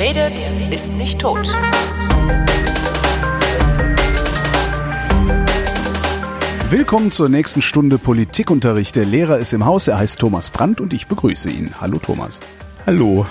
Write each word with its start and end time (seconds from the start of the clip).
Redet, 0.00 0.54
ist 0.70 0.94
nicht 0.94 1.20
tot. 1.20 1.46
Willkommen 6.70 7.12
zur 7.12 7.28
nächsten 7.28 7.60
Stunde 7.60 7.98
Politikunterricht. 7.98 8.96
Der 8.96 9.04
Lehrer 9.04 9.36
ist 9.36 9.52
im 9.52 9.66
Haus, 9.66 9.88
er 9.88 9.98
heißt 9.98 10.18
Thomas 10.18 10.48
Brandt 10.48 10.80
und 10.80 10.94
ich 10.94 11.06
begrüße 11.06 11.50
ihn. 11.50 11.74
Hallo 11.82 11.98
Thomas. 11.98 12.40
Hallo. 12.86 13.26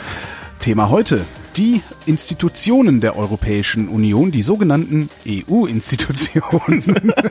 Thema 0.59 0.91
heute. 0.91 1.25
Die 1.57 1.81
Institutionen 2.05 3.01
der 3.01 3.17
Europäischen 3.17 3.87
Union, 3.87 4.29
die 4.29 4.43
sogenannten 4.43 5.09
EU-Institutionen. 5.27 7.13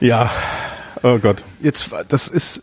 Ja. 0.00 0.30
Oh 1.02 1.18
Gott. 1.18 1.44
Jetzt, 1.60 1.90
das 2.08 2.28
ist, 2.28 2.62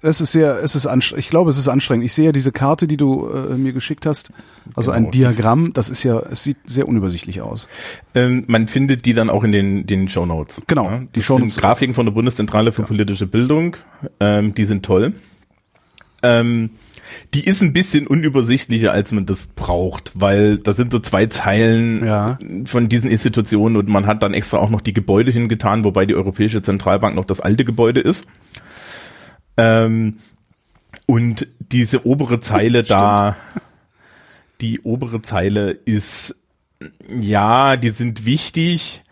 es 0.00 0.20
ist 0.20 0.32
sehr, 0.32 0.62
es 0.62 0.74
ist 0.74 0.86
anstrengend. 0.86 1.24
Ich 1.24 1.30
glaube, 1.30 1.50
es 1.50 1.58
ist 1.58 1.66
anstrengend. 1.68 2.04
Ich 2.04 2.12
sehe 2.12 2.26
ja 2.26 2.32
diese 2.32 2.52
Karte, 2.52 2.86
die 2.86 2.96
du 2.96 3.28
äh, 3.28 3.54
mir 3.56 3.72
geschickt 3.72 4.06
hast. 4.06 4.30
Also 4.74 4.90
ein 4.92 5.04
Genau. 5.04 5.10
Diagramm. 5.10 5.72
Das 5.72 5.90
ist 5.90 6.02
ja, 6.04 6.20
es 6.30 6.44
sieht 6.44 6.56
sehr 6.66 6.86
unübersichtlich 6.88 7.40
aus. 7.40 7.66
Ähm, 8.14 8.44
man 8.46 8.68
findet 8.68 9.04
die 9.06 9.14
dann 9.14 9.28
auch 9.30 9.42
in 9.44 9.52
den, 9.52 9.86
den 9.86 10.08
Show 10.08 10.24
Notes. 10.26 10.62
Genau, 10.66 10.84
Ja, 10.90 11.02
die 11.14 11.22
Shownotes. 11.22 11.54
sind 11.54 11.60
Grafiken 11.62 11.94
von 11.94 12.06
der 12.06 12.12
Bundeszentrale 12.12 12.72
für 12.72 12.82
politische 12.82 13.26
Bildung. 13.26 13.76
Ähm, 14.20 14.54
die 14.54 14.64
sind 14.66 14.84
toll. 14.84 15.14
Ähm, 16.22 16.70
die 17.34 17.44
ist 17.44 17.62
ein 17.62 17.72
bisschen 17.72 18.06
unübersichtlicher, 18.06 18.92
als 18.92 19.12
man 19.12 19.24
das 19.24 19.46
braucht, 19.46 20.12
weil 20.14 20.58
da 20.58 20.72
sind 20.74 20.92
so 20.92 20.98
zwei 20.98 21.26
Zeilen 21.26 22.04
Ja. 22.04 22.38
von 22.66 22.88
diesen 22.88 23.10
Institutionen 23.10 23.76
und 23.76 23.88
man 23.88 24.06
hat 24.06 24.22
dann 24.22 24.34
extra 24.34 24.58
auch 24.58 24.68
noch 24.70 24.80
die 24.82 24.92
Gebäude 24.92 25.30
hingetan, 25.30 25.84
wobei 25.84 26.06
die 26.06 26.14
Europäische 26.14 26.60
Zentralbank 26.60 27.14
noch 27.16 27.24
das 27.24 27.40
alte 27.40 27.64
Gebäude 27.64 28.00
ist. 28.00 28.26
Ähm, 29.58 30.20
und 31.06 31.46
diese 31.58 32.06
obere 32.06 32.40
Zeile 32.40 32.82
da, 32.82 33.36
die 34.60 34.80
obere 34.80 35.20
Zeile 35.20 35.70
ist, 35.72 36.36
ja, 37.10 37.76
die 37.76 37.90
sind 37.90 38.24
wichtig, 38.24 39.02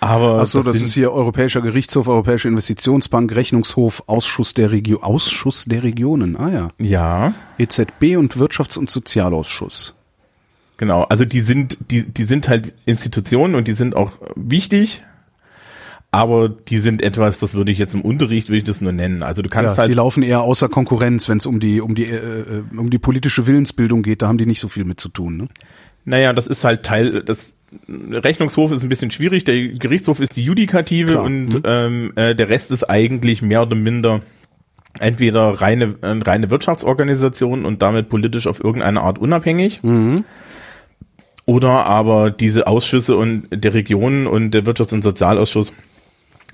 aber 0.00 0.40
Ach 0.40 0.46
so, 0.46 0.62
das, 0.62 0.76
sind, 0.76 0.86
ist 0.86 0.94
hier 0.94 1.12
Europäischer 1.12 1.60
Gerichtshof, 1.60 2.08
Europäische 2.08 2.48
Investitionsbank, 2.48 3.34
Rechnungshof, 3.34 4.04
Ausschuss 4.06 4.54
der 4.54 4.70
Region, 4.70 5.02
Ausschuss 5.02 5.66
der 5.66 5.82
Regionen. 5.82 6.36
Ah 6.36 6.48
ja. 6.48 6.70
ja, 6.78 7.34
EZB 7.58 8.16
und 8.16 8.36
Wirtschafts- 8.36 8.78
und 8.78 8.90
Sozialausschuss. 8.90 9.94
genau. 10.78 11.02
Also 11.04 11.26
die 11.26 11.42
sind, 11.42 11.76
die, 11.90 12.08
die 12.08 12.24
sind 12.24 12.48
halt 12.48 12.72
Institutionen 12.86 13.54
und 13.54 13.68
die 13.68 13.74
sind 13.74 13.94
auch 13.94 14.12
wichtig, 14.36 15.02
aber 16.12 16.48
die 16.48 16.78
sind 16.78 17.02
etwas, 17.02 17.38
das 17.38 17.54
würde 17.54 17.70
ich 17.70 17.78
jetzt 17.78 17.94
im 17.94 18.00
Unterricht, 18.00 18.48
würde 18.48 18.58
ich 18.58 18.64
das 18.64 18.80
nur 18.80 18.92
nennen. 18.92 19.22
Also 19.22 19.42
du 19.42 19.48
kannst 19.48 19.76
Ja, 19.78 19.84
die 19.84 19.88
halt, 19.90 19.96
laufen 19.96 20.22
eher 20.22 20.42
außer 20.42 20.68
Konkurrenz, 20.68 21.28
wenn 21.28 21.38
es 21.38 21.46
um 21.46 21.60
die 21.60 21.80
um 21.80 21.94
die 21.94 22.06
äh, 22.06 22.16
äh, 22.16 22.62
um 22.76 22.90
die 22.90 22.98
politische 22.98 23.46
Willensbildung 23.46 24.02
geht. 24.02 24.22
Da 24.22 24.28
haben 24.28 24.38
die 24.38 24.46
nicht 24.46 24.60
so 24.60 24.68
viel 24.68 24.84
mit 24.84 25.00
zu 25.00 25.08
tun. 25.08 25.36
Ne? 25.36 25.48
naja, 26.06 26.32
das 26.32 26.46
ist 26.46 26.64
halt 26.64 26.82
Teil, 26.82 27.22
das 27.22 27.54
Rechnungshof 27.88 28.72
ist 28.72 28.82
ein 28.82 28.88
bisschen 28.88 29.10
schwierig, 29.12 29.44
der 29.44 29.68
Gerichtshof 29.68 30.18
ist 30.18 30.34
die 30.34 30.42
Judikative 30.42 31.12
Klar. 31.12 31.24
und 31.24 31.48
Mhm. 31.54 31.62
ähm, 31.64 32.12
äh, 32.16 32.34
der 32.34 32.48
Rest 32.48 32.70
ist 32.72 32.84
eigentlich 32.84 33.42
mehr 33.42 33.62
oder 33.62 33.76
minder 33.76 34.20
entweder 34.98 35.60
reine, 35.60 35.94
äh, 36.00 36.08
reine 36.24 36.50
Wirtschaftsorganisation 36.50 37.64
und 37.64 37.82
damit 37.82 38.08
politisch 38.08 38.48
auf 38.48 38.64
irgendeine 38.64 39.02
Art 39.02 39.18
unabhängig. 39.20 39.80
Oder 41.46 41.86
aber 41.86 42.30
diese 42.30 42.66
Ausschüsse 42.66 43.16
und 43.16 43.46
der 43.52 43.74
Regionen 43.74 44.26
und 44.26 44.52
der 44.52 44.64
Wirtschafts- 44.64 44.94
und 44.94 45.02
Sozialausschuss, 45.02 45.72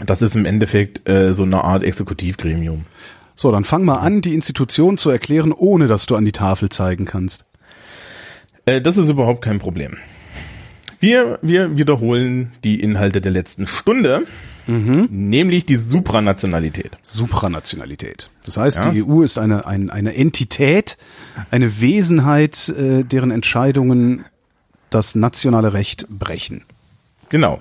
das 0.05 0.23
ist 0.23 0.37
im 0.37 0.45
Endeffekt 0.45 1.09
äh, 1.09 1.33
so 1.33 1.45
eine 1.45 1.65
Art 1.65 1.83
Exekutivgremium. 1.83 2.85
So, 3.35 3.51
dann 3.53 3.65
fang 3.65 3.85
mal 3.85 3.97
an, 3.97 4.23
die 4.23 4.35
Institution 4.35 4.99
zu 4.99 5.11
erklären, 5.11 5.53
ohne 5.53 5.89
dass 5.89 6.07
du 6.07 6.17
an 6.17 6.25
die 6.25 6.33
Tafel 6.33 6.69
zeigen 6.71 7.05
kannst. 7.05 7.45
Äh, 8.65 8.81
das 8.81 8.97
ist 8.97 9.09
überhaupt 9.09 9.43
kein 9.43 9.59
Problem. 9.59 9.97
Wir, 10.99 11.39
wir 11.43 11.77
wiederholen 11.77 12.53
die 12.65 12.81
Inhalte 12.81 13.21
der 13.21 13.31
letzten 13.31 13.67
Stunde, 13.67 14.23
nämlich 14.67 15.67
die 15.67 15.77
Supranationalität. 15.77 16.99
Supranationalität. 17.03 18.31
Das 18.45 18.57
heißt, 18.57 18.79
Ja. 18.79 18.91
die 18.91 19.05
EU 19.05 19.23
ist 19.23 19.39
eine, 19.39 19.67
ein, 19.67 19.91
eine 19.91 20.17
Entität, 20.17 20.97
eine 21.51 21.81
Wesenheit, 21.81 22.71
äh, 22.71 23.05
deren 23.05 23.31
Entscheidungen 23.31 24.25
das 24.91 25.15
nationale 25.15 25.73
Recht 25.75 26.07
brechen. 26.09 26.63
Genau. 27.29 27.61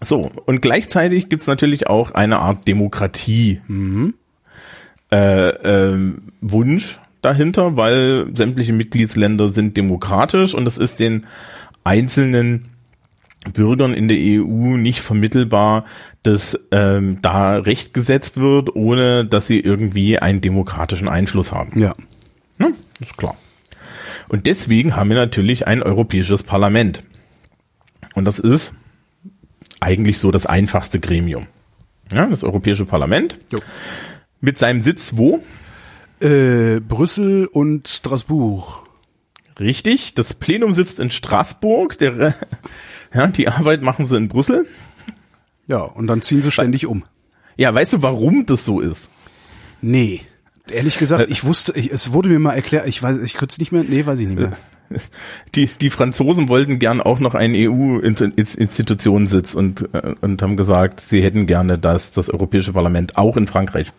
So, 0.00 0.30
und 0.44 0.60
gleichzeitig 0.60 1.28
gibt's 1.28 1.46
natürlich 1.46 1.86
auch 1.86 2.10
eine 2.10 2.38
Art 2.38 2.68
Demokratie 2.68 3.60
äh, 5.10 5.48
ähm, 5.48 6.32
Wunsch 6.40 6.98
dahinter, 7.22 7.76
weil 7.76 8.26
sämtliche 8.34 8.72
Mitgliedsländer 8.72 9.48
sind 9.48 9.76
demokratisch 9.76 10.54
und 10.54 10.66
es 10.66 10.78
ist 10.78 11.00
den 11.00 11.26
einzelnen 11.84 12.68
Bürgern 13.52 13.94
in 13.94 14.08
der 14.08 14.18
EU 14.18 14.76
nicht 14.76 15.00
vermittelbar, 15.00 15.84
dass 16.22 16.58
ähm, 16.72 17.18
da 17.22 17.56
Recht 17.58 17.94
gesetzt 17.94 18.40
wird, 18.40 18.74
ohne 18.74 19.24
dass 19.24 19.46
sie 19.46 19.60
irgendwie 19.60 20.18
einen 20.18 20.40
demokratischen 20.40 21.08
Einfluss 21.08 21.52
haben. 21.52 21.78
Ja. 21.78 21.92
Ne? 22.58 22.72
Ist 23.00 23.16
klar. 23.16 23.36
Und 24.28 24.46
deswegen 24.46 24.96
haben 24.96 25.10
wir 25.10 25.16
natürlich 25.16 25.66
ein 25.66 25.82
europäisches 25.82 26.42
Parlament. 26.42 27.04
Und 28.14 28.24
das 28.24 28.38
ist 28.38 28.74
eigentlich 29.80 30.18
so 30.18 30.30
das 30.30 30.46
einfachste 30.46 31.00
Gremium. 31.00 31.46
Ja, 32.12 32.26
das 32.26 32.44
Europäische 32.44 32.84
Parlament. 32.84 33.38
Jo. 33.52 33.58
Mit 34.40 34.58
seinem 34.58 34.82
Sitz 34.82 35.16
wo? 35.16 35.42
Äh, 36.20 36.80
Brüssel 36.80 37.46
und 37.46 37.88
Straßburg. 37.88 38.86
Richtig. 39.58 40.14
Das 40.14 40.34
Plenum 40.34 40.72
sitzt 40.74 41.00
in 41.00 41.10
Straßburg. 41.10 41.98
Der, 41.98 42.34
ja, 43.14 43.26
die 43.26 43.48
Arbeit 43.48 43.82
machen 43.82 44.06
sie 44.06 44.16
in 44.16 44.28
Brüssel. 44.28 44.66
Ja, 45.66 45.82
und 45.82 46.06
dann 46.06 46.22
ziehen 46.22 46.42
sie 46.42 46.52
ständig 46.52 46.86
um. 46.86 47.04
Ja, 47.56 47.74
weißt 47.74 47.94
du, 47.94 48.02
warum 48.02 48.46
das 48.46 48.64
so 48.64 48.80
ist? 48.80 49.10
Nee. 49.82 50.20
Ehrlich 50.70 50.98
gesagt, 50.98 51.30
ich 51.30 51.44
wusste, 51.44 51.72
ich, 51.76 51.92
es 51.92 52.12
wurde 52.12 52.28
mir 52.28 52.38
mal 52.38 52.54
erklärt, 52.54 52.86
ich 52.86 53.02
weiß, 53.02 53.18
ich 53.22 53.34
könnte 53.34 53.52
es 53.52 53.58
nicht 53.58 53.72
mehr, 53.72 53.84
nee, 53.84 54.04
weiß 54.04 54.18
ich 54.18 54.26
nicht 54.26 54.38
mehr. 54.38 54.52
Die, 55.54 55.66
die 55.66 55.90
Franzosen 55.90 56.48
wollten 56.48 56.78
gern 56.78 57.00
auch 57.00 57.20
noch 57.20 57.34
einen 57.34 57.54
EU-Institutionssitz 57.54 59.54
und, 59.54 59.88
äh, 59.92 60.14
und 60.20 60.42
haben 60.42 60.56
gesagt, 60.56 61.00
sie 61.00 61.22
hätten 61.22 61.46
gerne, 61.46 61.78
dass 61.78 62.12
das 62.12 62.30
Europäische 62.30 62.72
Parlament 62.72 63.16
auch 63.16 63.36
in 63.36 63.46
Frankreich 63.46 63.92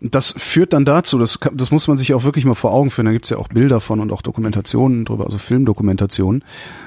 das 0.00 0.34
führt 0.36 0.74
dann 0.74 0.84
dazu, 0.84 1.18
das, 1.18 1.38
das 1.54 1.70
muss 1.70 1.88
man 1.88 1.96
sich 1.96 2.12
auch 2.12 2.24
wirklich 2.24 2.44
mal 2.44 2.54
vor 2.54 2.72
Augen 2.72 2.90
führen, 2.90 3.06
da 3.06 3.12
gibt's 3.12 3.30
ja 3.30 3.38
auch 3.38 3.48
Bilder 3.48 3.80
von 3.80 4.00
und 4.00 4.12
auch 4.12 4.20
Dokumentationen 4.20 5.06
drüber, 5.06 5.24
also 5.24 5.38
Filmdokumentationen, 5.38 6.44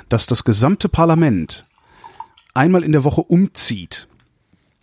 dass 0.08 0.28
das 0.28 0.44
gesamte 0.44 0.88
Parlament 0.88 1.66
einmal 2.54 2.84
in 2.84 2.92
der 2.92 3.04
Woche 3.04 3.22
umzieht. 3.22 4.08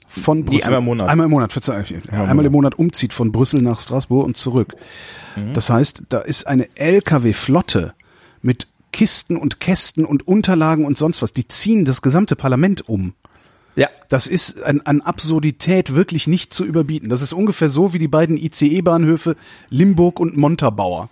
Von 0.06 0.41
Nee, 0.41 0.44
Brüssel. 0.44 0.65
einmal 0.65 0.78
im 0.78 0.84
Monat. 0.84 1.09
Einmal 1.09 1.25
im 1.25 1.31
Monat, 1.31 1.53
verzeih, 1.53 1.84
einmal 2.11 2.44
im 2.44 2.53
Monat 2.53 2.78
umzieht 2.78 3.12
von 3.12 3.32
Brüssel 3.32 3.62
nach 3.62 3.81
Straßburg 3.81 4.25
und 4.25 4.37
zurück. 4.37 4.75
Mhm. 5.34 5.55
Das 5.55 5.71
heißt, 5.71 6.05
da 6.09 6.21
ist 6.21 6.47
eine 6.47 6.69
LKW-Flotte 6.76 7.94
mit 8.44 8.69
Kisten 8.93 9.37
und 9.37 9.59
Kästen 9.59 10.05
und 10.05 10.28
Unterlagen 10.28 10.84
und 10.84 10.97
sonst 10.97 11.21
was. 11.22 11.32
Die 11.32 11.49
ziehen 11.49 11.84
das 11.84 12.03
gesamte 12.03 12.37
Parlament 12.37 12.88
um. 12.88 13.15
Ja. 13.77 13.88
Das 14.09 14.28
ist 14.28 14.62
an, 14.62 14.82
an 14.84 15.00
Absurdität 15.00 15.94
wirklich 15.97 16.28
nicht 16.28 16.55
zu 16.55 16.65
überbieten. 16.65 17.09
Das 17.09 17.22
ist 17.22 17.32
ungefähr 17.32 17.69
so 17.69 17.93
wie 17.93 17.99
die 17.99 18.09
beiden 18.09 18.37
ICE-Bahnhöfe 18.37 19.34
Limburg 19.69 20.21
und 20.21 20.37
Montabaur, 20.37 21.09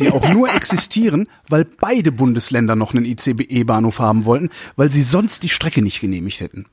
die 0.00 0.10
auch 0.10 0.28
nur 0.28 0.52
existieren, 0.54 1.28
weil 1.48 1.64
beide 1.64 2.10
Bundesländer 2.10 2.74
noch 2.74 2.94
einen 2.94 3.04
ICE-Bahnhof 3.04 4.00
haben 4.00 4.24
wollten, 4.24 4.48
weil 4.74 4.90
sie 4.90 5.02
sonst 5.02 5.44
die 5.44 5.48
Strecke 5.48 5.82
nicht 5.82 6.00
genehmigt 6.00 6.40
hätten. 6.40 6.64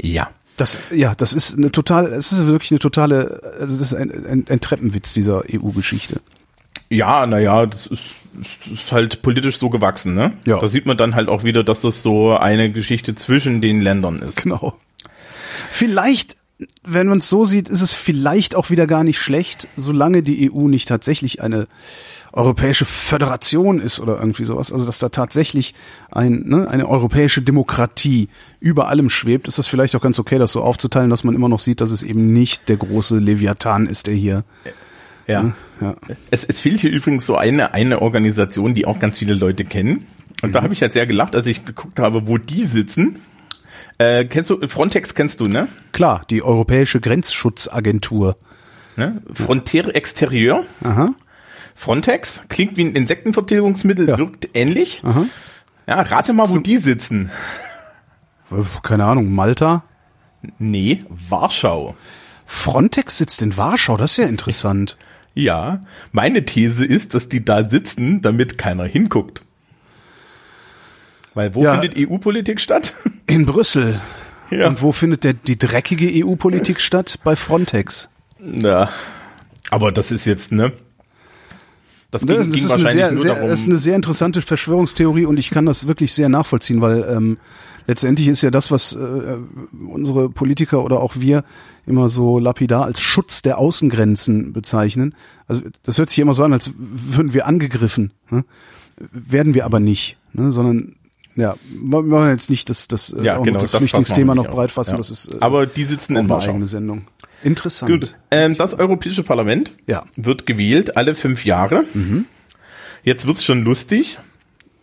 Ja. 0.00 0.30
Das, 0.56 0.80
ja, 0.90 1.14
das 1.14 1.32
ist 1.32 1.56
eine 1.56 1.72
total, 1.72 2.12
es 2.12 2.30
ist 2.30 2.46
wirklich 2.46 2.72
eine 2.72 2.80
totale, 2.80 3.40
also 3.58 3.78
das 3.78 3.92
ist 3.92 3.94
ein, 3.94 4.10
ein, 4.10 4.44
ein 4.48 4.60
Treppenwitz 4.60 5.14
dieser 5.14 5.44
EU-Geschichte. 5.50 6.20
Ja, 6.90 7.26
naja, 7.26 7.64
das 7.64 7.86
ist, 7.86 8.16
ist 8.40 8.92
halt 8.92 9.22
politisch 9.22 9.58
so 9.58 9.70
gewachsen, 9.70 10.14
ne? 10.14 10.32
Ja. 10.44 10.58
Da 10.58 10.68
sieht 10.68 10.86
man 10.86 10.96
dann 10.96 11.14
halt 11.14 11.28
auch 11.28 11.44
wieder, 11.44 11.64
dass 11.64 11.82
das 11.82 12.02
so 12.02 12.36
eine 12.36 12.70
Geschichte 12.70 13.14
zwischen 13.14 13.60
den 13.60 13.80
Ländern 13.80 14.18
ist. 14.18 14.42
Genau. 14.42 14.74
Vielleicht, 15.70 16.36
wenn 16.84 17.08
man 17.08 17.18
es 17.18 17.28
so 17.28 17.44
sieht, 17.44 17.68
ist 17.68 17.82
es 17.82 17.92
vielleicht 17.92 18.54
auch 18.54 18.70
wieder 18.70 18.86
gar 18.86 19.04
nicht 19.04 19.18
schlecht, 19.18 19.68
solange 19.76 20.22
die 20.22 20.52
EU 20.52 20.68
nicht 20.68 20.88
tatsächlich 20.88 21.42
eine 21.42 21.66
europäische 22.32 22.86
Föderation 22.86 23.78
ist 23.78 24.00
oder 24.00 24.18
irgendwie 24.18 24.44
sowas. 24.44 24.72
Also 24.72 24.86
dass 24.86 24.98
da 24.98 25.10
tatsächlich 25.10 25.74
ein, 26.10 26.44
ne, 26.46 26.68
eine 26.68 26.88
europäische 26.88 27.42
Demokratie 27.42 28.28
über 28.58 28.88
allem 28.88 29.10
schwebt, 29.10 29.48
ist 29.48 29.58
das 29.58 29.66
vielleicht 29.66 29.94
auch 29.96 30.00
ganz 30.00 30.18
okay, 30.18 30.38
das 30.38 30.52
so 30.52 30.62
aufzuteilen, 30.62 31.10
dass 31.10 31.24
man 31.24 31.34
immer 31.34 31.50
noch 31.50 31.60
sieht, 31.60 31.80
dass 31.80 31.90
es 31.90 32.02
eben 32.02 32.32
nicht 32.32 32.68
der 32.68 32.78
große 32.78 33.18
Leviathan 33.18 33.86
ist, 33.86 34.06
der 34.06 34.14
hier. 34.14 34.44
Ja. 35.26 35.54
Ja. 35.82 35.96
Es, 36.30 36.44
es 36.44 36.60
fehlt 36.60 36.80
hier 36.80 36.90
übrigens 36.90 37.26
so 37.26 37.36
eine, 37.36 37.74
eine 37.74 38.00
Organisation, 38.02 38.74
die 38.74 38.86
auch 38.86 38.98
ganz 38.98 39.18
viele 39.18 39.34
Leute 39.34 39.64
kennen. 39.64 40.04
Und 40.42 40.54
da 40.54 40.62
habe 40.62 40.72
ich 40.74 40.82
halt 40.82 40.92
sehr 40.92 41.06
gelacht, 41.06 41.34
als 41.36 41.46
ich 41.46 41.64
geguckt 41.64 41.98
habe, 41.98 42.26
wo 42.26 42.38
die 42.38 42.62
sitzen. 42.64 43.20
Äh, 43.98 44.24
kennst 44.24 44.50
du, 44.50 44.66
Frontex 44.68 45.14
kennst 45.14 45.40
du, 45.40 45.48
ne? 45.48 45.68
Klar, 45.92 46.22
die 46.30 46.42
Europäische 46.42 47.00
Grenzschutzagentur. 47.00 48.36
ne? 48.96 49.22
Frontiere 49.32 49.94
Exterieur. 49.94 50.64
Aha. 50.82 51.14
Frontex 51.74 52.42
klingt 52.48 52.76
wie 52.76 52.84
ein 52.84 52.94
Insektenvertilgungsmittel, 52.94 54.08
Ja. 54.08 54.18
wirkt 54.18 54.48
ähnlich. 54.54 55.00
Aha. 55.04 55.24
Ja, 55.86 56.00
rate 56.02 56.32
mal, 56.32 56.48
wo 56.50 56.58
die 56.58 56.76
sitzen. 56.76 57.30
Keine 58.82 59.04
Ahnung, 59.04 59.32
Malta. 59.34 59.82
Nee, 60.58 61.04
Warschau. 61.28 61.94
Frontex 62.46 63.18
sitzt 63.18 63.40
in 63.42 63.56
Warschau, 63.56 63.96
das 63.96 64.12
ist 64.12 64.16
ja 64.18 64.26
interessant. 64.26 64.96
Ja, 65.34 65.80
meine 66.12 66.44
These 66.44 66.84
ist, 66.84 67.14
dass 67.14 67.28
die 67.28 67.44
da 67.44 67.64
sitzen, 67.64 68.20
damit 68.22 68.58
keiner 68.58 68.84
hinguckt. 68.84 69.42
Weil 71.34 71.54
wo 71.54 71.62
Ja. 71.62 71.80
findet 71.80 71.96
EU-Politik 71.98 72.60
statt? 72.60 72.92
In 73.26 73.46
Brüssel. 73.46 74.00
Ja. 74.50 74.68
Und 74.68 74.82
wo 74.82 74.92
findet 74.92 75.24
der, 75.24 75.32
die 75.32 75.56
dreckige 75.56 76.10
EU-Politik 76.26 76.80
statt? 76.80 77.18
Bei 77.24 77.36
Frontex. 77.36 78.10
Ja. 78.40 78.90
Aber 79.70 79.90
das 79.92 80.10
ist 80.10 80.26
jetzt, 80.26 80.52
ne? 80.52 80.72
Das 82.10 82.26
ging, 82.26 82.36
Ne, 82.36 82.44
Das 82.44 82.54
ging 82.54 82.54
ist 82.66 82.70
eine, 82.72 82.84
wahrscheinlich 82.84 82.92
sehr, 82.92 83.10
nur 83.12 83.22
sehr, 83.22 83.34
darum. 83.36 83.50
ist 83.50 83.66
eine 83.66 83.78
sehr 83.78 83.96
interessante 83.96 84.42
Verschwörungstheorie 84.42 85.24
und 85.24 85.38
ich 85.38 85.48
kann 85.50 85.64
das 85.64 85.86
wirklich 85.86 86.12
sehr 86.12 86.28
nachvollziehen, 86.28 86.82
weil 86.82 87.02
ähm, 87.08 87.38
letztendlich 87.86 88.28
ist 88.28 88.42
ja 88.42 88.50
das, 88.50 88.70
was 88.70 88.92
äh, 88.92 88.98
unsere 89.88 90.28
Politiker 90.28 90.84
oder 90.84 91.00
auch 91.00 91.14
wir 91.16 91.44
immer 91.86 92.08
so 92.08 92.38
lapidar 92.38 92.84
als 92.84 93.00
Schutz 93.00 93.42
der 93.42 93.58
Außengrenzen 93.58 94.52
bezeichnen. 94.52 95.14
Also 95.48 95.62
das 95.82 95.98
hört 95.98 96.08
sich 96.08 96.18
immer 96.18 96.34
so 96.34 96.44
an, 96.44 96.52
als 96.52 96.72
würden 96.76 97.34
wir 97.34 97.46
angegriffen. 97.46 98.12
Ne? 98.30 98.44
Werden 99.12 99.54
wir 99.54 99.64
aber 99.64 99.80
nicht, 99.80 100.16
ne? 100.32 100.52
sondern 100.52 100.96
ja, 101.34 101.56
wir 101.82 102.10
wollen 102.10 102.30
jetzt 102.30 102.50
nicht 102.50 102.68
das, 102.68 102.88
das, 102.88 103.10
äh, 103.12 103.22
ja, 103.24 103.38
genau, 103.38 103.58
das, 103.58 103.70
das 103.70 103.78
Flüchtlingsthema 103.78 104.34
noch 104.34 104.48
breit 104.48 104.70
fassen. 104.70 104.92
Ja. 104.92 104.96
Das 104.98 105.10
ist 105.10 105.32
äh, 105.34 105.38
Aber 105.40 105.66
die 105.66 105.84
sitzen 105.84 106.12
in 106.12 106.18
eine 106.20 106.28
Warschau. 106.28 106.50
eigene 106.50 106.66
Sendung. 106.66 107.02
Interessant. 107.42 107.90
Gut. 107.90 108.16
Ähm, 108.30 108.54
das 108.56 108.74
Europäische 108.78 109.22
Parlament 109.22 109.72
Ja. 109.86 110.04
wird 110.14 110.46
gewählt 110.46 110.96
alle 110.96 111.14
fünf 111.14 111.44
Jahre. 111.46 111.84
Jetzt 113.02 113.26
wird's 113.26 113.44
schon 113.44 113.62
lustig. 113.64 114.18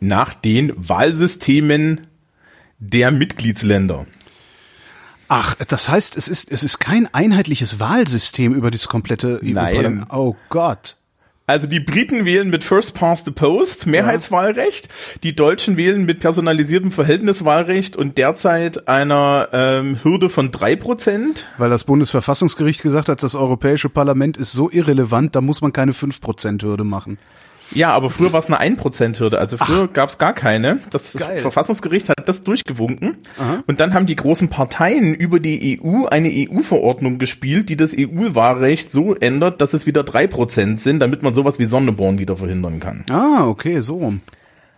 Nach 0.02 0.34
den 0.34 0.74
Wahlsystemen 0.76 2.02
der 2.80 3.12
Mitgliedsländer. 3.12 4.06
Ach, 5.30 5.56
das 5.56 5.88
heißt, 5.88 6.18
es 6.18 6.28
ist, 6.28 6.52
es 6.52 6.64
ist 6.64 6.80
kein 6.80 7.08
einheitliches 7.14 7.80
Wahlsystem 7.80 8.54
über 8.54 8.72
das 8.72 8.88
komplette 8.88 9.40
EU-Parlament. 9.44 10.08
Oh 10.12 10.36
Gott. 10.50 10.96
Also 11.46 11.66
die 11.66 11.80
Briten 11.80 12.26
wählen 12.26 12.50
mit 12.52 12.64
First 12.64 12.94
Past 12.94 13.26
the 13.26 13.32
Post, 13.32 13.88
Mehrheitswahlrecht. 13.88 14.88
Die 15.24 15.36
Deutschen 15.36 15.78
wählen 15.78 16.06
mit 16.06 16.20
personalisiertem 16.20 16.92
Verhältniswahlrecht 16.92 17.96
und 17.96 18.20
derzeit 18.20 18.88
einer 18.88 19.50
ähm, 19.52 19.98
Hürde 20.04 20.30
von 20.30 20.52
drei 20.52 20.76
Prozent. 20.76 21.48
Weil 21.58 21.72
das 21.72 21.86
Bundesverfassungsgericht 21.86 22.84
gesagt 22.84 23.10
hat, 23.10 23.24
das 23.24 23.34
Europäische 23.34 23.90
Parlament 23.90 24.38
ist 24.38 24.52
so 24.52 24.70
irrelevant, 24.70 25.36
da 25.36 25.42
muss 25.42 25.62
man 25.62 25.74
keine 25.74 25.94
5%-Hürde 25.94 26.84
machen. 26.84 27.18
Ja, 27.72 27.92
aber 27.92 28.10
früher 28.10 28.34
war 28.34 28.40
es 28.40 28.48
eine 28.48 28.60
1%-Hürde. 28.78 29.40
Also 29.40 29.58
früher 29.58 29.88
gab 29.88 30.10
es 30.10 30.18
gar 30.18 30.34
keine. 30.34 30.80
Das 30.90 31.14
Geil. 31.14 31.40
Verfassungsgericht 31.40 32.10
hat 32.10 32.28
das 32.28 32.44
durchgewunken. 32.44 33.18
Und 33.68 33.80
dann 33.80 33.94
haben 33.94 34.06
die 34.06 34.16
großen 34.16 34.50
Parteien 34.50 35.14
über 35.14 35.40
die 35.40 35.80
EU 35.82 36.06
eine 36.06 36.30
EU-Verordnung 36.30 37.18
gespielt, 37.20 37.70
die 37.70 37.78
das 37.78 37.96
EU-Wahlrecht 37.98 38.92
so 38.92 39.16
ändert, 39.16 39.62
dass 39.62 39.74
es 39.74 39.86
wieder 39.86 40.02
3% 40.02 40.78
sind, 40.78 41.00
damit 41.00 41.24
man 41.24 41.34
sowas 41.34 41.60
wie 41.60 41.66
Sonneborn 41.66 42.20
wieder 42.20 42.38
verhindern 42.38 42.80
kann. 42.80 43.06
Ah, 43.10 43.46
okay, 43.48 43.82
so. 43.82 44.14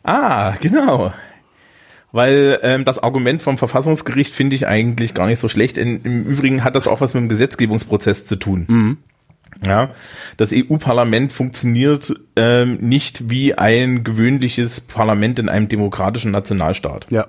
Ah, 0.03 0.53
genau. 0.59 1.13
Weil 2.11 2.59
ähm, 2.61 2.83
das 2.83 2.99
Argument 2.99 3.41
vom 3.41 3.57
Verfassungsgericht 3.57 4.33
finde 4.33 4.55
ich 4.55 4.67
eigentlich 4.67 5.13
gar 5.13 5.27
nicht 5.27 5.39
so 5.39 5.47
schlecht. 5.47 5.77
In, 5.77 6.01
Im 6.03 6.25
Übrigen 6.25 6.63
hat 6.63 6.75
das 6.75 6.87
auch 6.87 6.99
was 6.99 7.13
mit 7.13 7.23
dem 7.23 7.29
Gesetzgebungsprozess 7.29 8.25
zu 8.25 8.35
tun. 8.35 8.97
Ja, 9.65 9.91
das 10.37 10.51
EU-Parlament 10.53 11.31
funktioniert 11.31 12.13
ähm, 12.35 12.77
nicht 12.81 13.29
wie 13.29 13.53
ein 13.53 14.03
gewöhnliches 14.03 14.81
Parlament 14.81 15.37
in 15.37 15.49
einem 15.49 15.67
demokratischen 15.67 16.31
Nationalstaat. 16.31 17.07
Ja. 17.11 17.27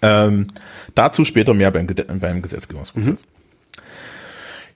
Ähm, 0.00 0.46
dazu 0.94 1.24
später 1.24 1.52
mehr 1.54 1.70
beim, 1.70 1.86
beim 1.86 2.40
Gesetzgebungsprozess. 2.40 3.24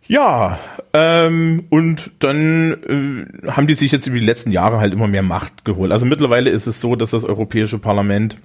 Ja, 0.06 0.58
ähm, 0.92 1.64
und 1.70 2.10
dann 2.18 3.28
äh, 3.44 3.50
haben 3.50 3.66
die 3.66 3.74
sich 3.74 3.92
jetzt 3.92 4.06
über 4.06 4.18
die 4.18 4.24
letzten 4.26 4.50
Jahre 4.50 4.78
halt 4.78 4.92
immer 4.92 5.06
mehr 5.06 5.22
Macht 5.22 5.64
geholt. 5.64 5.92
Also 5.92 6.04
mittlerweile 6.06 6.50
ist 6.50 6.66
es 6.66 6.80
so, 6.80 6.96
dass 6.96 7.12
das 7.12 7.24
Europäische 7.24 7.78
Parlament 7.78 8.38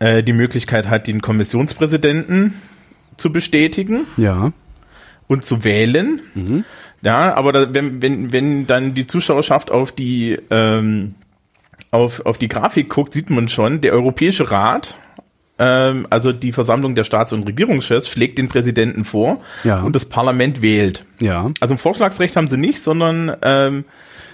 äh, 0.00 0.22
die 0.22 0.32
Möglichkeit 0.32 0.88
hat, 0.90 1.06
den 1.06 1.22
Kommissionspräsidenten 1.22 2.54
zu 3.16 3.32
bestätigen 3.32 4.00
Ja. 4.16 4.52
und 5.28 5.44
zu 5.44 5.62
wählen. 5.64 6.20
Ja, 7.04 7.34
aber 7.34 7.52
da, 7.52 7.74
wenn, 7.74 8.00
wenn, 8.02 8.32
wenn 8.32 8.66
dann 8.66 8.94
die 8.94 9.06
Zuschauerschaft 9.06 9.70
auf 9.70 9.92
die, 9.92 10.38
ähm, 10.50 11.14
auf, 11.90 12.24
auf 12.24 12.38
die 12.38 12.48
Grafik 12.48 12.88
guckt, 12.88 13.12
sieht 13.12 13.30
man 13.30 13.48
schon, 13.48 13.80
der 13.82 13.92
Europäische 13.92 14.50
Rat, 14.50 14.96
ähm, 15.58 16.06
also 16.10 16.32
die 16.32 16.50
Versammlung 16.52 16.94
der 16.94 17.04
Staats- 17.04 17.32
und 17.32 17.44
Regierungschefs, 17.46 18.08
schlägt 18.08 18.38
den 18.38 18.48
Präsidenten 18.48 19.04
vor 19.04 19.38
Ja. 19.64 19.82
und 19.82 19.94
das 19.94 20.06
Parlament 20.06 20.62
wählt. 20.62 21.04
Ja. 21.20 21.50
Also 21.60 21.74
ein 21.74 21.78
Vorschlagsrecht 21.78 22.36
haben 22.36 22.48
sie 22.48 22.56
nicht, 22.56 22.80
sondern 22.80 23.36
ähm, 23.42 23.84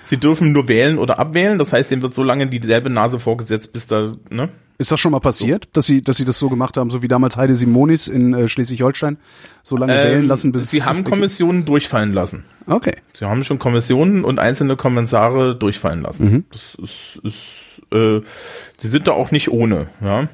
sie 0.03 0.17
dürfen 0.17 0.53
nur 0.53 0.69
wählen 0.69 0.97
oder 0.99 1.19
abwählen. 1.19 1.59
Das 1.59 1.73
heißt, 1.73 1.91
ihnen 1.93 2.03
wird 2.03 2.15
so 2.15 2.23
lange 2.23 2.47
dieselbe 2.47 2.89
Nase 2.89 3.19
vorgesetzt, 3.21 3.73
bis 3.73 3.87
da, 3.89 4.13
ne? 4.31 4.49
Ist 4.81 4.91
das 4.91 4.99
schon 4.99 5.13
mal 5.13 5.21
passiert, 5.21 5.69
dass 5.75 5.85
sie, 5.85 6.01
dass 6.01 6.17
sie 6.17 6.25
das 6.25 6.39
so 6.39 6.49
gemacht 6.49 6.79
haben, 6.79 6.89
so 6.89 7.03
wie 7.03 7.09
damals 7.09 7.37
Heide 7.37 7.55
Simonis 7.55 8.09
in 8.09 8.33
äh, 8.33 8.49
Schleswig-Holstein, 8.49 9.19
so 9.63 9.77
lange 9.77 9.93
wählen 9.93 10.27
lassen, 10.27 10.53
bis 10.53 10.73
Ähm, 10.73 10.81
sie 10.81 10.83
haben 10.83 11.05
Kommissionen 11.05 11.67
durchfallen 11.67 12.15
lassen. 12.15 12.45
Okay. 12.67 12.95
Sie 13.13 13.27
haben 13.27 13.45
schon 13.45 13.59
Kommissionen 13.59 14.25
und 14.25 14.39
einzelne 14.39 14.77
Kommissare 14.77 15.55
durchfallen 15.55 16.01
lassen. 16.01 16.47
Das 16.51 16.77
ist, 16.77 17.21
ist 17.23 17.83
äh, 17.93 18.23
sie 18.79 18.89
sind 18.89 19.07
da 19.07 19.13
auch 19.13 19.33
nicht 19.33 19.51
ohne, 19.51 19.89
ja. 20.01 20.29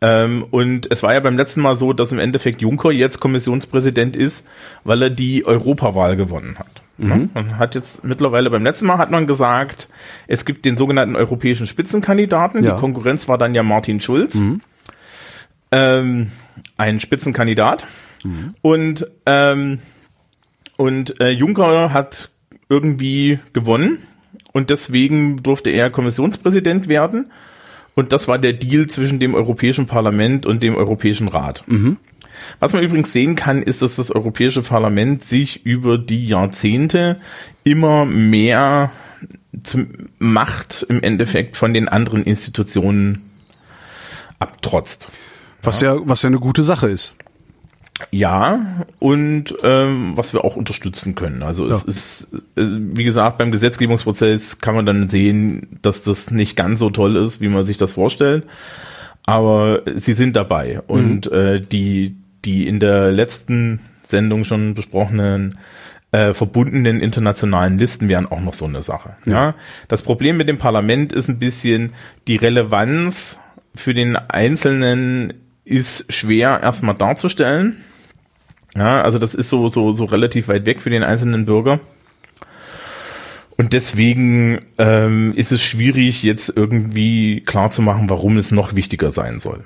Ähm, 0.00 0.44
und 0.50 0.90
es 0.90 1.02
war 1.02 1.12
ja 1.14 1.20
beim 1.20 1.36
letzten 1.36 1.60
Mal 1.60 1.74
so, 1.76 1.92
dass 1.92 2.12
im 2.12 2.18
Endeffekt 2.18 2.60
Juncker 2.62 2.92
jetzt 2.92 3.18
Kommissionspräsident 3.20 4.14
ist, 4.16 4.46
weil 4.84 5.02
er 5.02 5.10
die 5.10 5.44
Europawahl 5.44 6.16
gewonnen 6.16 6.56
hat. 6.58 6.82
Ja, 6.98 7.20
Man 7.34 7.58
hat 7.58 7.74
jetzt 7.74 8.04
mittlerweile 8.04 8.50
beim 8.50 8.64
letzten 8.64 8.86
Mal 8.86 8.98
hat 8.98 9.10
man 9.10 9.26
gesagt, 9.26 9.88
es 10.26 10.44
gibt 10.44 10.64
den 10.64 10.76
sogenannten 10.76 11.14
europäischen 11.14 11.66
Spitzenkandidaten. 11.66 12.64
Ja. 12.64 12.74
Die 12.74 12.80
Konkurrenz 12.80 13.28
war 13.28 13.38
dann 13.38 13.54
ja 13.54 13.62
Martin 13.62 14.00
Schulz, 14.00 14.36
ähm, 15.70 16.30
ein 16.76 17.00
Spitzenkandidat. 17.00 17.86
Und 18.62 19.06
ähm, 19.26 19.78
und 20.76 21.20
äh, 21.20 21.30
Juncker 21.30 21.92
hat 21.92 22.30
irgendwie 22.68 23.38
gewonnen 23.52 24.02
und 24.52 24.70
deswegen 24.70 25.42
durfte 25.42 25.70
er 25.70 25.90
Kommissionspräsident 25.90 26.88
werden. 26.88 27.30
Und 27.98 28.12
das 28.12 28.28
war 28.28 28.38
der 28.38 28.52
Deal 28.52 28.86
zwischen 28.86 29.18
dem 29.18 29.34
Europäischen 29.34 29.86
Parlament 29.86 30.46
und 30.46 30.62
dem 30.62 30.76
Europäischen 30.76 31.26
Rat. 31.26 31.64
Was 32.60 32.72
man 32.72 32.84
übrigens 32.84 33.12
sehen 33.12 33.34
kann, 33.34 33.60
ist, 33.60 33.82
dass 33.82 33.96
das 33.96 34.12
Europäische 34.12 34.62
Parlament 34.62 35.24
sich 35.24 35.66
über 35.66 35.98
die 35.98 36.24
Jahrzehnte 36.24 37.18
immer 37.64 38.04
mehr 38.04 38.92
zum 39.64 39.88
Macht 40.20 40.86
im 40.88 41.02
Endeffekt 41.02 41.56
von 41.56 41.74
den 41.74 41.88
anderen 41.88 42.22
Institutionen 42.22 43.32
abtrotzt. 44.38 45.08
Was 45.64 45.80
ja, 45.80 45.96
was 46.04 46.22
ja 46.22 46.28
eine 46.28 46.38
gute 46.38 46.62
Sache 46.62 46.88
ist. 46.88 47.16
Ja, 48.10 48.84
und 48.98 49.54
ähm, 49.62 50.12
was 50.14 50.32
wir 50.32 50.44
auch 50.44 50.56
unterstützen 50.56 51.14
können. 51.14 51.42
Also 51.42 51.68
es 51.68 51.82
Ja. 51.82 51.88
ist, 51.88 52.28
äh, 52.56 52.66
wie 52.94 53.04
gesagt, 53.04 53.38
beim 53.38 53.50
Gesetzgebungsprozess 53.50 54.60
kann 54.60 54.74
man 54.74 54.86
dann 54.86 55.08
sehen, 55.08 55.78
dass 55.82 56.02
das 56.02 56.30
nicht 56.30 56.56
ganz 56.56 56.78
so 56.78 56.90
toll 56.90 57.16
ist, 57.16 57.40
wie 57.40 57.48
man 57.48 57.64
sich 57.64 57.76
das 57.76 57.92
vorstellt. 57.92 58.44
Aber 59.24 59.82
sie 59.94 60.14
sind 60.14 60.36
dabei. 60.36 60.80
Und 60.86 61.30
äh, 61.32 61.60
die, 61.60 62.16
die 62.44 62.66
in 62.66 62.80
der 62.80 63.10
letzten 63.12 63.80
Sendung 64.02 64.44
schon 64.44 64.74
besprochenen 64.74 65.58
äh, 66.12 66.32
verbundenen 66.32 67.00
internationalen 67.00 67.76
Listen 67.78 68.08
wären 68.08 68.24
auch 68.26 68.40
noch 68.40 68.54
so 68.54 68.64
eine 68.64 68.82
Sache. 68.82 69.16
Ja. 69.26 69.54
Das 69.88 70.02
Problem 70.02 70.38
mit 70.38 70.48
dem 70.48 70.56
Parlament 70.56 71.12
ist 71.12 71.28
ein 71.28 71.38
bisschen 71.38 71.92
die 72.26 72.36
Relevanz 72.36 73.38
für 73.74 73.92
den 73.92 74.16
Einzelnen 74.16 75.34
ist 75.64 76.10
schwer 76.12 76.60
erstmal 76.62 76.94
darzustellen. 76.94 77.76
Ja, 78.78 79.02
also 79.02 79.18
das 79.18 79.34
ist 79.34 79.48
so, 79.48 79.68
so, 79.68 79.92
so 79.92 80.04
relativ 80.04 80.48
weit 80.48 80.66
weg 80.66 80.80
für 80.80 80.90
den 80.90 81.02
einzelnen 81.02 81.44
Bürger. 81.44 81.80
Und 83.56 83.72
deswegen 83.72 84.60
ähm, 84.78 85.34
ist 85.34 85.50
es 85.50 85.60
schwierig, 85.60 86.22
jetzt 86.22 86.52
irgendwie 86.54 87.40
klar 87.40 87.70
zu 87.70 87.82
machen, 87.82 88.08
warum 88.08 88.36
es 88.36 88.52
noch 88.52 88.76
wichtiger 88.76 89.10
sein 89.10 89.40
soll. 89.40 89.64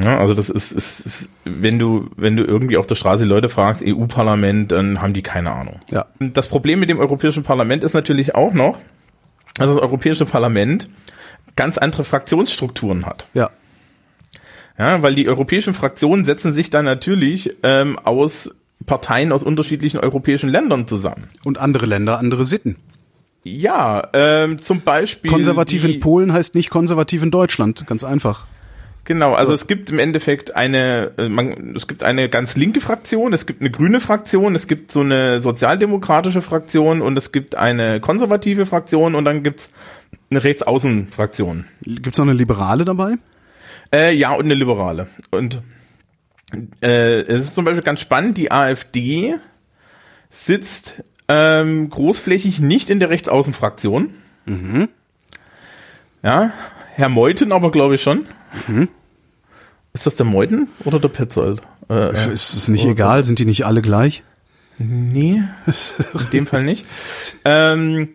Ja, 0.00 0.18
also 0.18 0.34
das 0.34 0.48
ist, 0.48 0.70
ist, 0.70 1.00
ist, 1.00 1.32
wenn 1.44 1.80
du, 1.80 2.08
wenn 2.16 2.36
du 2.36 2.44
irgendwie 2.44 2.76
auf 2.76 2.86
der 2.86 2.94
Straße 2.94 3.24
Leute 3.24 3.48
fragst, 3.48 3.82
EU-Parlament, 3.84 4.70
dann 4.70 5.02
haben 5.02 5.12
die 5.12 5.22
keine 5.22 5.50
Ahnung. 5.50 5.80
Ja. 5.90 6.06
Das 6.20 6.46
Problem 6.46 6.78
mit 6.78 6.88
dem 6.88 7.00
Europäischen 7.00 7.42
Parlament 7.42 7.82
ist 7.82 7.94
natürlich 7.94 8.36
auch 8.36 8.52
noch, 8.52 8.78
dass 9.56 9.66
das 9.66 9.78
Europäische 9.78 10.24
Parlament 10.24 10.88
ganz 11.56 11.78
andere 11.78 12.04
Fraktionsstrukturen 12.04 13.06
hat. 13.06 13.26
Ja. 13.34 13.50
Ja, 14.80 15.02
weil 15.02 15.14
die 15.14 15.28
europäischen 15.28 15.74
Fraktionen 15.74 16.24
setzen 16.24 16.54
sich 16.54 16.70
dann 16.70 16.86
natürlich 16.86 17.54
ähm, 17.62 17.98
aus 17.98 18.54
Parteien 18.86 19.30
aus 19.30 19.42
unterschiedlichen 19.42 20.00
europäischen 20.00 20.48
Ländern 20.48 20.88
zusammen. 20.88 21.28
Und 21.44 21.58
andere 21.58 21.84
Länder, 21.84 22.18
andere 22.18 22.46
Sitten. 22.46 22.76
Ja, 23.44 24.08
ähm, 24.14 24.62
zum 24.62 24.80
Beispiel. 24.80 25.30
Konservativ 25.30 25.84
die, 25.84 25.96
in 25.96 26.00
Polen 26.00 26.32
heißt 26.32 26.54
nicht 26.54 26.70
konservativ 26.70 27.22
in 27.22 27.30
Deutschland. 27.30 27.86
Ganz 27.86 28.04
einfach. 28.04 28.46
Genau, 29.04 29.34
also 29.34 29.52
es 29.52 29.66
gibt 29.66 29.90
im 29.90 29.98
Endeffekt 29.98 30.56
eine, 30.56 31.10
äh, 31.18 31.28
man, 31.28 31.74
es 31.76 31.86
gibt 31.86 32.02
eine 32.02 32.30
ganz 32.30 32.56
linke 32.56 32.80
Fraktion, 32.80 33.34
es 33.34 33.44
gibt 33.44 33.60
eine 33.60 33.70
grüne 33.70 34.00
Fraktion, 34.00 34.54
es 34.54 34.66
gibt 34.66 34.90
so 34.90 35.00
eine 35.00 35.42
sozialdemokratische 35.42 36.40
Fraktion 36.40 37.02
und 37.02 37.18
es 37.18 37.32
gibt 37.32 37.54
eine 37.54 38.00
konservative 38.00 38.64
Fraktion 38.64 39.14
und 39.14 39.26
dann 39.26 39.42
gibt's 39.42 39.72
eine 40.30 40.42
Rechtsaußenfraktion. 40.42 41.66
Gibt's 41.82 42.18
noch 42.18 42.24
eine 42.24 42.34
Liberale 42.34 42.86
dabei? 42.86 43.16
Äh, 43.92 44.14
ja, 44.14 44.32
und 44.32 44.44
eine 44.44 44.54
Liberale. 44.54 45.08
Und 45.30 45.62
äh, 46.82 47.20
es 47.22 47.44
ist 47.44 47.54
zum 47.54 47.64
Beispiel 47.64 47.82
ganz 47.82 48.00
spannend, 48.00 48.36
die 48.38 48.50
AfD 48.50 49.36
sitzt 50.30 51.02
ähm, 51.28 51.90
großflächig 51.90 52.60
nicht 52.60 52.90
in 52.90 53.00
der 53.00 53.10
Rechtsaußenfraktion. 53.10 54.14
Mhm. 54.46 54.88
Ja, 56.22 56.52
Herr 56.94 57.08
Meuthen 57.08 57.52
aber 57.52 57.70
glaube 57.70 57.94
ich 57.94 58.02
schon. 58.02 58.26
Mhm. 58.66 58.88
Ist 59.92 60.06
das 60.06 60.16
der 60.16 60.26
Meuthen 60.26 60.68
oder 60.84 61.00
der 61.00 61.08
Petzold? 61.08 61.62
Äh, 61.88 62.32
ist 62.32 62.54
es 62.54 62.68
nicht 62.68 62.84
egal? 62.84 63.24
Sind 63.24 63.38
die 63.38 63.44
nicht 63.44 63.66
alle 63.66 63.82
gleich? 63.82 64.22
Nee, 64.78 65.42
in 66.14 66.30
dem 66.32 66.46
Fall 66.46 66.64
nicht. 66.64 66.86
Ähm, 67.44 68.10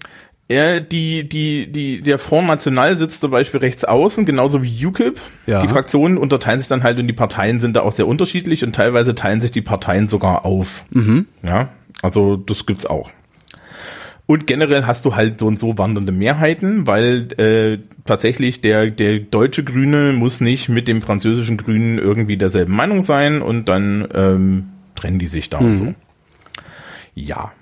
ja, 0.48 0.80
die, 0.80 1.28
die, 1.28 1.72
die, 1.72 2.02
der 2.02 2.20
Front 2.20 2.48
National 2.48 2.96
sitzt 2.96 3.22
zum 3.22 3.32
Beispiel 3.32 3.62
rechts 3.62 3.84
außen, 3.84 4.26
genauso 4.26 4.62
wie 4.62 4.86
UKIP. 4.86 5.20
Ja. 5.48 5.62
Die 5.62 5.68
Fraktionen 5.68 6.20
unterteilen 6.20 6.60
sich 6.60 6.68
dann 6.68 6.84
halt 6.84 7.00
und 7.00 7.08
die 7.08 7.14
Parteien 7.14 7.60
sind 7.60 7.76
da 7.76 7.82
auch 7.82 7.92
sehr 7.92 8.08
unterschiedlich 8.08 8.64
und 8.64 8.76
teilweise 8.76 9.16
teilen 9.16 9.42
sich 9.42 9.50
die 9.50 9.64
Parteien 9.64 10.08
sogar 10.08 10.46
auf. 10.46 10.86
Mhm. 10.92 11.26
Ja, 11.42 11.70
also 12.04 12.38
das 12.38 12.68
gibt's 12.68 12.86
auch. 12.86 13.12
Und 14.28 14.46
generell 14.46 14.86
hast 14.86 15.06
du 15.06 15.16
halt 15.16 15.40
so 15.40 15.48
und 15.48 15.58
so 15.58 15.78
wandernde 15.80 16.12
Mehrheiten, 16.12 16.86
weil 16.86 17.28
äh, 17.40 17.80
tatsächlich 18.06 18.62
der, 18.62 18.92
der 18.92 19.20
deutsche 19.20 19.64
Grüne 19.64 20.14
muss 20.14 20.42
nicht 20.42 20.70
mit 20.70 20.88
dem 20.88 21.02
französischen 21.02 21.58
Grünen 21.58 21.98
irgendwie 21.98 22.38
derselben 22.38 22.76
Meinung 22.76 23.02
sein 23.02 23.42
und 23.42 23.68
dann 23.70 24.08
ähm, 24.14 24.70
trennen 24.96 25.20
die 25.20 25.28
sich 25.28 25.50
da 25.50 25.58
und 25.58 25.76
so. 25.76 25.94
Ja. 27.16 27.54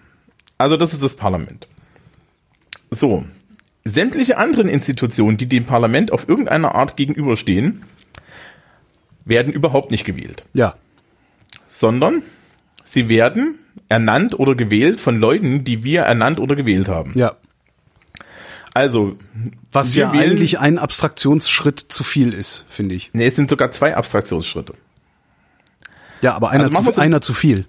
Also 0.57 0.77
das 0.77 0.93
ist 0.93 1.03
das 1.03 1.15
Parlament. 1.15 1.67
So. 2.93 3.25
Sämtliche 3.85 4.37
anderen 4.37 4.69
Institutionen, 4.69 5.35
die 5.37 5.47
dem 5.47 5.65
Parlament 5.65 6.11
auf 6.13 6.29
irgendeine 6.29 6.73
Art 6.73 6.95
gegenüberstehen, 6.95 7.83
werden 9.25 9.51
überhaupt 9.51 9.91
nicht 9.91 10.05
gewählt, 10.05 10.45
Ja. 10.53 10.75
sondern 11.69 12.21
sie 12.85 13.09
werden 13.09 13.59
ernannt 13.89 14.39
oder 14.39 14.55
gewählt 14.55 14.99
von 14.99 15.19
Leuten, 15.19 15.63
die 15.63 15.83
wir 15.83 16.01
ernannt 16.03 16.39
oder 16.39 16.55
gewählt 16.55 16.87
haben. 16.87 17.13
Ja. 17.15 17.35
Also, 18.73 19.17
Was 19.71 19.93
ja 19.95 20.11
wählen- 20.13 20.31
eigentlich 20.31 20.59
ein 20.59 20.79
Abstraktionsschritt 20.79 21.79
zu 21.89 22.03
viel 22.03 22.33
ist, 22.33 22.65
finde 22.69 22.95
ich. 22.95 23.09
nee, 23.13 23.25
es 23.27 23.35
sind 23.35 23.49
sogar 23.49 23.69
zwei 23.71 23.95
Abstraktionsschritte. 23.95 24.73
Ja, 26.21 26.33
aber 26.35 26.49
einer, 26.51 26.65
Also 26.65 26.81
zu, 26.83 26.91
so- 26.91 27.01
einer 27.01 27.21
zu 27.21 27.33
viel. 27.33 27.65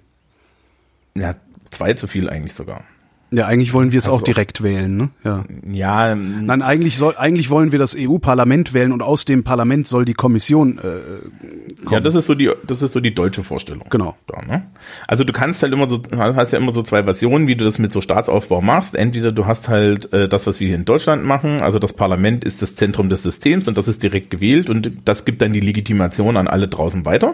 Ja, 1.13 1.35
zwei 1.69 1.93
zu 1.93 2.07
viel 2.07 2.29
eigentlich 2.29 2.53
sogar. 2.55 2.83
Ja, 3.31 3.47
eigentlich 3.47 3.73
wollen 3.73 3.91
wir 3.91 3.97
es 3.97 4.07
Hast 4.07 4.13
auch 4.13 4.21
direkt 4.21 4.61
wählen, 4.61 4.95
ne? 4.95 5.09
Ja. 5.23 5.43
Ja, 5.69 6.11
ähm, 6.11 6.45
Nein, 6.45 6.61
eigentlich 6.61 6.97
soll, 6.97 7.15
eigentlich 7.17 7.49
wollen 7.49 7.71
wir 7.71 7.79
das 7.79 7.95
EU-Parlament 7.97 8.73
wählen 8.73 8.91
und 8.91 9.01
aus 9.01 9.25
dem 9.25 9.43
Parlament 9.43 9.87
soll 9.87 10.05
die 10.05 10.13
Kommission. 10.13 10.77
Äh, 10.77 11.91
ja, 11.91 11.99
das 11.99 12.13
ist 12.13 12.27
so 12.27 12.35
die, 12.35 12.51
das 12.67 12.81
ist 12.81 12.93
so 12.93 12.99
die 12.99 13.15
deutsche 13.15 13.43
Vorstellung. 13.43 13.85
Genau. 13.89 14.15
Da, 14.27 14.41
ne? 14.43 14.67
Also 15.07 15.23
du 15.23 15.33
kannst 15.33 15.63
halt 15.63 15.73
immer 15.73 15.89
so, 15.89 16.01
hast 16.15 16.51
ja 16.51 16.59
immer 16.59 16.71
so 16.71 16.83
zwei 16.83 17.03
Versionen, 17.03 17.47
wie 17.47 17.55
du 17.55 17.65
das 17.65 17.79
mit 17.79 17.91
so 17.91 17.99
Staatsaufbau 17.99 18.61
machst. 18.61 18.95
Entweder 18.95 19.31
du 19.31 19.45
hast 19.47 19.69
halt 19.69 20.13
äh, 20.13 20.29
das, 20.29 20.45
was 20.45 20.59
wir 20.59 20.67
hier 20.67 20.75
in 20.75 20.85
Deutschland 20.85 21.25
machen, 21.25 21.61
also 21.61 21.79
das 21.79 21.93
Parlament 21.93 22.43
ist 22.43 22.61
das 22.61 22.75
Zentrum 22.75 23.09
des 23.09 23.23
Systems 23.23 23.67
und 23.67 23.75
das 23.75 23.87
ist 23.87 24.03
direkt 24.03 24.29
gewählt 24.29 24.69
und 24.69 24.91
das 25.05 25.25
gibt 25.25 25.41
dann 25.41 25.51
die 25.51 25.61
Legitimation 25.61 26.37
an 26.37 26.47
alle 26.47 26.67
draußen 26.67 27.05
weiter. 27.05 27.33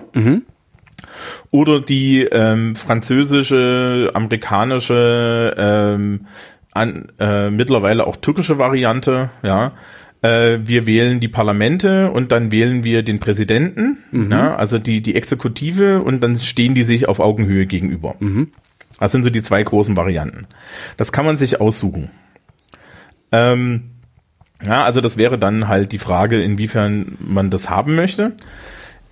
Oder 1.52 1.82
die 1.82 2.22
ähm, 2.24 2.76
französische, 2.76 4.12
amerikanische, 4.14 5.54
ähm, 5.58 6.28
an, 6.74 7.12
äh, 7.20 7.50
mittlerweile 7.50 8.08
auch 8.08 8.16
türkische 8.16 8.58
Variante, 8.58 9.30
ja. 9.44 9.74
Äh, 10.22 10.60
wir 10.64 10.86
wählen 10.86 11.20
die 11.20 11.28
Parlamente 11.28 12.12
und 12.12 12.32
dann 12.32 12.52
wählen 12.52 12.84
wir 12.84 13.04
den 13.04 13.20
Präsidenten, 13.20 13.98
ja, 14.32 14.56
also 14.56 14.78
die, 14.78 15.02
die 15.02 15.16
Exekutive 15.16 16.02
und 16.02 16.22
dann 16.22 16.36
stehen 16.36 16.76
die 16.76 16.84
sich 16.84 17.08
auf 17.08 17.20
Augenhöhe 17.20 17.66
gegenüber. 17.66 18.16
Das 19.00 19.12
sind 19.12 19.24
so 19.24 19.32
die 19.32 19.42
zwei 19.42 19.64
großen 19.64 19.98
Varianten. 19.98 20.46
Das 20.96 21.12
kann 21.12 21.26
man 21.26 21.38
sich 21.38 21.60
aussuchen. 21.60 22.12
Ähm, 23.32 23.92
ja, 24.64 24.84
also 24.86 25.02
das 25.02 25.18
wäre 25.18 25.40
dann 25.40 25.68
halt 25.68 25.92
die 25.92 25.98
Frage, 25.98 26.42
inwiefern 26.42 27.18
man 27.20 27.50
das 27.50 27.70
haben 27.70 27.96
möchte. 27.96 28.34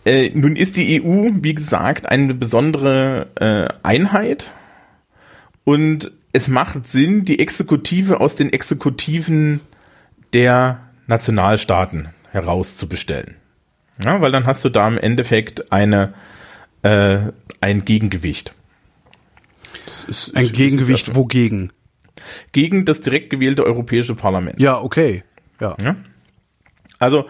Äh, 0.06 0.30
nun 0.34 0.56
ist 0.56 0.78
die 0.78 1.02
EU, 1.04 1.30
wie 1.42 1.54
gesagt, 1.54 2.08
eine 2.08 2.34
besondere 2.34 3.28
äh, 3.36 3.68
Einheit 3.88 4.52
und 5.64 6.12
es 6.32 6.48
macht 6.48 6.86
Sinn, 6.88 7.26
die 7.26 7.40
Exekutive 7.40 8.22
aus 8.22 8.36
den 8.36 8.54
Exekutiven 8.54 9.62
der 10.34 10.80
Nationalstaaten 11.08 12.10
herauszubestellen. 12.32 13.36
Ja, 14.04 14.22
weil 14.22 14.32
dann 14.32 14.46
hast 14.46 14.64
du 14.64 14.70
da 14.70 14.88
im 14.88 14.98
Endeffekt 14.98 15.72
eine, 15.72 16.14
äh, 16.84 17.18
ein 17.62 17.84
Gegengewicht. 17.84 18.54
Das 19.88 20.04
ist- 20.06 20.36
ein 20.36 20.52
Gegengewicht 20.52 21.08
ist- 21.10 21.16
wogegen? 21.16 21.74
Gegen 22.52 22.86
das 22.86 23.02
direkt 23.02 23.30
gewählte 23.32 23.66
Europäische 23.66 24.16
Parlament. 24.16 24.60
Ja, 24.60 24.80
okay. 24.82 25.24
Ja. 25.60 25.76
Ja? 25.82 25.96
Also, 27.00 27.28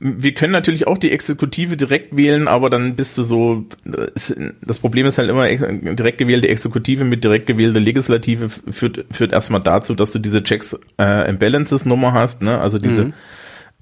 wir 0.00 0.34
können 0.34 0.52
natürlich 0.52 0.86
auch 0.86 0.98
die 0.98 1.12
Exekutive 1.12 1.76
direkt 1.76 2.16
wählen, 2.16 2.48
aber 2.48 2.68
dann 2.68 2.96
bist 2.96 3.16
du 3.16 3.22
so, 3.22 3.64
das 3.84 4.78
Problem 4.78 5.06
ist 5.06 5.18
halt 5.18 5.30
immer, 5.30 5.48
direkt 5.48 6.18
gewählte 6.18 6.48
Exekutive 6.48 7.04
mit 7.04 7.24
direkt 7.24 7.46
gewählter 7.46 7.80
Legislative 7.80 8.48
führt, 8.48 9.06
führt 9.10 9.32
erstmal 9.32 9.62
dazu, 9.62 9.94
dass 9.94 10.12
du 10.12 10.18
diese 10.18 10.42
Checks 10.42 10.78
äh, 10.98 11.02
and 11.02 11.38
Balances 11.38 11.86
Nummer 11.86 12.12
hast, 12.12 12.42
ne? 12.42 12.60
also 12.60 12.78
diese, 12.78 13.12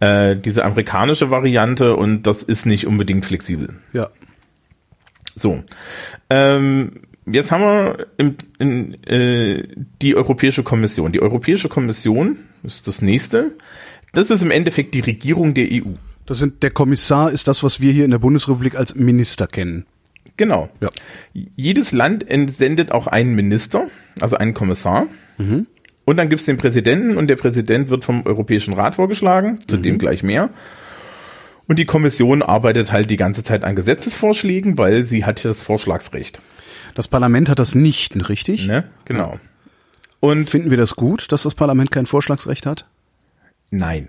äh, 0.01 0.37
diese 0.37 0.65
amerikanische 0.65 1.31
Variante 1.31 1.97
und 1.97 2.23
das 2.23 2.43
ist 2.43 2.67
nicht 2.67 2.87
unbedingt 2.87 3.25
flexibel. 3.25 3.75
Ja. 3.93 4.11
So. 5.35 5.65
Ähm, 6.29 7.01
jetzt 7.27 7.51
haben 7.53 7.63
wir 7.63 8.07
im, 8.19 8.37
in, 8.59 9.05
äh, 9.05 9.67
die 10.03 10.15
Europäische 10.15 10.63
Kommission. 10.63 11.13
Die 11.13 11.23
Europäische 11.23 11.69
Kommission 11.69 12.39
ist 12.63 12.87
das 12.87 13.03
nächste. 13.03 13.53
Das 14.13 14.31
ist 14.31 14.43
im 14.43 14.51
Endeffekt 14.51 14.95
die 14.95 15.01
Regierung 15.01 15.55
der 15.55 15.69
EU. 15.71 15.93
Das 16.27 16.39
sind, 16.39 16.63
der 16.63 16.71
Kommissar 16.71 17.31
ist 17.31 17.49
das, 17.49 17.63
was 17.63 17.81
wir 17.81 17.93
hier 17.93 18.05
in 18.05 18.11
der 18.11 18.19
Bundesrepublik 18.19 18.77
als 18.77 18.95
Minister 18.95 19.47
kennen. 19.47 19.87
Genau. 20.37 20.69
Ja. 20.81 20.91
Jedes 21.57 21.93
Land 21.93 22.29
entsendet 22.29 22.93
auch 22.93 23.07
einen 23.07 23.35
Minister, 23.35 23.89
also 24.21 24.37
einen 24.37 24.55
Kommissar. 24.55 25.07
Und 26.05 26.17
dann 26.17 26.29
gibt's 26.29 26.47
den 26.47 26.57
Präsidenten 26.57 27.17
und 27.17 27.29
der 27.29 27.37
Präsident 27.37 27.91
wird 27.91 28.05
vom 28.05 28.25
Europäischen 28.27 28.75
Rat 28.75 28.95
vorgeschlagen, 28.97 29.59
zu 29.67 29.77
dem 29.77 29.99
gleich 29.99 30.23
mehr. 30.23 30.51
Und 31.69 31.79
die 31.79 31.85
Kommission 31.85 32.43
arbeitet 32.43 32.93
halt 32.93 33.11
die 33.11 33.17
ganze 33.17 33.43
Zeit 33.43 33.65
an 33.65 33.77
Gesetzesvorschlägen, 33.77 34.79
weil 34.79 35.05
sie 35.05 35.25
hat 35.25 35.43
ja 35.43 35.51
das 35.51 35.63
Vorschlagsrecht. 35.63 36.41
Das 36.95 37.09
Parlament 37.09 37.49
hat 37.49 37.59
das 37.59 37.75
nicht, 37.75 38.29
richtig? 38.29 38.67
Ne? 38.67 38.85
Genau. 39.05 39.39
Und 40.21 40.51
Finden 40.51 40.71
wir 40.71 40.77
das 40.77 40.97
gut, 40.97 41.33
dass 41.33 41.45
das 41.45 41.55
Parlament 41.55 41.91
kein 41.91 42.07
Vorschlagsrecht 42.07 42.67
hat? 42.67 42.87
Nein. 43.73 44.09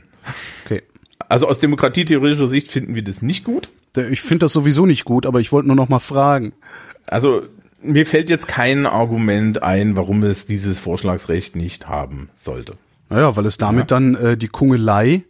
Okay. 0.65 0.83
Also 1.29 1.47
aus 1.47 1.59
demokratietheoretischer 1.59 2.47
Sicht 2.47 2.71
finden 2.71 2.93
wir 2.93 3.03
das 3.03 3.21
nicht 3.21 3.43
gut. 3.43 3.69
Ich 4.11 4.21
finde 4.21 4.45
das 4.45 4.53
sowieso 4.53 4.85
nicht 4.85 5.05
gut, 5.05 5.25
aber 5.25 5.39
ich 5.39 5.51
wollte 5.51 5.67
nur 5.67 5.75
noch 5.75 5.89
mal 5.89 5.99
fragen. 5.99 6.53
Also 7.07 7.43
mir 7.81 8.05
fällt 8.05 8.29
jetzt 8.29 8.47
kein 8.47 8.85
Argument 8.85 9.61
ein, 9.61 9.95
warum 9.95 10.23
es 10.23 10.45
dieses 10.45 10.79
Vorschlagsrecht 10.79 11.55
nicht 11.55 11.87
haben 11.87 12.29
sollte. 12.35 12.77
Naja, 13.09 13.35
weil 13.35 13.45
es 13.45 13.57
damit 13.57 13.91
dann 13.91 14.15
äh, 14.15 14.37
die 14.37 14.47
Kungelei, 14.47 15.23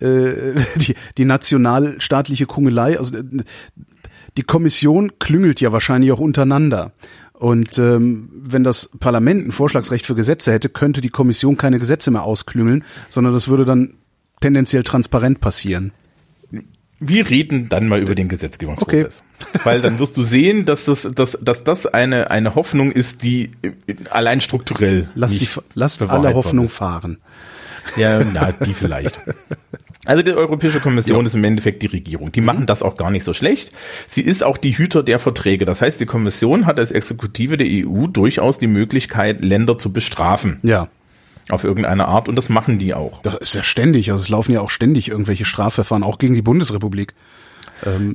äh, 0.00 0.54
die, 0.76 0.94
die 1.18 1.24
nationalstaatliche 1.24 2.46
Kungelei, 2.46 2.98
also 2.98 3.16
äh, 3.16 3.22
die 4.36 4.42
Kommission 4.42 5.18
klüngelt 5.18 5.60
ja 5.60 5.72
wahrscheinlich 5.72 6.10
auch 6.12 6.20
untereinander. 6.20 6.92
Und 7.42 7.76
ähm, 7.76 8.28
wenn 8.32 8.62
das 8.62 8.88
Parlament 9.00 9.48
ein 9.48 9.50
Vorschlagsrecht 9.50 10.06
für 10.06 10.14
Gesetze 10.14 10.52
hätte, 10.52 10.68
könnte 10.68 11.00
die 11.00 11.08
Kommission 11.08 11.56
keine 11.56 11.80
Gesetze 11.80 12.12
mehr 12.12 12.22
ausklüngeln, 12.22 12.84
sondern 13.08 13.32
das 13.32 13.48
würde 13.48 13.64
dann 13.64 13.94
tendenziell 14.40 14.84
transparent 14.84 15.40
passieren. 15.40 15.90
Wir 17.00 17.28
reden 17.28 17.68
dann 17.68 17.88
mal 17.88 18.00
über 18.00 18.14
den 18.14 18.28
Gesetzgebungsprozess. 18.28 19.24
Weil 19.64 19.80
dann 19.80 19.98
wirst 19.98 20.16
du 20.16 20.22
sehen, 20.22 20.66
dass 20.66 20.84
das, 20.84 21.02
dass, 21.02 21.36
dass 21.42 21.64
das 21.64 21.86
eine, 21.86 22.30
eine 22.30 22.54
Hoffnung 22.54 22.92
ist, 22.92 23.24
die 23.24 23.50
allein 24.08 24.40
strukturell. 24.40 25.08
Nicht 25.16 25.40
die, 25.40 25.48
lasst 25.74 26.00
alle 26.00 26.34
Hoffnung 26.34 26.68
fahren. 26.68 27.18
Ja, 27.96 28.22
na, 28.22 28.52
die 28.52 28.72
vielleicht. 28.72 29.20
Also 30.04 30.24
die 30.24 30.32
Europäische 30.32 30.80
Kommission 30.80 31.26
ist 31.26 31.36
im 31.36 31.44
Endeffekt 31.44 31.82
die 31.82 31.86
Regierung. 31.86 32.32
Die 32.32 32.40
machen 32.40 32.66
das 32.66 32.82
auch 32.82 32.96
gar 32.96 33.12
nicht 33.12 33.22
so 33.22 33.32
schlecht. 33.34 33.70
Sie 34.08 34.20
ist 34.20 34.42
auch 34.42 34.56
die 34.56 34.76
Hüter 34.76 35.04
der 35.04 35.20
Verträge. 35.20 35.64
Das 35.64 35.80
heißt, 35.80 36.00
die 36.00 36.06
Kommission 36.06 36.66
hat 36.66 36.80
als 36.80 36.90
Exekutive 36.90 37.56
der 37.56 37.68
EU 37.68 38.08
durchaus 38.08 38.58
die 38.58 38.66
Möglichkeit, 38.66 39.44
Länder 39.44 39.78
zu 39.78 39.92
bestrafen. 39.92 40.58
Ja. 40.62 40.88
Auf 41.50 41.62
irgendeine 41.62 42.06
Art 42.06 42.28
und 42.28 42.36
das 42.36 42.48
machen 42.48 42.78
die 42.78 42.94
auch. 42.94 43.20
Das 43.22 43.36
ist 43.36 43.54
ja 43.54 43.62
ständig, 43.62 44.10
also 44.10 44.22
es 44.22 44.28
laufen 44.28 44.52
ja 44.52 44.60
auch 44.60 44.70
ständig 44.70 45.08
irgendwelche 45.08 45.44
Strafverfahren, 45.44 46.02
auch 46.02 46.18
gegen 46.18 46.34
die 46.34 46.42
Bundesrepublik. 46.42 47.14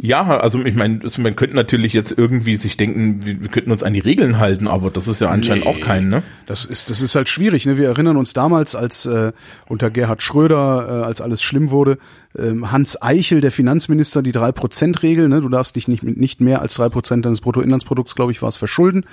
Ja, 0.02 0.38
also 0.38 0.64
ich 0.64 0.76
meine, 0.76 1.02
man 1.18 1.36
könnte 1.36 1.56
natürlich 1.56 1.94
jetzt 1.94 2.18
irgendwie 2.18 2.56
sich 2.56 2.78
denken, 2.78 3.26
wir, 3.26 3.42
wir 3.42 3.50
könnten 3.50 3.72
uns 3.72 3.84
an 3.84 3.94
die 3.94 4.00
Regeln 4.00 4.40
halten, 4.40 4.68
aber 4.68 4.90
das 4.90 5.08
ist 5.08 5.22
ja 5.22 5.30
anscheinend 5.30 5.66
auch 5.66 5.80
kein, 5.80 6.10
ne? 6.10 6.24
Das 6.46 6.66
ist, 6.66 6.90
das 6.90 7.02
ist 7.02 7.16
halt 7.16 7.28
schwierig. 7.28 7.66
Ne? 7.66 7.78
Wir 7.78 7.88
erinnern 7.88 8.18
uns 8.18 8.34
damals, 8.34 8.76
als 8.76 9.06
äh, 9.06 9.34
unter 9.68 9.90
Gerhard 9.90 10.24
Schröder, 10.24 11.02
äh, 11.02 11.06
als 11.06 11.20
alles 11.22 11.42
schlimm 11.42 11.70
wurde, 11.70 11.98
ähm, 12.38 12.72
Hans 12.72 13.02
Eichel, 13.02 13.42
der 13.42 13.52
Finanzminister, 13.52 14.22
die 14.22 14.34
3%-Regel, 14.34 15.30
ne? 15.30 15.42
du 15.42 15.50
darfst 15.50 15.76
dich 15.76 15.88
nicht, 15.88 16.04
mit 16.04 16.18
nicht 16.18 16.42
mehr 16.42 16.62
als 16.62 16.80
3% 16.80 17.22
deines 17.22 17.42
Bruttoinlandsprodukts, 17.42 18.16
glaube 18.16 18.32
ich, 18.32 18.42
war 18.42 18.50
es, 18.50 18.58
verschulden. 18.58 19.06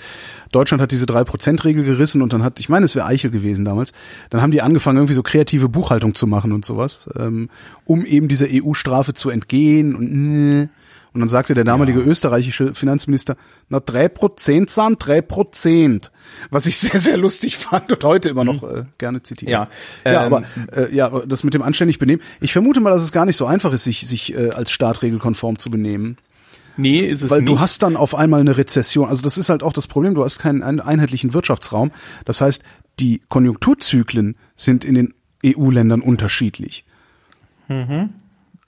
Deutschland 0.52 0.80
hat 0.82 0.92
diese 0.92 1.06
3%-Regel 1.06 1.84
gerissen 1.84 2.22
und 2.22 2.32
dann 2.32 2.42
hat, 2.42 2.60
ich 2.60 2.68
meine, 2.68 2.84
es 2.84 2.94
wäre 2.94 3.06
Eichel 3.06 3.30
gewesen 3.30 3.64
damals, 3.64 3.92
dann 4.30 4.42
haben 4.42 4.50
die 4.50 4.62
angefangen, 4.62 4.98
irgendwie 4.98 5.14
so 5.14 5.22
kreative 5.22 5.68
Buchhaltung 5.68 6.14
zu 6.14 6.26
machen 6.26 6.52
und 6.52 6.64
sowas, 6.64 7.08
ähm, 7.18 7.48
um 7.84 8.04
eben 8.06 8.28
dieser 8.28 8.46
EU-Strafe 8.50 9.14
zu 9.14 9.30
entgehen 9.30 9.94
und 9.94 10.62
äh, 10.62 10.68
und 11.14 11.20
dann 11.20 11.28
sagte 11.28 11.54
der 11.54 11.62
damalige 11.64 12.00
österreichische 12.00 12.74
Finanzminister, 12.74 13.36
na 13.68 13.78
drei 13.80 14.08
Prozent 14.08 14.68
sind 14.68 14.96
drei 14.98 15.20
Prozent. 15.22 16.10
Was 16.50 16.66
ich 16.66 16.76
sehr, 16.78 16.98
sehr 16.98 17.16
lustig 17.16 17.56
fand 17.56 17.92
und 17.92 18.02
heute 18.04 18.28
immer 18.28 18.44
noch 18.44 18.64
äh, 18.64 18.84
gerne 18.98 19.22
zitiere. 19.22 19.50
Ja, 19.50 19.68
ja 20.04 20.26
ähm, 20.26 20.32
aber 20.32 20.42
äh, 20.76 20.94
ja, 20.94 21.08
das 21.26 21.44
mit 21.44 21.54
dem 21.54 21.62
anständig 21.62 21.98
benehmen. 22.00 22.20
Ich 22.40 22.52
vermute 22.52 22.80
mal, 22.80 22.90
dass 22.90 23.02
es 23.04 23.12
gar 23.12 23.24
nicht 23.26 23.36
so 23.36 23.46
einfach 23.46 23.72
ist, 23.72 23.84
sich, 23.84 24.06
sich 24.06 24.34
äh, 24.36 24.50
als 24.50 24.70
Staat 24.72 25.02
regelkonform 25.02 25.58
zu 25.58 25.70
benehmen. 25.70 26.18
Nee, 26.76 26.98
ist 26.98 27.22
es 27.22 27.30
Weil 27.30 27.42
nicht. 27.42 27.48
du 27.48 27.60
hast 27.60 27.84
dann 27.84 27.96
auf 27.96 28.16
einmal 28.16 28.40
eine 28.40 28.56
Rezession. 28.56 29.08
Also 29.08 29.22
das 29.22 29.38
ist 29.38 29.48
halt 29.48 29.62
auch 29.62 29.72
das 29.72 29.86
Problem, 29.86 30.14
du 30.14 30.24
hast 30.24 30.40
keinen 30.40 30.64
ein- 30.64 30.80
einheitlichen 30.80 31.32
Wirtschaftsraum. 31.32 31.92
Das 32.24 32.40
heißt, 32.40 32.64
die 32.98 33.22
Konjunkturzyklen 33.28 34.34
sind 34.56 34.84
in 34.84 34.96
den 34.96 35.14
EU-Ländern 35.46 36.00
unterschiedlich. 36.00 36.84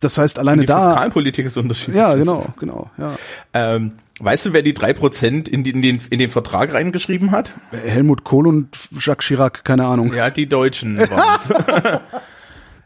Das 0.01 0.19
heißt, 0.19 0.39
alleine 0.39 0.63
die 0.63 0.67
da. 0.67 0.79
Fiskalpolitik 0.81 1.47
ist 1.47 1.57
unterschiedlich. 1.57 1.97
Ja, 1.97 2.15
genau, 2.15 2.47
genau. 2.61 2.91
Ja. 2.99 3.15
Ähm, 3.55 3.93
weißt 4.21 4.47
du, 4.47 4.53
wer 4.53 4.63
die 4.63 4.75
drei 4.75 4.93
Prozent 4.93 5.49
in, 5.49 5.65
in, 5.65 5.81
den, 5.83 5.99
in 6.11 6.19
den 6.19 6.31
Vertrag 6.31 6.75
reingeschrieben 6.75 7.31
hat? 7.31 7.53
Helmut 7.73 8.23
Kohl 8.25 8.47
und 8.47 8.77
Jacques 9.01 9.27
Chirac, 9.27 9.65
keine 9.65 9.87
Ahnung. 9.87 10.13
Ja, 10.13 10.29
die 10.31 10.47
Deutschen 10.47 10.99
waren's. 11.11 11.49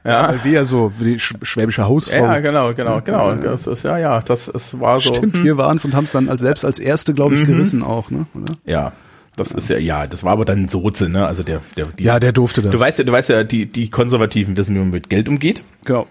Weil 0.02 0.42
wir 0.44 0.52
ja 0.52 0.64
so, 0.64 0.92
wie 0.98 1.04
die 1.14 1.20
sch- 1.20 1.44
schwäbische 1.44 1.86
Hausfrau. 1.86 2.16
ja, 2.24 2.38
genau, 2.40 2.72
genau, 2.72 3.02
genau. 3.02 3.34
Das 3.34 3.66
ist, 3.66 3.82
ja, 3.84 3.98
ja, 3.98 4.20
das 4.22 4.48
es 4.48 4.80
war 4.80 4.98
so. 4.98 5.12
Stimmt, 5.12 5.36
hm, 5.36 5.44
wir 5.44 5.56
waren's 5.58 5.84
und 5.84 5.94
haben 5.94 6.04
es 6.04 6.12
dann 6.12 6.28
als 6.30 6.40
selbst 6.40 6.64
als 6.64 6.78
erste, 6.78 7.12
glaube 7.12 7.34
ich, 7.34 7.44
gerissen 7.44 7.82
auch, 7.82 8.10
ne? 8.10 8.24
Oder? 8.34 8.54
Ja, 8.64 8.92
das 9.36 9.52
ist 9.52 9.68
ja, 9.68 9.76
ja, 9.78 10.06
das 10.06 10.24
war 10.24 10.32
aber 10.32 10.46
dann 10.46 10.68
Soze, 10.68 11.10
ne? 11.10 11.26
Also 11.26 11.42
der, 11.42 11.60
der, 11.76 11.86
die, 11.86 12.04
Ja, 12.04 12.18
der 12.18 12.32
durfte 12.32 12.62
das. 12.62 12.72
Du 12.72 12.80
weißt 12.80 12.98
ja, 12.98 13.04
du 13.04 13.12
weißt 13.12 13.28
ja, 13.28 13.44
die, 13.44 13.66
die 13.66 13.90
Konservativen 13.90 14.56
wissen, 14.56 14.74
wie 14.74 14.78
man 14.78 14.88
mit 14.90 15.10
Geld 15.10 15.28
umgeht. 15.28 15.64
genau. 15.84 16.06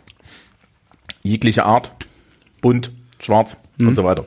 Jegliche 1.30 1.66
Art. 1.66 1.96
Bunt, 2.62 2.92
schwarz 3.20 3.58
Mhm. 3.80 3.88
und 3.88 3.96
so 3.96 4.04
weiter. 4.04 4.26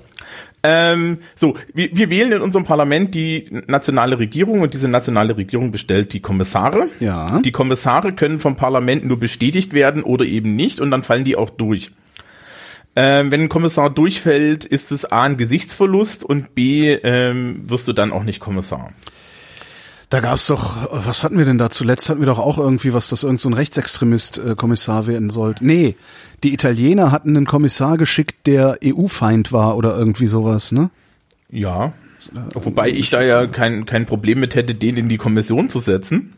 Ähm, 0.64 1.18
so, 1.35 1.56
wir, 1.75 1.94
wir 1.94 2.09
wählen 2.09 2.32
in 2.32 2.40
unserem 2.40 2.64
Parlament 2.64 3.14
die 3.14 3.47
nationale 3.66 4.18
Regierung 4.18 4.61
und 4.61 4.75
diese 4.75 4.88
nationale 4.88 5.37
Regierung 5.37 5.73
bestellt 5.73 6.12
die 6.12 6.21
Kommissare. 6.21 6.88
Ja. 7.00 7.40
Die 7.40 7.52
Kommissare 7.52 8.12
können 8.12 8.38
vom 8.38 8.54
Parlament 8.56 9.04
nur 9.04 9.18
bestätigt 9.18 9.73
werden 9.73 10.04
oder 10.04 10.25
eben 10.25 10.54
nicht 10.54 10.80
und 10.80 10.90
dann 10.90 11.02
fallen 11.02 11.25
die 11.25 11.37
auch 11.37 11.50
durch. 11.50 11.90
Ähm, 12.94 13.30
wenn 13.30 13.40
ein 13.42 13.49
Kommissar 13.49 13.90
durchfällt, 13.90 14.64
ist 14.64 14.92
es 14.92 15.04
A 15.11 15.25
ein 15.25 15.37
Gesichtsverlust 15.37 16.23
und 16.25 16.54
B 16.54 16.92
ähm, 16.92 17.62
wirst 17.66 17.88
du 17.88 17.92
dann 17.92 18.12
auch 18.12 18.23
nicht 18.23 18.38
Kommissar. 18.38 18.92
Da 20.12 20.20
gab's 20.20 20.46
doch, 20.46 21.06
was 21.06 21.25
hatten 21.25 21.38
wir 21.38 21.46
denn 21.46 21.56
da 21.56 21.70
zuletzt? 21.70 22.10
Hatten 22.10 22.20
wir 22.20 22.26
doch 22.26 22.38
auch 22.38 22.58
irgendwie 22.58 22.92
was, 22.92 23.08
dass 23.08 23.22
irgend 23.22 23.40
so 23.40 23.48
ein 23.48 23.54
Rechtsextremist 23.54 24.36
äh, 24.36 24.54
Kommissar 24.54 25.06
werden 25.06 25.30
sollte. 25.30 25.64
Nee, 25.64 25.96
die 26.44 26.52
Italiener 26.52 27.10
hatten 27.10 27.34
einen 27.34 27.46
Kommissar 27.46 27.96
geschickt, 27.96 28.46
der 28.46 28.78
EU-Feind 28.84 29.52
war 29.52 29.75
oder 29.75 29.96
irgendwie 29.96 30.26
sowas, 30.26 30.70
ne? 30.70 30.90
Ja. 31.48 31.94
Wobei 32.52 32.90
ich 32.90 33.08
da 33.08 33.22
ja 33.22 33.46
kein, 33.46 33.86
kein 33.86 34.04
Problem 34.04 34.40
mit 34.40 34.54
hätte, 34.54 34.75
den 34.75 34.98
in 34.98 35.08
die 35.08 35.16
Kommission 35.16 35.70
zu 35.70 35.78
setzen. 35.78 36.34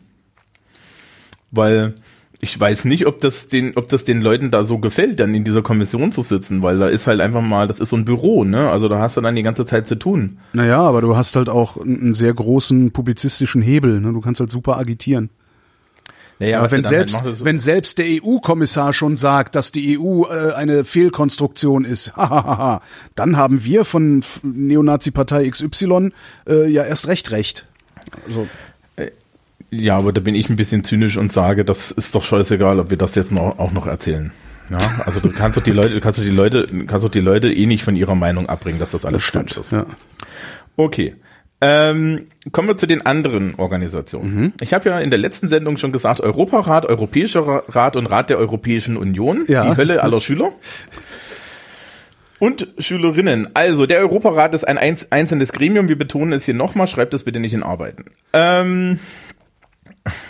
Weil 1.51 1.95
ich 2.41 2.59
weiß 2.59 2.85
nicht, 2.85 3.07
ob 3.07 3.19
das 3.21 3.47
den, 3.47 3.75
ob 3.75 3.87
das 3.87 4.03
den 4.03 4.21
Leuten 4.21 4.51
da 4.51 4.63
so 4.63 4.77
gefällt, 4.79 5.19
dann 5.19 5.33
in 5.33 5.43
dieser 5.43 5.61
Kommission 5.61 6.11
zu 6.11 6.21
sitzen, 6.21 6.61
weil 6.61 6.77
da 6.79 6.87
ist 6.89 7.07
halt 7.07 7.21
einfach 7.21 7.41
mal, 7.41 7.67
das 7.67 7.79
ist 7.79 7.89
so 7.89 7.95
ein 7.95 8.05
Büro, 8.05 8.43
ne? 8.43 8.69
Also 8.69 8.87
da 8.89 8.99
hast 8.99 9.17
du 9.17 9.21
dann 9.21 9.35
die 9.35 9.43
ganze 9.43 9.65
Zeit 9.65 9.87
zu 9.87 9.95
tun. 9.95 10.37
Naja, 10.53 10.79
aber 10.81 11.01
du 11.01 11.15
hast 11.15 11.35
halt 11.35 11.49
auch 11.49 11.77
einen 11.77 12.13
sehr 12.13 12.33
großen 12.33 12.91
publizistischen 12.91 13.61
Hebel, 13.61 14.01
ne? 14.01 14.11
Du 14.13 14.21
kannst 14.21 14.39
halt 14.41 14.51
super 14.51 14.77
agitieren. 14.77 15.29
Naja, 16.37 16.59
Aber 16.59 16.69
wenn 16.71 16.79
halt 16.83 16.87
selbst, 16.87 17.13
machst, 17.13 17.27
ist- 17.27 17.45
wenn 17.45 17.59
selbst 17.59 17.97
der 17.97 18.07
EU-Kommissar 18.21 18.91
schon 18.93 19.15
sagt, 19.15 19.55
dass 19.55 19.71
die 19.71 19.97
EU 19.97 20.25
äh, 20.25 20.51
eine 20.51 20.83
Fehlkonstruktion 20.83 21.85
ist, 21.85 22.11
dann 23.15 23.37
haben 23.37 23.63
wir 23.63 23.85
von 23.85 24.21
Neonazi-Partei 24.43 25.49
XY 25.49 26.11
äh, 26.47 26.67
ja 26.69 26.83
erst 26.83 27.07
recht 27.07 27.31
recht. 27.31 27.65
Also, 28.27 28.47
ja, 29.71 29.97
aber 29.97 30.13
da 30.13 30.21
bin 30.21 30.35
ich 30.35 30.49
ein 30.49 30.55
bisschen 30.55 30.83
zynisch 30.83 31.17
und 31.17 31.31
sage, 31.31 31.65
das 31.65 31.91
ist 31.91 32.15
doch 32.15 32.23
scheißegal, 32.23 32.79
ob 32.79 32.89
wir 32.89 32.97
das 32.97 33.15
jetzt 33.15 33.31
noch, 33.31 33.59
auch 33.59 33.71
noch 33.71 33.87
erzählen. 33.87 34.31
Ja, 34.69 34.79
also 35.05 35.19
du 35.19 35.29
kannst 35.31 35.57
doch 35.57 35.63
die 35.63 35.71
Leute, 35.71 35.99
kannst 36.01 36.17
doch 36.19 36.23
die 36.23 36.29
Leute, 36.31 36.67
kannst 36.87 37.03
doch 37.03 37.09
die 37.11 37.19
Leute 37.19 37.51
eh 37.53 37.65
nicht 37.67 37.83
von 37.83 37.95
ihrer 37.95 38.15
Meinung 38.15 38.47
abbringen, 38.49 38.79
dass 38.79 38.91
das 38.91 39.05
alles 39.05 39.27
Quatsch 39.27 39.57
ist. 39.57 39.71
Ja. 39.71 39.85
Okay. 40.75 41.15
Ähm, 41.61 42.27
kommen 42.51 42.67
wir 42.67 42.75
zu 42.77 42.85
den 42.85 43.05
anderen 43.05 43.55
Organisationen. 43.55 44.53
Ich 44.59 44.73
habe 44.73 44.89
ja 44.89 44.99
in 44.99 45.09
der 45.09 45.19
letzten 45.19 45.47
Sendung 45.47 45.77
schon 45.77 45.91
gesagt, 45.91 46.19
Europarat, 46.19 46.85
Europäischer 46.85 47.47
Ra- 47.47 47.63
Rat 47.69 47.95
und 47.95 48.07
Rat 48.07 48.29
der 48.29 48.37
Europäischen 48.39 48.97
Union, 48.97 49.45
Ja. 49.47 49.69
die 49.71 49.77
Hölle 49.77 50.03
aller 50.03 50.19
Schüler. 50.19 50.51
Und 52.37 52.67
Schülerinnen. 52.77 53.47
Also, 53.53 53.85
der 53.85 53.99
Europarat 53.99 54.53
ist 54.53 54.67
ein 54.67 54.77
einz- 54.77 55.07
einzelnes 55.09 55.53
Gremium. 55.53 55.87
Wir 55.87 55.97
betonen 55.97 56.33
es 56.33 56.43
hier 56.43 56.53
nochmal. 56.53 56.87
Schreibt 56.87 57.13
das 57.13 57.23
bitte 57.23 57.39
nicht 57.39 57.53
in 57.53 57.63
Arbeiten. 57.63 58.05
Ähm, 58.33 58.99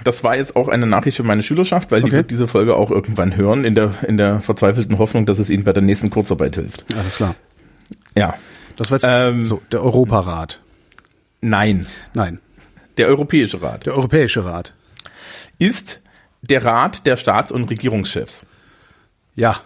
das 0.04 0.24
war 0.24 0.36
jetzt 0.38 0.56
auch 0.56 0.68
eine 0.70 0.86
Nachricht 0.86 1.18
für 1.18 1.24
meine 1.24 1.44
Schülerschaft, 1.44 1.92
weil 1.92 2.02
die 2.02 2.08
Okay. 2.08 2.18
wird 2.18 2.32
diese 2.32 2.48
Folge 2.48 2.76
auch 2.76 2.92
irgendwann 2.92 3.36
hören, 3.36 3.66
in 3.66 3.76
der, 3.76 3.92
in 4.08 4.18
der 4.18 4.40
verzweifelten 4.42 4.98
Hoffnung, 4.98 5.26
dass 5.26 5.40
es 5.40 5.50
ihnen 5.50 5.64
bei 5.64 5.74
der 5.74 5.84
nächsten 5.84 6.10
Kurzarbeit 6.10 6.56
hilft. 6.56 6.86
Alles 6.98 7.18
klar. 7.18 7.36
Ja. 8.18 8.36
Das 8.78 8.92
war 8.92 8.98
jetzt 8.98 9.08
Ähm, 9.08 9.46
so, 9.46 9.62
der 9.72 9.82
Europarat. 9.84 10.60
Nein. 11.42 11.86
Nein, 12.14 12.40
Der 12.98 13.08
Europäische 13.08 13.62
Rat. 13.62 13.86
der 13.86 13.94
Europäische 13.96 14.44
Rat. 14.46 14.74
ist 15.60 16.02
der 16.42 16.64
Rat 16.64 17.06
der 17.06 17.18
Staats- 17.18 17.52
und 17.52 17.66
Regierungschefs. 17.70 18.46
Ja. 19.36 19.58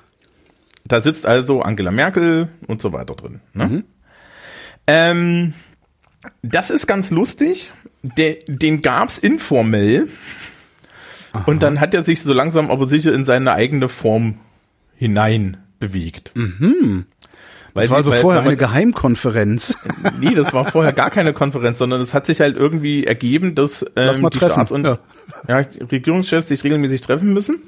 Da 0.86 1.02
sitzt 1.02 1.26
also 1.26 1.62
Angela 1.62 1.92
Merkel 1.92 2.50
und 2.68 2.82
so 2.82 2.94
weiter 2.94 3.16
drin. 3.16 3.42
Ne? 3.54 3.66
Mhm. 3.68 3.84
Ähm, 4.88 5.54
das 6.42 6.70
ist 6.70 6.88
ganz 6.88 7.12
lustig. 7.12 7.72
Der, 8.02 8.36
den 8.48 8.82
gab's 8.82 9.18
informell. 9.18 10.08
Und 11.46 11.64
dann 11.64 11.80
hat 11.80 11.94
er 11.94 12.02
sich 12.02 12.24
so 12.24 12.34
langsam 12.34 12.72
aber 12.72 12.88
sicher 12.88 13.14
in 13.14 13.24
seine 13.24 13.52
eigene 13.54 13.88
Form 13.90 14.40
hinein 14.96 15.58
bewegt. 15.80 16.32
Mhm. 16.36 17.06
Weil 17.74 17.84
Das 17.84 17.92
war 17.92 17.98
also 17.98 18.12
vorher 18.12 18.42
eine 18.42 18.58
Geheimkonferenz. 18.58 19.78
Nee, 20.20 20.34
das 20.34 20.54
war 20.54 20.66
vorher 20.66 20.92
gar 20.94 21.12
keine 21.12 21.34
Konferenz, 21.34 21.78
sondern 21.78 22.02
es 22.02 22.14
hat 22.14 22.26
sich 22.26 22.42
halt 22.42 22.58
irgendwie 22.58 23.06
ergeben, 23.06 23.54
dass 23.54 23.86
ähm, 23.96 24.14
die 24.16 24.40
treffen. 24.40 24.54
Staats- 24.54 24.72
und 24.72 24.86
Ja. 24.86 25.00
ja. 25.48 25.58
Regierungschefs 25.92 26.48
sich 26.48 26.64
regelmäßig 26.64 27.02
treffen 27.02 27.34
müssen. 27.34 27.62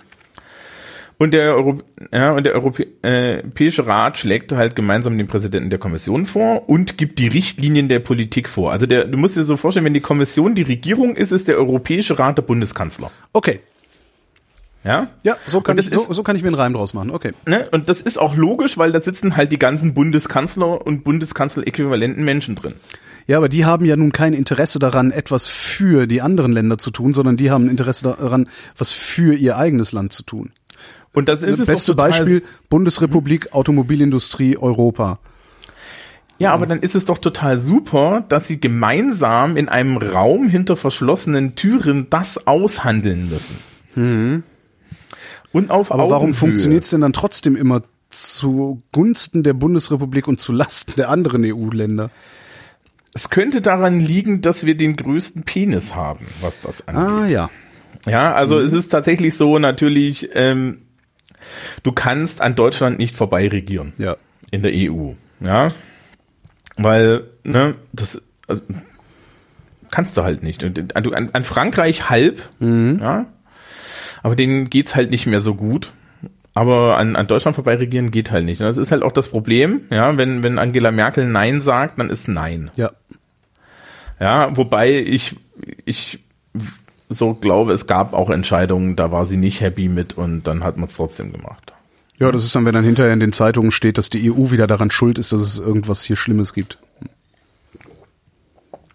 Und 1.21 1.35
der, 1.35 1.55
Euro 1.55 1.83
ja, 2.11 2.31
und 2.31 2.47
der 2.47 2.55
Europä 2.55 2.87
äh, 3.03 3.43
Europäische 3.43 3.85
Rat 3.85 4.17
schlägt 4.17 4.53
halt 4.53 4.75
gemeinsam 4.75 5.19
den 5.19 5.27
Präsidenten 5.27 5.69
der 5.69 5.77
Kommission 5.77 6.25
vor 6.25 6.67
und 6.67 6.97
gibt 6.97 7.19
die 7.19 7.27
Richtlinien 7.27 7.89
der 7.89 7.99
Politik 7.99 8.49
vor. 8.49 8.71
Also 8.71 8.87
der, 8.87 9.05
du 9.05 9.19
musst 9.19 9.37
dir 9.37 9.43
so 9.43 9.55
vorstellen, 9.55 9.85
wenn 9.85 9.93
die 9.93 9.99
Kommission 9.99 10.55
die 10.55 10.63
Regierung 10.63 11.15
ist, 11.15 11.29
ist 11.31 11.47
der 11.47 11.57
Europäische 11.57 12.17
Rat 12.17 12.39
der 12.39 12.41
Bundeskanzler. 12.41 13.11
Okay. 13.33 13.59
Ja? 14.83 15.09
Ja, 15.21 15.35
so 15.45 15.61
kann, 15.61 15.77
ich, 15.77 15.91
so, 15.91 16.01
ist- 16.01 16.11
so 16.11 16.23
kann 16.23 16.35
ich 16.37 16.41
mir 16.41 16.47
einen 16.47 16.55
Reim 16.55 16.73
draus 16.73 16.95
machen. 16.95 17.11
Okay. 17.11 17.33
Ne? 17.45 17.67
Und 17.69 17.87
das 17.87 18.01
ist 18.01 18.17
auch 18.17 18.35
logisch, 18.35 18.79
weil 18.79 18.91
da 18.91 18.99
sitzen 18.99 19.37
halt 19.37 19.51
die 19.51 19.59
ganzen 19.59 19.93
Bundeskanzler 19.93 20.83
und 20.87 21.03
Bundeskanzler-äquivalenten 21.03 22.23
Menschen 22.23 22.55
drin. 22.55 22.73
Ja, 23.27 23.37
aber 23.37 23.47
die 23.47 23.65
haben 23.65 23.85
ja 23.85 23.95
nun 23.95 24.11
kein 24.11 24.33
Interesse 24.33 24.79
daran, 24.79 25.11
etwas 25.11 25.45
für 25.47 26.07
die 26.07 26.21
anderen 26.21 26.51
Länder 26.51 26.79
zu 26.79 26.89
tun, 26.89 27.13
sondern 27.13 27.37
die 27.37 27.51
haben 27.51 27.65
ein 27.65 27.69
Interesse 27.69 28.05
daran, 28.05 28.49
was 28.75 28.91
für 28.91 29.35
ihr 29.35 29.57
eigenes 29.57 29.91
Land 29.91 30.13
zu 30.13 30.23
tun. 30.23 30.49
Und 31.13 31.27
das 31.27 31.43
ist 31.43 31.53
Das 31.53 31.59
es 31.61 31.65
beste 31.67 31.95
Beispiel, 31.95 32.43
Bundesrepublik, 32.69 33.53
Automobilindustrie, 33.53 34.57
Europa. 34.57 35.19
Ja, 36.39 36.53
aber 36.53 36.65
dann 36.65 36.79
ist 36.79 36.95
es 36.95 37.05
doch 37.05 37.19
total 37.19 37.59
super, 37.59 38.23
dass 38.27 38.47
sie 38.47 38.59
gemeinsam 38.59 39.57
in 39.57 39.69
einem 39.69 39.97
Raum 39.97 40.47
hinter 40.49 40.75
verschlossenen 40.75 41.55
Türen 41.55 42.07
das 42.09 42.47
aushandeln 42.47 43.29
müssen. 43.29 43.57
Und 45.51 45.69
auf 45.69 45.89
Mhm. 45.89 45.93
Aber 45.93 46.03
warum 46.03 46.13
Augenhöhe. 46.13 46.33
funktioniert 46.33 46.83
es 46.83 46.89
denn 46.89 47.01
dann 47.01 47.13
trotzdem 47.13 47.55
immer 47.55 47.83
zugunsten 48.09 49.43
der 49.43 49.53
Bundesrepublik 49.53 50.27
und 50.27 50.39
zu 50.39 50.51
Lasten 50.51 50.93
der 50.97 51.09
anderen 51.09 51.43
EU-Länder? 51.45 52.09
Es 53.13 53.29
könnte 53.29 53.61
daran 53.61 53.99
liegen, 53.99 54.41
dass 54.41 54.65
wir 54.65 54.75
den 54.75 54.95
größten 54.95 55.43
Penis 55.43 55.93
haben, 55.93 56.25
was 56.39 56.61
das 56.61 56.87
angeht. 56.87 57.05
Ah 57.05 57.27
ja. 57.27 57.49
Ja, 58.07 58.33
also 58.33 58.57
es 58.57 58.73
ist 58.73 58.87
tatsächlich 58.87 59.35
so 59.35 59.59
natürlich, 59.59 60.29
ähm, 60.33 60.79
du 61.83 61.91
kannst 61.91 62.41
an 62.41 62.55
Deutschland 62.55 62.99
nicht 62.99 63.15
vorbei 63.15 63.47
regieren 63.47 63.93
Ja. 63.97 64.17
in 64.51 64.61
der 64.63 64.71
EU. 64.73 65.13
Ja, 65.39 65.67
weil, 66.77 67.23
ne, 67.43 67.75
das 67.93 68.21
also, 68.47 68.61
kannst 69.89 70.17
du 70.17 70.23
halt 70.23 70.43
nicht. 70.43 70.63
Und 70.63 70.95
An, 70.95 71.13
an, 71.13 71.29
an 71.33 71.43
Frankreich 71.43 72.09
halb, 72.09 72.41
ja, 72.59 73.25
aber 74.23 74.35
denen 74.35 74.69
geht's 74.69 74.95
halt 74.95 75.09
nicht 75.11 75.25
mehr 75.27 75.41
so 75.41 75.55
gut. 75.55 75.93
Aber 76.53 76.97
an, 76.97 77.15
an 77.15 77.27
Deutschland 77.27 77.55
vorbei 77.55 77.75
regieren 77.75 78.11
geht 78.11 78.29
halt 78.31 78.43
nicht. 78.45 78.59
Und 78.59 78.67
das 78.67 78.77
ist 78.77 78.91
halt 78.91 79.03
auch 79.03 79.13
das 79.13 79.29
Problem, 79.29 79.81
ja, 79.89 80.17
wenn, 80.17 80.43
wenn 80.43 80.59
Angela 80.59 80.91
Merkel 80.91 81.25
Nein 81.27 81.61
sagt, 81.61 81.97
dann 81.99 82.09
ist 82.09 82.27
Nein. 82.27 82.69
Ja. 82.75 82.91
Ja, 84.19 84.55
wobei 84.57 84.99
ich, 84.99 85.37
ich 85.85 86.19
so 87.13 87.33
glaube, 87.33 87.73
es 87.73 87.87
gab 87.87 88.13
auch 88.13 88.29
Entscheidungen, 88.29 88.95
da 88.95 89.11
war 89.11 89.25
sie 89.25 89.37
nicht 89.37 89.61
happy 89.61 89.87
mit 89.89 90.17
und 90.17 90.43
dann 90.47 90.63
hat 90.63 90.77
man 90.77 90.85
es 90.85 90.95
trotzdem 90.95 91.31
gemacht. 91.31 91.73
Ja, 92.17 92.31
das 92.31 92.43
ist 92.45 92.55
dann, 92.55 92.65
wenn 92.65 92.73
dann 92.73 92.83
hinterher 92.83 93.13
in 93.13 93.19
den 93.19 93.33
Zeitungen 93.33 93.71
steht, 93.71 93.97
dass 93.97 94.09
die 94.09 94.31
EU 94.31 94.51
wieder 94.51 94.67
daran 94.67 94.91
schuld 94.91 95.17
ist, 95.17 95.31
dass 95.33 95.41
es 95.41 95.59
irgendwas 95.59 96.03
hier 96.03 96.15
Schlimmes 96.15 96.53
gibt. 96.53 96.77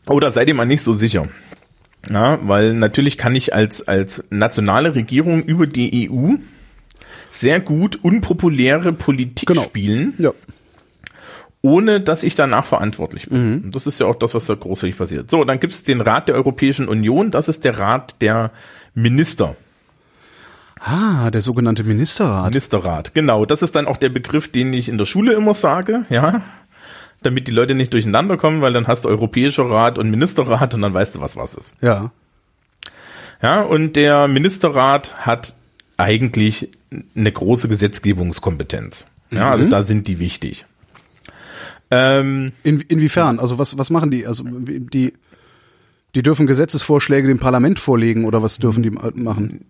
Oder 0.09 0.31
seid 0.31 0.49
ihr 0.49 0.55
mal 0.55 0.65
nicht 0.67 0.83
so 0.83 0.93
sicher. 0.93 1.29
Ja, 2.09 2.39
weil 2.43 2.73
natürlich 2.75 3.17
kann 3.17 3.35
ich 3.35 3.53
als, 3.55 3.87
als 3.89 4.25
nationale 4.31 4.95
Regierung 4.95 5.43
über 5.43 5.67
die 5.67 6.09
EU 6.09 6.35
sehr 7.31 7.59
gut 7.59 7.99
unpopuläre 8.03 8.93
Politik 8.93 9.49
Genau. 9.49 9.63
spielen, 9.63 10.15
Ja. 10.19 10.31
Ohne 11.67 12.01
dass 12.01 12.23
ich 12.23 12.37
danach 12.37 12.65
verantwortlich 12.65 13.29
bin. 13.29 13.65
Und 13.65 13.75
das 13.75 13.89
ist 13.89 13.99
ja 13.99 14.07
auch 14.07 14.15
das, 14.15 14.35
was 14.35 14.47
da 14.47 14.55
großflächig 14.55 14.97
passiert. 14.97 15.31
So, 15.33 15.45
dann 15.45 15.59
gibt 15.59 15.73
es 15.73 15.83
den 15.83 16.01
Rat 16.01 16.29
der 16.29 16.37
Europäischen 16.37 16.87
Union, 16.87 17.33
das 17.33 17.49
ist 17.49 17.65
der 17.65 17.77
Rat 17.77 18.15
der 18.21 18.53
Minister. 18.95 19.57
Ah, 20.79 21.33
der 21.33 21.43
sogenannte 21.43 21.83
Ministerrat. 21.83 22.51
Ministerrat, 22.51 23.15
genau. 23.15 23.47
Das 23.47 23.63
ist 23.63 23.75
dann 23.75 23.89
auch 23.89 23.97
der 23.97 24.11
Begriff, 24.11 24.47
den 24.53 24.73
ich 24.73 24.89
in 24.89 24.97
der 24.97 25.07
Schule 25.07 25.33
immer 25.33 25.55
sage, 25.55 26.05
ja. 26.09 26.43
Damit 27.23 27.49
die 27.49 27.53
Leute 27.53 27.75
nicht 27.75 27.93
durcheinander 27.93 28.37
kommen, 28.37 28.61
weil 28.63 28.73
dann 28.73 28.87
hast 28.87 29.05
du 29.05 29.09
Europäischer 29.09 29.69
Rat 29.69 29.99
und 29.99 30.09
Ministerrat 30.09 30.73
und 30.75 30.83
dann 30.83 30.95
weißt 30.95 31.17
du, 31.17 31.21
was 31.21 31.37
was 31.37 31.55
ist. 31.55 31.75
Ja. 31.81 32.13
Ja, 33.43 33.63
und 33.63 33.97
der 33.97 34.29
Ministerrat 34.29 35.27
hat 35.27 35.55
eigentlich 35.97 36.71
eine 37.17 37.33
große 37.33 37.69
Gesetzgebungskompetenz. 37.69 39.09
Ja, 39.33 39.51
also 39.51 39.67
da 39.67 39.83
sind 39.83 40.07
die 40.07 40.21
wichtig. 40.21 40.65
Ähm, 41.91 42.53
In, 42.63 42.81
inwiefern? 42.81 43.39
Also 43.39 43.59
was, 43.59 43.79
was 43.79 43.91
machen 43.91 44.11
die? 44.11 44.27
Also 44.27 44.45
die, 44.45 45.13
die 46.15 46.23
dürfen 46.23 46.47
Gesetzesvorschläge 46.47 47.29
dem 47.29 47.39
Parlament 47.39 47.79
vorlegen 47.79 48.25
oder 48.25 48.43
was 48.43 48.59
dürfen 48.59 48.83
die 48.83 48.91
machen? 48.91 49.65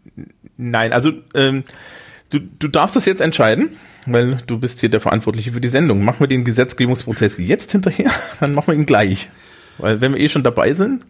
nein, 0.57 0.92
also 0.92 1.12
ähm, 1.35 1.64
du, 2.31 2.38
du 2.38 2.68
darfst 2.68 2.96
das 2.96 3.05
jetzt 3.05 3.20
entscheiden, 3.20 3.70
weil 4.07 4.38
du 4.46 4.59
bist 4.59 4.81
hier 4.81 4.88
der 4.88 5.00
Verantwortliche 5.00 5.52
für 5.52 5.61
die 5.61 5.68
Sendung. 5.68 6.05
Machen 6.05 6.20
wir 6.20 6.29
den 6.29 6.44
Gesetzgebungsprozess 6.44 7.38
jetzt 7.38 7.72
hinterher, 7.72 8.11
dann 8.40 8.52
machen 8.52 8.68
wir 8.68 8.74
ihn 8.74 8.87
gleich. 8.87 9.29
Weil 9.79 10.00
wenn 10.00 10.14
wir 10.14 10.20
eh 10.20 10.29
schon 10.31 10.42
dabei 10.42 10.72
sind, 10.72 11.05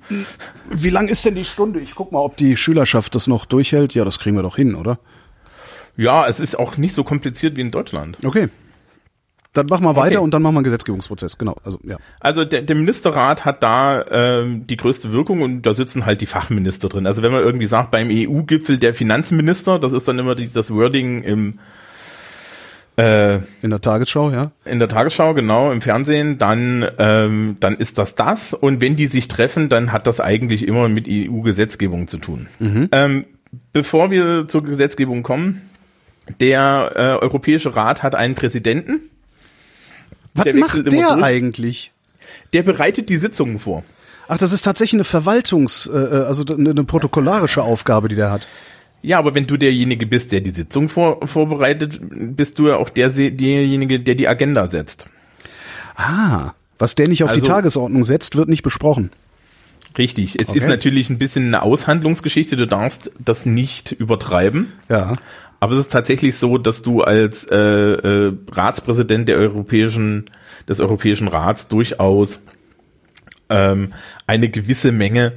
Wie 0.70 0.90
lang 0.90 1.06
ist 1.06 1.24
denn 1.24 1.36
die 1.36 1.44
Stunde? 1.44 1.78
Ich 1.78 1.94
guck 1.94 2.10
mal, 2.10 2.18
ob 2.18 2.36
die 2.36 2.56
Schülerschaft 2.56 3.14
das 3.14 3.28
noch 3.28 3.44
durchhält. 3.46 3.94
Ja, 3.94 4.04
das 4.04 4.18
kriegen 4.18 4.34
wir 4.34 4.42
doch 4.42 4.56
hin, 4.56 4.74
oder? 4.74 4.98
ja, 5.96 6.26
es 6.26 6.40
ist 6.40 6.58
auch 6.58 6.76
nicht 6.76 6.94
so 6.94 7.04
kompliziert 7.04 7.56
wie 7.56 7.60
in 7.62 7.70
Deutschland. 7.70 8.18
Okay. 8.24 8.48
Dann 9.56 9.66
machen 9.66 9.84
wir 9.84 9.96
weiter 9.96 10.16
Okay. 10.16 10.24
und 10.24 10.32
dann 10.34 10.42
machen 10.42 10.54
wir 10.54 10.58
einen 10.58 10.64
Gesetzgebungsprozess. 10.64 11.38
Genau. 11.38 11.56
Also 11.64 11.78
ja. 11.84 11.96
Also 12.20 12.44
der, 12.44 12.62
der 12.62 12.76
Ministerrat 12.76 13.44
hat 13.44 13.62
da 13.62 14.04
ähm, 14.10 14.66
die 14.66 14.76
größte 14.76 15.12
Wirkung 15.12 15.42
und 15.42 15.62
da 15.62 15.74
sitzen 15.74 16.06
halt 16.06 16.20
die 16.20 16.26
Fachminister 16.26 16.88
drin. 16.88 17.06
Also 17.06 17.22
wenn 17.22 17.32
man 17.32 17.42
irgendwie 17.42 17.66
sagt, 17.66 17.90
beim 17.90 18.08
EU-Gipfel 18.10 18.78
der 18.78 18.94
Finanzminister, 18.94 19.78
das 19.78 19.92
ist 19.92 20.06
dann 20.08 20.18
immer 20.18 20.34
die, 20.34 20.52
das 20.52 20.70
Wording 20.70 21.22
im 21.22 21.58
äh, 22.96 23.36
In 23.62 23.70
der 23.70 23.80
Tagesschau, 23.80 24.30
ja. 24.30 24.52
in 24.64 24.78
der 24.78 24.88
Tagesschau, 24.88 25.34
genau, 25.34 25.70
im 25.70 25.82
Fernsehen, 25.82 26.38
dann, 26.38 26.86
ähm, 26.98 27.56
dann 27.60 27.76
ist 27.76 27.98
das 27.98 28.14
das. 28.14 28.54
Und 28.54 28.80
wenn 28.80 28.96
die 28.96 29.06
sich 29.06 29.28
treffen, 29.28 29.68
dann 29.68 29.92
hat 29.92 30.06
das 30.06 30.20
eigentlich 30.20 30.66
immer 30.66 30.88
mit 30.88 31.06
EU-Gesetzgebung 31.08 32.06
zu 32.08 32.18
tun. 32.18 32.46
Ähm, 32.92 33.26
bevor 33.72 34.10
wir 34.10 34.48
zur 34.48 34.64
Gesetzgebung 34.64 35.22
kommen, 35.22 35.62
der 36.40 36.92
äh, 36.96 37.00
Europäische 37.22 37.76
Rat 37.76 38.02
hat 38.02 38.14
einen 38.14 38.34
Präsidenten, 38.34 39.00
Was 40.36 40.44
Der 40.44 40.54
macht 40.54 40.76
der 40.76 40.82
durch. 40.84 41.22
eigentlich? 41.22 41.92
der 42.52 42.62
bereitet 42.62 43.08
die 43.08 43.16
Sitzungen 43.16 43.58
vor. 43.58 43.84
Ach, 44.28 44.38
das 44.38 44.52
ist 44.52 44.62
tatsächlich 44.62 44.94
eine 44.94 45.04
Verwaltungs-, 45.04 45.88
äh, 45.88 46.22
äh, 46.22 46.24
also 46.26 46.44
eine, 46.44 46.70
eine 46.70 46.84
protokollarische 46.84 47.62
Aufgabe, 47.62 48.08
die 48.08 48.16
der 48.16 48.30
hat. 48.32 48.46
Ja, 49.02 49.18
aber 49.18 49.34
wenn 49.36 49.46
du 49.46 49.56
derjenige 49.56 50.06
bist, 50.06 50.32
der 50.32 50.40
die 50.40 50.50
Sitzung 50.50 50.88
vor, 50.88 51.24
vorbereitet, 51.26 52.00
bist 52.00 52.58
du 52.58 52.66
ja 52.68 52.76
auch 52.76 52.88
der, 52.88 53.08
derjenige, 53.10 54.00
der 54.00 54.16
die 54.16 54.26
Agenda 54.26 54.68
setzt. 54.68 55.08
Ah, 55.94 56.52
was 56.78 56.94
der 56.96 57.08
nicht 57.08 57.22
auf 57.22 57.30
die 57.32 57.40
Also- 57.40 57.52
Tagesordnung 57.52 58.02
setzt, 58.04 58.36
wird 58.36 58.48
nicht 58.48 58.62
besprochen. 58.62 59.10
Richtig. 59.96 60.38
Es 60.40 60.48
Okay. 60.50 60.58
ist 60.58 60.68
natürlich 60.68 61.08
ein 61.08 61.18
bisschen 61.18 61.46
eine 61.46 61.62
Aushandlungsgeschichte. 61.62 62.56
Du 62.56 62.66
darfst 62.66 63.10
das 63.18 63.46
nicht 63.46 63.92
übertreiben. 63.92 64.72
Ja. 64.90 65.14
Aber 65.60 65.72
es 65.72 65.80
ist 65.80 65.92
tatsächlich 65.92 66.36
so, 66.36 66.58
dass 66.58 66.82
du 66.82 67.02
als 67.02 67.44
äh, 67.44 67.56
äh, 67.56 68.32
Ratspräsident 68.50 69.28
der 69.28 69.36
Europäischen, 69.38 70.26
des 70.68 70.80
Europäischen 70.80 71.28
Rats 71.28 71.68
durchaus 71.68 72.42
ähm, 73.48 73.92
eine 74.26 74.48
gewisse 74.48 74.92
Menge 74.92 75.32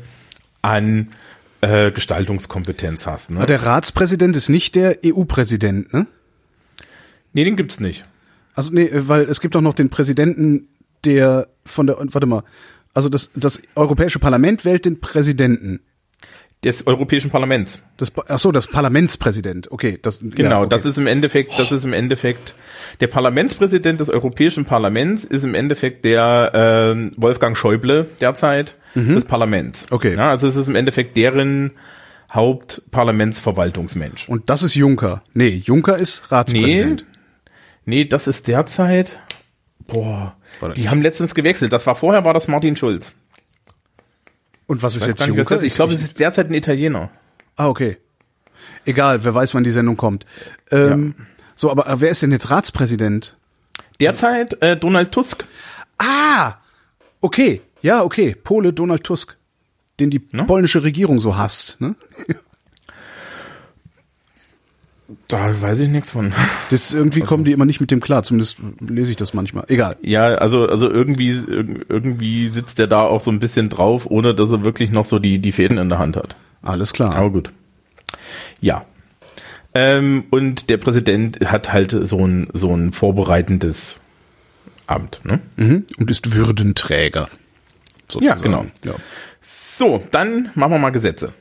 an 0.61 1.09
äh, 1.61 1.91
Gestaltungskompetenz 1.91 3.05
hast. 3.05 3.31
Ne? 3.31 3.37
Aber 3.37 3.45
der 3.45 3.63
Ratspräsident 3.63 4.35
ist 4.35 4.49
nicht 4.49 4.75
der 4.75 4.99
EU-Präsident, 5.05 5.93
ne? 5.93 6.07
Nee, 7.33 7.43
den 7.43 7.55
gibt's 7.55 7.79
nicht. 7.79 8.05
Also 8.55 8.73
nee, 8.73 8.89
weil 8.91 9.21
es 9.21 9.39
gibt 9.39 9.55
auch 9.55 9.61
noch 9.61 9.73
den 9.73 9.89
Präsidenten, 9.89 10.67
der 11.05 11.47
von 11.65 11.87
der 11.87 11.97
warte 11.99 12.27
mal. 12.27 12.43
Also 12.93 13.07
das 13.07 13.31
das 13.35 13.61
Europäische 13.75 14.19
Parlament 14.19 14.65
wählt 14.65 14.85
den 14.85 14.99
Präsidenten. 14.99 15.81
Des 16.63 16.85
Europäischen 16.85 17.31
Parlaments. 17.31 17.81
Das 17.95 18.11
ach 18.27 18.37
so, 18.37 18.51
das 18.51 18.67
Parlamentspräsident. 18.67 19.71
Okay, 19.71 19.97
das 20.01 20.19
Genau, 20.19 20.49
ja, 20.49 20.59
okay. 20.59 20.69
das 20.69 20.85
ist 20.85 20.97
im 20.97 21.07
Endeffekt, 21.07 21.57
das 21.57 21.71
ist 21.71 21.85
im 21.85 21.93
Endeffekt 21.93 22.53
der 22.99 23.07
Parlamentspräsident 23.07 23.99
des 23.99 24.09
Europäischen 24.09 24.65
Parlaments 24.65 25.23
ist 25.23 25.45
im 25.45 25.55
Endeffekt 25.55 26.03
der 26.03 26.95
äh, 26.97 27.11
Wolfgang 27.15 27.55
Schäuble 27.55 28.07
derzeit 28.19 28.75
des 28.95 29.23
Parlaments. 29.23 29.83
Mhm. 29.89 29.95
Okay. 29.95 30.15
Ja, 30.15 30.31
also 30.31 30.47
es 30.47 30.55
ist 30.57 30.67
im 30.67 30.75
Endeffekt 30.75 31.15
deren 31.15 31.71
Hauptparlamentsverwaltungsmensch. 32.31 34.27
Und 34.27 34.49
das 34.49 34.63
ist 34.63 34.75
Juncker. 34.75 35.23
Nee, 35.33 35.61
Juncker 35.65 35.97
ist 35.97 36.23
Nee, 36.23 36.35
Ratspräsident. 36.35 37.05
nee, 37.85 38.05
das 38.05 38.27
ist 38.27 38.47
derzeit. 38.47 39.19
Boah, 39.87 40.35
die 40.75 40.89
haben 40.89 41.01
letztens 41.01 41.33
gewechselt. 41.35 41.73
Das 41.73 41.87
war 41.87 41.95
vorher 41.95 42.25
war 42.25 42.33
das 42.33 42.47
Martin 42.47 42.75
Schulz. 42.75 43.15
Und 44.69 44.83
was 44.83 44.95
ist 44.95 45.07
jetzt 45.07 45.25
Juncker? 45.25 45.55
ist. 45.55 45.63
Ich 45.63 45.73
glaube, 45.75 45.93
es 45.93 46.03
ist 46.03 46.19
derzeit 46.19 46.49
ein 46.49 46.53
Italiener. 46.53 47.09
Ah, 47.55 47.67
okay. 47.67 47.97
Egal, 48.85 49.23
wer 49.25 49.33
weiß, 49.33 49.55
wann 49.55 49.63
die 49.63 49.71
Sendung 49.71 49.97
kommt. 49.97 50.25
Ähm, 50.71 51.15
So, 51.55 51.71
aber 51.71 51.99
wer 51.99 52.09
ist 52.11 52.21
denn 52.21 52.31
jetzt 52.31 52.49
Ratspräsident? 52.51 53.35
Derzeit 53.99 54.61
äh, 54.61 54.77
Donald 54.77 55.11
Tusk. 55.11 55.43
Ah, 55.97 56.53
okay. 57.19 57.61
Ja, 57.81 58.03
okay. 58.03 58.35
Pole 58.35 58.71
Donald 58.71 59.03
Tusk. 59.03 59.35
Den 59.99 60.11
die 60.11 60.21
Ne? 60.31 60.43
polnische 60.45 60.83
Regierung 60.83 61.19
so 61.19 61.35
hasst. 61.35 61.81
Ne? 61.81 61.95
Da 65.27 65.59
weiß 65.61 65.79
ich 65.79 65.89
nichts 65.89 66.11
von. 66.11 66.33
Das 66.69 66.93
irgendwie 66.93 67.21
kommen 67.21 67.43
die 67.43 67.51
immer 67.51 67.65
nicht 67.65 67.81
mit 67.81 67.89
dem 67.89 67.99
klar. 67.99 68.21
Zumindest 68.23 68.57
lese 68.79 69.09
ich 69.11 69.17
das 69.17 69.33
manchmal. 69.33 69.65
Egal. 69.67 69.97
Ja, 70.01 70.25
also, 70.35 70.67
also 70.67 70.89
irgendwie, 70.89 71.31
irg- 71.33 71.85
irgendwie 71.89 72.47
sitzt 72.49 72.77
der 72.77 72.85
da 72.87 73.01
auch 73.03 73.19
so 73.21 73.31
ein 73.31 73.39
bisschen 73.39 73.69
drauf, 73.69 74.05
ohne 74.05 74.35
dass 74.35 74.51
er 74.51 74.63
wirklich 74.63 74.91
noch 74.91 75.05
so 75.07 75.17
die, 75.17 75.39
die 75.39 75.51
Fäden 75.51 75.77
in 75.79 75.89
der 75.89 75.97
Hand 75.97 76.15
hat. 76.15 76.35
Alles 76.61 76.93
klar. 76.93 77.15
Aber 77.15 77.31
gut. 77.31 77.51
Ja. 78.61 78.85
Ähm, 79.73 80.25
und 80.29 80.69
der 80.69 80.77
Präsident 80.77 81.39
hat 81.51 81.73
halt 81.73 81.91
so 81.91 82.25
ein, 82.25 82.47
so 82.53 82.75
ein 82.75 82.91
vorbereitendes 82.91 83.99
Amt. 84.87 85.21
Ne? 85.23 85.39
Mhm. 85.55 85.85
Und 85.97 86.09
ist 86.11 86.33
Würdenträger. 86.35 87.29
Sozusagen. 88.09 88.41
genau. 88.41 88.65
Ja. 88.83 88.93
So, 89.41 90.03
dann 90.11 90.49
machen 90.55 90.71
wir 90.73 90.79
mal 90.79 90.89
Gesetze. 90.91 91.33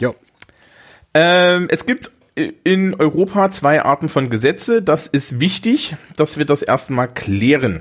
ja. 0.00 0.12
Ähm, 1.14 1.68
es 1.70 1.86
gibt 1.86 2.10
in 2.34 2.94
Europa 2.94 3.50
zwei 3.50 3.82
Arten 3.84 4.08
von 4.08 4.30
Gesetze. 4.30 4.82
Das 4.82 5.06
ist 5.06 5.40
wichtig, 5.40 5.96
dass 6.16 6.38
wir 6.38 6.44
das 6.44 6.62
erstmal 6.62 7.08
klären. 7.08 7.80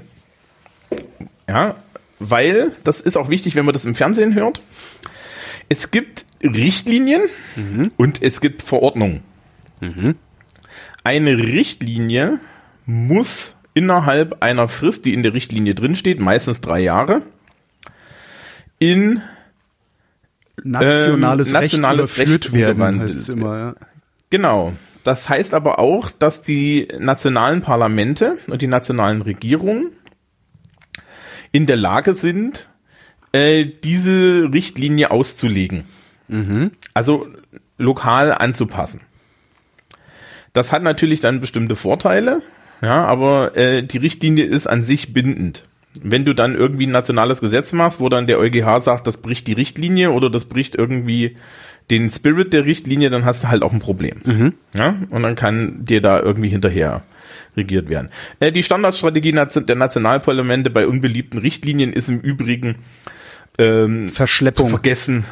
Ja, 1.48 1.76
weil 2.20 2.72
das 2.84 3.02
ist 3.02 3.18
auch 3.18 3.30
wichtig, 3.30 3.56
wenn 3.56 3.66
man 3.66 3.74
das 3.74 3.86
im 3.86 3.96
Fernsehen 3.96 4.36
hört. 4.36 4.62
Es 5.70 5.92
gibt 5.92 6.26
Richtlinien 6.44 7.24
und 7.98 8.22
es 8.22 8.42
gibt 8.42 8.62
Verordnungen. 8.62 9.22
Eine 11.04 11.38
Richtlinie 11.38 12.40
muss 12.86 13.56
innerhalb 13.74 14.44
einer 14.44 14.68
Frist, 14.68 15.06
die 15.06 15.14
in 15.14 15.24
der 15.24 15.34
Richtlinie 15.34 15.74
drinsteht, 15.74 16.20
meistens 16.20 16.62
drei 16.62 16.80
Jahre, 16.80 17.24
in 18.78 19.22
nationales, 20.64 21.54
Recht 21.54 21.74
nationales 21.74 22.16
überführt 22.18 22.46
Recht 22.46 22.54
werden, 22.54 23.00
heißt 23.00 23.18
es 23.18 23.30
immer, 23.30 23.58
ja. 23.58 23.76
Genau. 24.34 24.74
Das 25.04 25.30
heißt 25.30 25.54
aber 25.54 25.78
auch, 25.78 26.10
dass 26.10 26.42
die 26.42 26.88
nationalen 26.98 27.62
Parlamente 27.62 28.40
und 28.48 28.64
die 28.64 28.68
nationalen 28.68 29.22
Regierungen 29.22 29.92
in 31.52 31.68
der 31.68 31.76
Lage 31.76 32.16
sind, 32.16 32.72
äh, 33.32 33.64
diese 33.64 34.50
Richtlinie 34.52 35.12
auszulegen. 35.12 35.84
Also 36.96 37.28
lokal 37.78 38.32
anzupassen. 38.32 39.02
Das 40.52 40.72
hat 40.72 40.82
natürlich 40.82 41.20
dann 41.20 41.40
bestimmte 41.40 41.76
Vorteile, 41.76 42.42
ja, 42.82 43.06
aber 43.06 43.56
äh, 43.56 43.84
die 43.84 44.00
Richtlinie 44.00 44.46
ist 44.46 44.66
an 44.66 44.82
sich 44.82 45.14
bindend. 45.14 45.70
Wenn 46.02 46.26
du 46.26 46.34
dann 46.34 46.56
irgendwie 46.56 46.88
ein 46.88 46.92
nationales 46.92 47.40
Gesetz 47.40 47.72
machst, 47.72 48.00
wo 48.00 48.10
dann 48.10 48.26
der 48.26 48.40
EuGH 48.40 48.80
sagt, 48.80 49.06
das 49.06 49.18
bricht 49.18 49.46
die 49.46 49.54
Richtlinie 49.54 50.10
oder 50.10 50.32
das 50.32 50.46
bricht 50.46 50.74
irgendwie 50.74 51.36
den 51.90 52.10
Spirit 52.10 52.54
der 52.54 52.66
Richtlinie, 52.66 53.10
dann 53.10 53.26
hast 53.26 53.44
du 53.44 53.48
halt 53.50 53.64
auch 53.64 53.74
ein 53.74 53.80
Problem. 53.80 54.54
Ja? 54.74 54.96
Und 55.10 55.24
dann 55.24 55.36
kann 55.36 55.86
dir 55.86 56.02
da 56.02 56.20
irgendwie 56.20 56.50
hinterher 56.50 57.04
regiert 57.56 57.90
werden. 57.90 58.10
Äh, 58.40 58.52
die 58.52 58.64
Standardstrategie 58.64 59.32
der 59.32 59.76
Nationalparlamente 59.76 60.70
bei 60.70 60.88
unbeliebten 60.88 61.38
Richtlinien 61.38 61.94
ist 61.94 62.10
im 62.10 62.20
Übrigen 62.20 62.76
ähm, 63.60 64.08
zu 64.08 64.16
Verschleppung. 64.16 64.70
vergessen, 64.70 65.26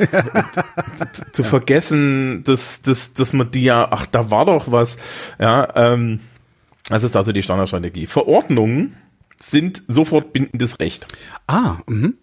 zu 1.32 1.44
vergessen, 1.44 2.44
dass, 2.44 2.82
dass, 2.82 3.14
dass 3.14 3.34
man 3.34 3.50
die 3.52 3.64
ja, 3.64 3.88
ach, 3.92 4.06
da 4.06 4.30
war 4.30 4.46
doch 4.46 4.72
was, 4.72 4.98
ja, 5.40 5.68
ähm, 5.76 6.20
das 6.90 7.04
ist 7.04 7.16
also 7.16 7.32
die 7.32 7.42
Standardstrategie. 7.44 8.06
Verordnungen 8.06 8.96
sind 9.38 9.82
sofort 9.88 10.34
bindendes 10.34 10.80
Recht, 10.80 11.08
Ah, 11.48 11.78
mhm. 11.88 12.16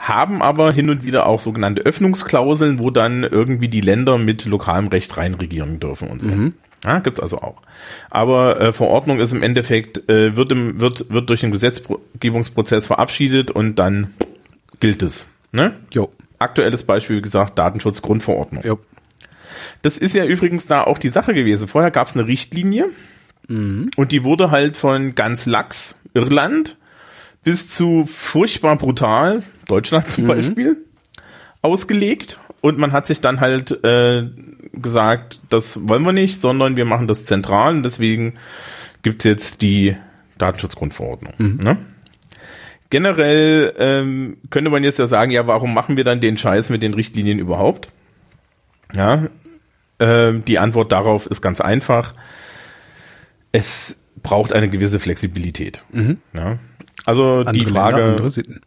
Haben 0.00 0.42
aber 0.42 0.72
hin 0.72 0.90
und 0.90 1.04
wieder 1.04 1.26
auch 1.26 1.38
sogenannte 1.38 1.82
Öffnungsklauseln, 1.82 2.78
wo 2.78 2.90
dann 2.90 3.22
irgendwie 3.22 3.68
die 3.68 3.82
Länder 3.82 4.18
mit 4.18 4.46
lokalem 4.46 4.88
Recht 4.88 5.16
reinregieren 5.16 5.78
dürfen 5.78 6.08
und 6.08 6.22
so. 6.22 6.30
Ja, 6.82 6.98
gibt's 7.00 7.20
also 7.20 7.38
auch. 7.38 7.60
Aber 8.10 8.58
äh, 8.60 8.72
Verordnung 8.72 9.20
ist 9.20 9.32
im 9.32 9.42
Endeffekt, 9.42 10.08
äh, 10.08 10.34
wird, 10.36 10.50
im, 10.52 10.80
wird, 10.80 11.10
wird 11.10 11.28
durch 11.28 11.40
den 11.40 11.50
Gesetzgebungsprozess 11.50 12.86
verabschiedet 12.86 13.50
und 13.50 13.78
dann 13.78 14.14
gilt 14.80 15.02
es. 15.02 15.28
Ne? 15.52 15.74
Jo. 15.92 16.10
Aktuelles 16.38 16.84
Beispiel, 16.84 17.18
wie 17.18 17.22
gesagt, 17.22 17.58
Datenschutzgrundverordnung. 17.58 18.64
Jo. 18.64 18.78
Das 19.82 19.98
ist 19.98 20.14
ja 20.14 20.24
übrigens 20.24 20.66
da 20.66 20.84
auch 20.84 20.96
die 20.96 21.10
Sache 21.10 21.34
gewesen. 21.34 21.68
Vorher 21.68 21.90
gab 21.90 22.06
es 22.06 22.16
eine 22.16 22.26
Richtlinie 22.26 22.86
und 23.96 24.12
die 24.12 24.24
wurde 24.24 24.50
halt 24.50 24.78
von 24.78 25.14
ganz 25.14 25.44
lax, 25.44 25.98
Irland, 26.14 26.78
bis 27.42 27.68
zu 27.68 28.06
furchtbar 28.06 28.76
brutal, 28.76 29.42
Deutschland 29.70 30.08
zum 30.08 30.26
Beispiel, 30.26 30.84
ausgelegt. 31.62 32.38
Und 32.60 32.78
man 32.78 32.92
hat 32.92 33.06
sich 33.06 33.20
dann 33.20 33.40
halt 33.40 33.84
äh, 33.84 34.28
gesagt, 34.72 35.40
das 35.48 35.88
wollen 35.88 36.02
wir 36.02 36.12
nicht, 36.12 36.38
sondern 36.38 36.76
wir 36.76 36.84
machen 36.84 37.08
das 37.08 37.24
zentral. 37.24 37.74
Und 37.74 37.82
deswegen 37.82 38.34
gibt's 39.02 39.24
jetzt 39.24 39.62
die 39.62 39.96
Datenschutzgrundverordnung. 40.38 41.34
Ne? 41.38 41.78
Generell 42.90 43.72
ähm, 43.78 44.38
könnte 44.50 44.70
man 44.70 44.84
jetzt 44.84 44.98
ja 44.98 45.06
sagen, 45.06 45.30
ja, 45.30 45.46
warum 45.46 45.72
machen 45.72 45.96
wir 45.96 46.04
dann 46.04 46.20
den 46.20 46.36
Scheiß 46.36 46.70
mit 46.70 46.82
den 46.82 46.92
Richtlinien 46.92 47.38
überhaupt? 47.38 47.90
Ja, 48.92 49.28
ähm, 50.00 50.44
die 50.44 50.58
Antwort 50.58 50.90
darauf 50.90 51.26
ist 51.26 51.40
ganz 51.40 51.60
einfach. 51.60 52.14
Es 53.52 54.04
braucht 54.22 54.52
eine 54.52 54.68
gewisse 54.68 54.98
Flexibilität. 54.98 55.84
Ja. 56.32 56.58
Also 57.06 57.34
Andere 57.34 57.52
die 57.52 57.66
Frage, 57.66 57.96
Länder, 57.98 58.10
andere 58.10 58.30
Sitten. 58.30 58.60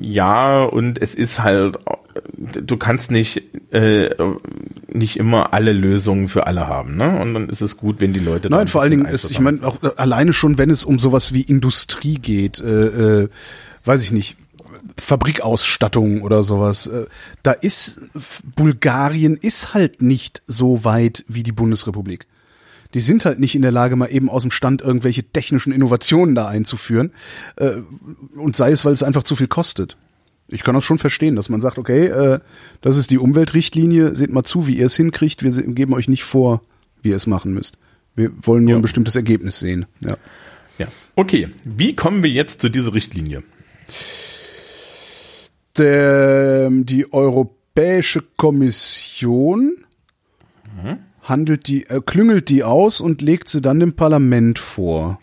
Ja, 0.00 0.62
und 0.64 1.00
es 1.00 1.14
ist 1.14 1.42
halt, 1.42 1.78
du 2.36 2.76
kannst 2.76 3.10
nicht, 3.10 3.42
äh, 3.72 4.10
nicht 4.88 5.16
immer 5.16 5.52
alle 5.52 5.72
Lösungen 5.72 6.28
für 6.28 6.46
alle 6.46 6.66
haben, 6.68 6.96
ne? 6.96 7.20
Und 7.20 7.34
dann 7.34 7.48
ist 7.48 7.60
es 7.60 7.76
gut, 7.76 8.00
wenn 8.00 8.12
die 8.12 8.20
Leute. 8.20 8.50
Nein, 8.50 8.60
ein 8.60 8.66
vor 8.66 8.82
allen 8.82 8.90
Dingen 8.90 9.06
ist, 9.06 9.30
ich 9.30 9.40
meine, 9.40 9.64
auch 9.66 9.82
äh, 9.82 9.90
alleine 9.96 10.32
schon, 10.32 10.58
wenn 10.58 10.70
es 10.70 10.84
um 10.84 10.98
sowas 10.98 11.32
wie 11.32 11.42
Industrie 11.42 12.14
geht, 12.14 12.60
äh, 12.60 13.22
äh, 13.22 13.28
weiß 13.84 14.02
ich 14.02 14.12
nicht, 14.12 14.36
Fabrikausstattung 14.98 16.22
oder 16.22 16.42
sowas, 16.42 16.86
äh, 16.86 17.06
da 17.42 17.52
ist 17.52 18.02
Bulgarien 18.56 19.36
ist 19.36 19.74
halt 19.74 20.02
nicht 20.02 20.42
so 20.46 20.84
weit 20.84 21.24
wie 21.28 21.42
die 21.42 21.52
Bundesrepublik. 21.52 22.26
Die 22.94 23.00
sind 23.00 23.24
halt 23.24 23.38
nicht 23.38 23.54
in 23.54 23.62
der 23.62 23.70
Lage, 23.72 23.94
mal 23.96 24.06
eben 24.06 24.28
aus 24.28 24.42
dem 24.42 24.50
Stand 24.50 24.82
irgendwelche 24.82 25.22
technischen 25.22 25.72
Innovationen 25.72 26.34
da 26.34 26.48
einzuführen. 26.48 27.12
Äh, 27.56 27.76
und 28.36 28.56
sei 28.56 28.70
es, 28.72 28.84
weil 28.84 28.92
es 28.92 29.02
einfach 29.02 29.22
zu 29.22 29.36
viel 29.36 29.46
kostet. 29.48 29.96
Ich 30.48 30.64
kann 30.64 30.74
das 30.74 30.82
schon 30.82 30.98
verstehen, 30.98 31.36
dass 31.36 31.48
man 31.48 31.60
sagt, 31.60 31.78
okay, 31.78 32.06
äh, 32.06 32.40
das 32.80 32.98
ist 32.98 33.10
die 33.12 33.18
Umweltrichtlinie, 33.18 34.16
seht 34.16 34.30
mal 34.32 34.42
zu, 34.42 34.66
wie 34.66 34.76
ihr 34.76 34.86
es 34.86 34.96
hinkriegt, 34.96 35.44
wir 35.44 35.50
geben 35.50 35.94
euch 35.94 36.08
nicht 36.08 36.24
vor, 36.24 36.62
wie 37.02 37.10
ihr 37.10 37.16
es 37.16 37.28
machen 37.28 37.54
müsst. 37.54 37.78
Wir 38.16 38.32
wollen 38.42 38.64
nur 38.64 38.72
Ja. 38.72 38.76
ein 38.78 38.82
bestimmtes 38.82 39.14
Ergebnis 39.14 39.60
sehen. 39.60 39.86
Ja. 40.00 40.16
Ja. 40.78 40.88
Okay, 41.14 41.50
wie 41.64 41.94
kommen 41.94 42.24
wir 42.24 42.30
jetzt 42.30 42.60
zu 42.60 42.68
dieser 42.68 42.92
Richtlinie? 42.92 43.44
Der, 45.78 46.68
die 46.70 47.12
Europäische 47.12 48.22
Kommission 48.36 49.76
handelt 51.30 51.66
die, 51.68 51.86
äh, 51.88 52.00
klüngelt 52.04 52.50
die 52.50 52.62
aus 52.64 53.00
und 53.00 53.22
legt 53.22 53.48
sie 53.48 53.62
dann 53.62 53.80
dem 53.80 53.94
Parlament 53.96 54.58
vor. 54.58 55.18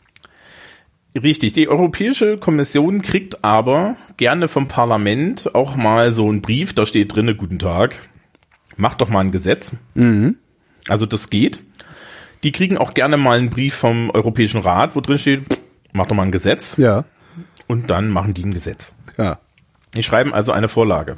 Richtig, 1.16 1.54
die 1.54 1.68
Europäische 1.68 2.38
Kommission 2.38 3.02
kriegt 3.02 3.44
aber 3.44 3.96
gerne 4.18 4.48
vom 4.48 4.68
Parlament 4.68 5.54
auch 5.56 5.76
mal 5.76 6.12
so 6.12 6.28
einen 6.30 6.42
Brief, 6.42 6.74
da 6.74 6.86
steht 6.86 7.16
drinne, 7.16 7.36
guten 7.36 7.58
Tag, 7.60 7.96
macht 8.76 9.02
doch 9.02 9.10
mal 9.10 9.22
ein 9.22 9.32
Gesetz. 9.32 9.76
Also 10.88 11.06
das 11.06 11.30
geht. 11.30 11.64
Die 12.44 12.52
kriegen 12.52 12.78
auch 12.78 12.94
gerne 12.94 13.18
mal 13.18 13.40
einen 13.40 13.50
Brief 13.50 13.74
vom 13.74 14.12
Europäischen 14.12 14.62
Rat, 14.62 14.96
wo 14.96 15.02
drin 15.02 15.18
steht, 15.18 15.42
macht 15.92 16.12
doch 16.12 16.16
mal 16.16 16.24
ein 16.24 16.32
Gesetz. 16.32 16.78
Ja, 16.78 17.06
Und 17.66 17.90
dann 17.90 18.10
machen 18.10 18.34
die 18.36 18.44
ein 18.44 18.54
Gesetz. 18.54 18.94
ja. 19.18 19.40
Die 19.96 20.04
schreiben 20.04 20.34
also 20.34 20.52
eine 20.52 20.68
Vorlage. 20.68 21.18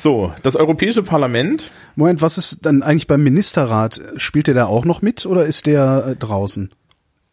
So, 0.00 0.32
das 0.42 0.56
Europäische 0.56 1.02
Parlament, 1.02 1.70
Moment, 1.94 2.22
was 2.22 2.38
ist 2.38 2.64
dann 2.64 2.82
eigentlich 2.82 3.06
beim 3.06 3.22
Ministerrat? 3.22 4.00
Spielt 4.16 4.46
der 4.46 4.54
da 4.54 4.64
auch 4.64 4.84
noch 4.84 5.02
mit 5.02 5.26
oder 5.26 5.44
ist 5.44 5.66
der 5.66 6.06
äh, 6.08 6.16
draußen? 6.16 6.70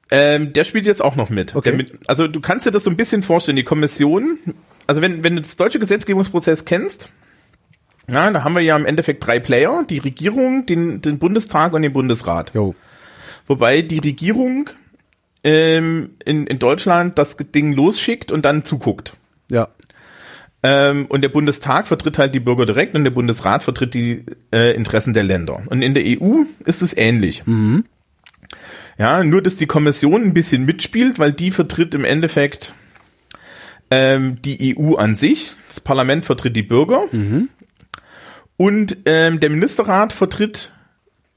ähm, 0.09 0.53
der 0.53 0.63
spielt 0.63 0.85
jetzt 0.85 1.03
auch 1.03 1.15
noch 1.15 1.29
mit. 1.29 1.55
Okay. 1.55 1.73
Mit. 1.73 1.93
Also 2.07 2.27
du 2.27 2.39
kannst 2.39 2.65
dir 2.65 2.71
das 2.71 2.83
so 2.83 2.89
ein 2.89 2.97
bisschen 2.97 3.23
vorstellen, 3.23 3.57
die 3.57 3.63
Kommission, 3.63 4.37
also 4.85 5.01
wenn, 5.01 5.23
wenn 5.23 5.35
du 5.35 5.41
das 5.41 5.55
deutsche 5.55 5.79
Gesetzgebungsprozess 5.79 6.65
kennst, 6.65 7.09
ja, 8.09 8.31
da 8.31 8.43
haben 8.43 8.55
wir 8.55 8.61
ja 8.61 8.77
im 8.77 8.85
Endeffekt 8.85 9.25
drei 9.25 9.39
Player, 9.39 9.83
die 9.89 9.97
Regierung, 9.97 10.65
den, 10.65 11.01
den 11.01 11.19
Bundestag 11.19 11.73
und 11.73 11.81
den 11.81 11.91
Bundesrat. 11.91 12.53
Jo. 12.53 12.73
Wobei 13.47 13.81
die 13.81 13.99
Regierung 13.99 14.69
ähm, 15.43 16.11
in, 16.23 16.47
in 16.47 16.59
Deutschland 16.59 17.17
das 17.17 17.35
Ding 17.35 17.73
losschickt 17.73 18.31
und 18.31 18.45
dann 18.45 18.63
zuguckt. 18.63 19.17
Ja. 19.51 19.67
Ähm, 20.63 21.05
und 21.07 21.21
der 21.21 21.29
Bundestag 21.29 21.87
vertritt 21.87 22.17
halt 22.17 22.33
die 22.33 22.39
Bürger 22.39 22.65
direkt 22.65 22.95
und 22.95 23.03
der 23.03 23.11
Bundesrat 23.11 23.63
vertritt 23.63 23.93
die 23.93 24.23
äh, 24.51 24.75
Interessen 24.75 25.13
der 25.13 25.23
Länder. 25.23 25.61
Und 25.67 25.81
in 25.81 25.93
der 25.93 26.03
EU 26.05 26.43
ist 26.65 26.81
es 26.81 26.95
ähnlich. 26.97 27.43
Ja, 28.97 29.23
nur 29.23 29.41
dass 29.41 29.55
die 29.55 29.67
Kommission 29.67 30.23
ein 30.23 30.33
bisschen 30.33 30.65
mitspielt, 30.65 31.19
weil 31.19 31.31
die 31.31 31.51
vertritt 31.51 31.93
im 31.93 32.03
Endeffekt 32.05 32.73
ähm, 33.91 34.41
die 34.43 34.75
EU 34.77 34.95
an 34.95 35.13
sich, 35.15 35.53
das 35.69 35.79
Parlament 35.79 36.25
vertritt 36.25 36.55
die 36.55 36.63
Bürger 36.63 37.03
und 38.57 38.97
ähm, 39.05 39.39
der 39.39 39.49
Ministerrat 39.51 40.11
vertritt 40.13 40.73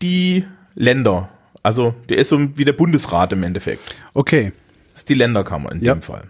die 0.02 0.44
Länder. 0.74 1.28
Also 1.62 1.94
der 2.08 2.16
ist 2.18 2.30
so 2.30 2.56
wie 2.56 2.64
der 2.64 2.72
Bundesrat 2.72 3.32
im 3.34 3.42
Endeffekt. 3.42 3.94
Okay. 4.14 4.52
Das 4.92 5.02
ist 5.02 5.08
die 5.10 5.14
Länderkammer 5.14 5.70
in 5.72 5.82
Ja. 5.82 5.94
dem 5.94 6.02
Fall. 6.02 6.24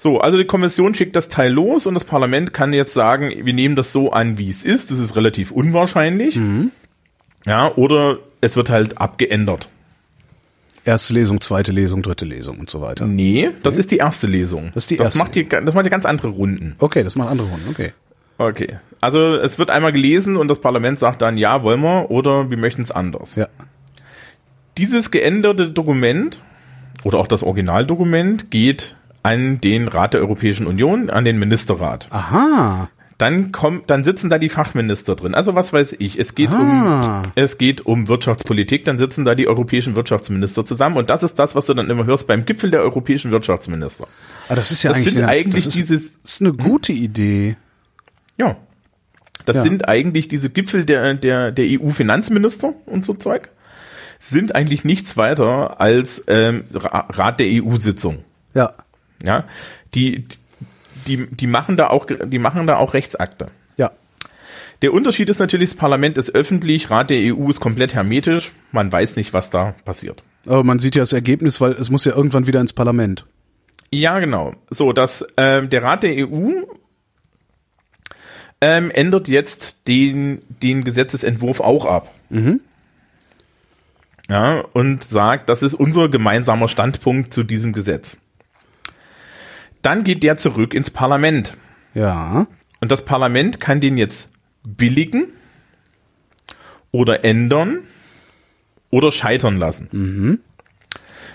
So, 0.00 0.20
also 0.20 0.38
die 0.38 0.44
Kommission 0.44 0.94
schickt 0.94 1.16
das 1.16 1.28
Teil 1.28 1.52
los 1.52 1.86
und 1.88 1.94
das 1.94 2.04
Parlament 2.04 2.54
kann 2.54 2.72
jetzt 2.72 2.94
sagen, 2.94 3.32
wir 3.42 3.52
nehmen 3.52 3.74
das 3.74 3.90
so 3.90 4.12
an, 4.12 4.38
wie 4.38 4.48
es 4.48 4.64
ist. 4.64 4.92
Das 4.92 5.00
ist 5.00 5.16
relativ 5.16 5.50
unwahrscheinlich. 5.50 6.38
Ja, 7.44 7.74
oder 7.74 8.18
es 8.40 8.54
wird 8.54 8.70
halt 8.70 8.98
abgeändert. 8.98 9.68
Erste 10.84 11.14
Lesung, 11.14 11.40
zweite 11.40 11.72
Lesung, 11.72 12.02
dritte 12.02 12.24
Lesung 12.24 12.58
und 12.60 12.70
so 12.70 12.80
weiter. 12.80 13.06
Nee, 13.06 13.50
das 13.64 13.76
ist 13.76 13.90
die 13.90 13.96
erste 13.96 14.28
Lesung. 14.28 14.70
Das 14.72 14.84
ist 14.84 14.90
die 14.90 14.96
das 14.98 15.08
erste. 15.08 15.18
Macht 15.18 15.34
hier, 15.34 15.48
das 15.48 15.74
macht 15.74 15.82
hier 15.82 15.90
ganz 15.90 16.06
andere 16.06 16.28
Runden. 16.28 16.76
Okay, 16.78 17.02
das 17.02 17.16
machen 17.16 17.30
andere 17.30 17.48
Runden. 17.48 17.68
Okay. 17.68 17.92
Okay. 18.38 18.78
Also 19.00 19.34
es 19.34 19.58
wird 19.58 19.70
einmal 19.70 19.92
gelesen 19.92 20.36
und 20.36 20.46
das 20.46 20.60
Parlament 20.60 21.00
sagt 21.00 21.22
dann, 21.22 21.36
ja, 21.36 21.64
wollen 21.64 21.80
wir 21.80 22.08
oder 22.12 22.50
wir 22.50 22.56
möchten 22.56 22.82
es 22.82 22.92
anders. 22.92 23.34
Ja. 23.34 23.48
Dieses 24.78 25.10
geänderte 25.10 25.68
Dokument 25.68 26.40
oder 27.02 27.18
auch 27.18 27.26
das 27.26 27.42
Originaldokument 27.42 28.52
geht 28.52 28.94
an 29.28 29.60
den 29.60 29.88
Rat 29.88 30.14
der 30.14 30.20
Europäischen 30.20 30.66
Union, 30.66 31.10
an 31.10 31.24
den 31.24 31.38
Ministerrat. 31.38 32.08
Aha. 32.10 32.88
Dann 33.18 33.50
kommt, 33.50 33.90
dann 33.90 34.04
sitzen 34.04 34.30
da 34.30 34.38
die 34.38 34.48
Fachminister 34.48 35.16
drin. 35.16 35.34
Also 35.34 35.56
was 35.56 35.72
weiß 35.72 35.96
ich, 35.98 36.20
es 36.20 36.36
geht 36.36 36.50
Ah. 36.50 37.22
um, 37.24 37.32
es 37.34 37.58
geht 37.58 37.84
um 37.84 38.06
Wirtschaftspolitik, 38.06 38.84
dann 38.84 38.98
sitzen 39.00 39.24
da 39.24 39.34
die 39.34 39.48
europäischen 39.48 39.96
Wirtschaftsminister 39.96 40.64
zusammen 40.64 40.96
und 40.96 41.10
das 41.10 41.24
ist 41.24 41.34
das, 41.36 41.56
was 41.56 41.66
du 41.66 41.74
dann 41.74 41.90
immer 41.90 42.06
hörst 42.06 42.28
beim 42.28 42.44
Gipfel 42.46 42.70
der 42.70 42.80
europäischen 42.82 43.32
Wirtschaftsminister. 43.32 44.06
Ah, 44.48 44.54
das 44.54 44.70
ist 44.70 44.84
ja 44.84 44.90
Das 44.90 44.98
eigentlich, 44.98 45.14
sind 45.14 45.22
eine- 45.24 45.32
eigentlich 45.32 45.64
das 45.64 45.74
ist, 45.74 45.88
dieses- 45.90 46.12
das 46.22 46.32
ist 46.34 46.40
eine 46.42 46.52
gute 46.52 46.92
Idee. 46.92 47.56
Ja. 48.36 48.56
Das 49.46 49.56
Ja. 49.56 49.62
sind 49.64 49.88
eigentlich 49.88 50.28
diese 50.28 50.50
Gipfel 50.50 50.84
der, 50.84 51.14
der, 51.14 51.50
der 51.50 51.64
EU-Finanzminister 51.66 52.72
und 52.86 53.04
so 53.04 53.14
Zeug, 53.14 53.48
sind 54.20 54.54
eigentlich 54.54 54.84
nichts 54.84 55.16
weiter 55.16 55.80
als 55.80 56.22
ähm, 56.28 56.64
Ra- 56.72 57.08
Rat 57.10 57.40
der 57.40 57.46
EU-Sitzung. 57.48 58.18
Ja. 58.54 58.74
Ja, 59.24 59.44
die, 59.94 60.26
die, 61.06 61.26
die 61.26 61.46
machen 61.46 61.76
da 61.76 61.88
auch, 61.88 62.06
die 62.06 62.38
machen 62.38 62.66
da 62.66 62.76
auch 62.76 62.94
Rechtsakte. 62.94 63.50
Ja. 63.76 63.92
Der 64.82 64.92
Unterschied 64.92 65.28
ist 65.28 65.38
natürlich, 65.38 65.70
das 65.70 65.78
Parlament 65.78 66.18
ist 66.18 66.34
öffentlich, 66.34 66.90
Rat 66.90 67.10
der 67.10 67.34
EU 67.34 67.48
ist 67.48 67.60
komplett 67.60 67.94
hermetisch, 67.94 68.52
man 68.72 68.92
weiß 68.92 69.16
nicht, 69.16 69.32
was 69.32 69.50
da 69.50 69.74
passiert. 69.84 70.22
Aber 70.46 70.64
man 70.64 70.78
sieht 70.78 70.94
ja 70.94 71.02
das 71.02 71.12
Ergebnis, 71.12 71.60
weil 71.60 71.72
es 71.72 71.90
muss 71.90 72.04
ja 72.04 72.14
irgendwann 72.14 72.46
wieder 72.46 72.60
ins 72.60 72.72
Parlament. 72.72 73.26
Ja, 73.90 74.20
genau. 74.20 74.54
So, 74.70 74.92
dass 74.92 75.26
ähm, 75.36 75.70
der 75.70 75.82
Rat 75.82 76.02
der 76.02 76.28
EU 76.28 76.62
ähm, 78.60 78.90
ändert 78.90 79.28
jetzt 79.28 79.88
den, 79.88 80.42
den 80.62 80.84
Gesetzesentwurf 80.84 81.60
auch 81.60 81.86
ab. 81.86 82.12
Ja, 84.28 84.60
und 84.72 85.04
sagt, 85.04 85.48
das 85.48 85.62
ist 85.62 85.74
unser 85.74 86.08
gemeinsamer 86.08 86.68
Standpunkt 86.68 87.32
zu 87.32 87.44
diesem 87.44 87.72
Gesetz. 87.72 88.20
Dann 89.82 90.04
geht 90.04 90.22
der 90.22 90.36
zurück 90.36 90.74
ins 90.74 90.90
Parlament. 90.90 91.56
Ja. 91.94 92.46
Und 92.80 92.92
das 92.92 93.04
Parlament 93.04 93.60
kann 93.60 93.80
den 93.80 93.96
jetzt 93.96 94.32
billigen 94.64 95.28
oder 96.90 97.24
ändern 97.24 97.80
oder 98.90 99.12
scheitern 99.12 99.58
lassen. 99.58 99.88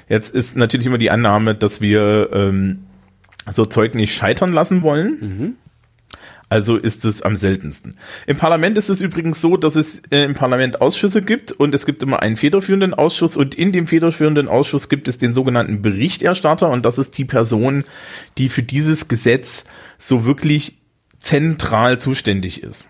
Jetzt 0.10 0.34
ist 0.34 0.58
natürlich 0.58 0.86
immer 0.88 0.98
die 0.98 1.12
Annahme, 1.12 1.56
dass 1.56 1.82
wir 1.82 2.30
ähm, 2.34 2.84
so 3.52 3.66
Zeug 3.66 3.96
nicht 3.96 4.14
scheitern 4.16 4.52
lassen 4.54 4.82
wollen. 4.82 5.58
Also 6.54 6.78
ist 6.78 7.04
es 7.04 7.24
am 7.24 7.36
seltensten. 7.36 7.96
Im 8.28 8.38
Parlament 8.38 8.78
ist 8.78 8.89
es 8.89 9.02
übrigens 9.02 9.42
so, 9.42 9.58
dass 9.58 9.76
es 9.76 10.04
äh, 10.12 10.24
im 10.24 10.36
Parlament 10.36 10.82
Ausschüsse 10.82 11.24
gibt 11.24 11.52
und 11.52 11.74
es 11.74 11.88
gibt 11.88 12.04
immer 12.04 12.22
einen 12.22 12.38
federführenden 12.38 12.94
Ausschuss 12.94 13.36
und 13.38 13.56
in 13.56 13.72
dem 13.72 13.88
federführenden 13.88 14.48
Ausschuss 14.48 14.88
gibt 14.88 15.08
es 15.08 15.18
den 15.18 15.34
sogenannten 15.34 15.82
Berichterstatter 15.82 16.70
und 16.70 16.86
das 16.86 17.00
ist 17.00 17.18
die 17.18 17.26
Person, 17.26 17.86
die 18.38 18.50
für 18.50 18.62
dieses 18.62 19.08
Gesetz 19.08 19.66
so 19.98 20.26
wirklich 20.26 20.78
zentral 21.18 21.98
zuständig 21.98 22.62
ist. 22.62 22.88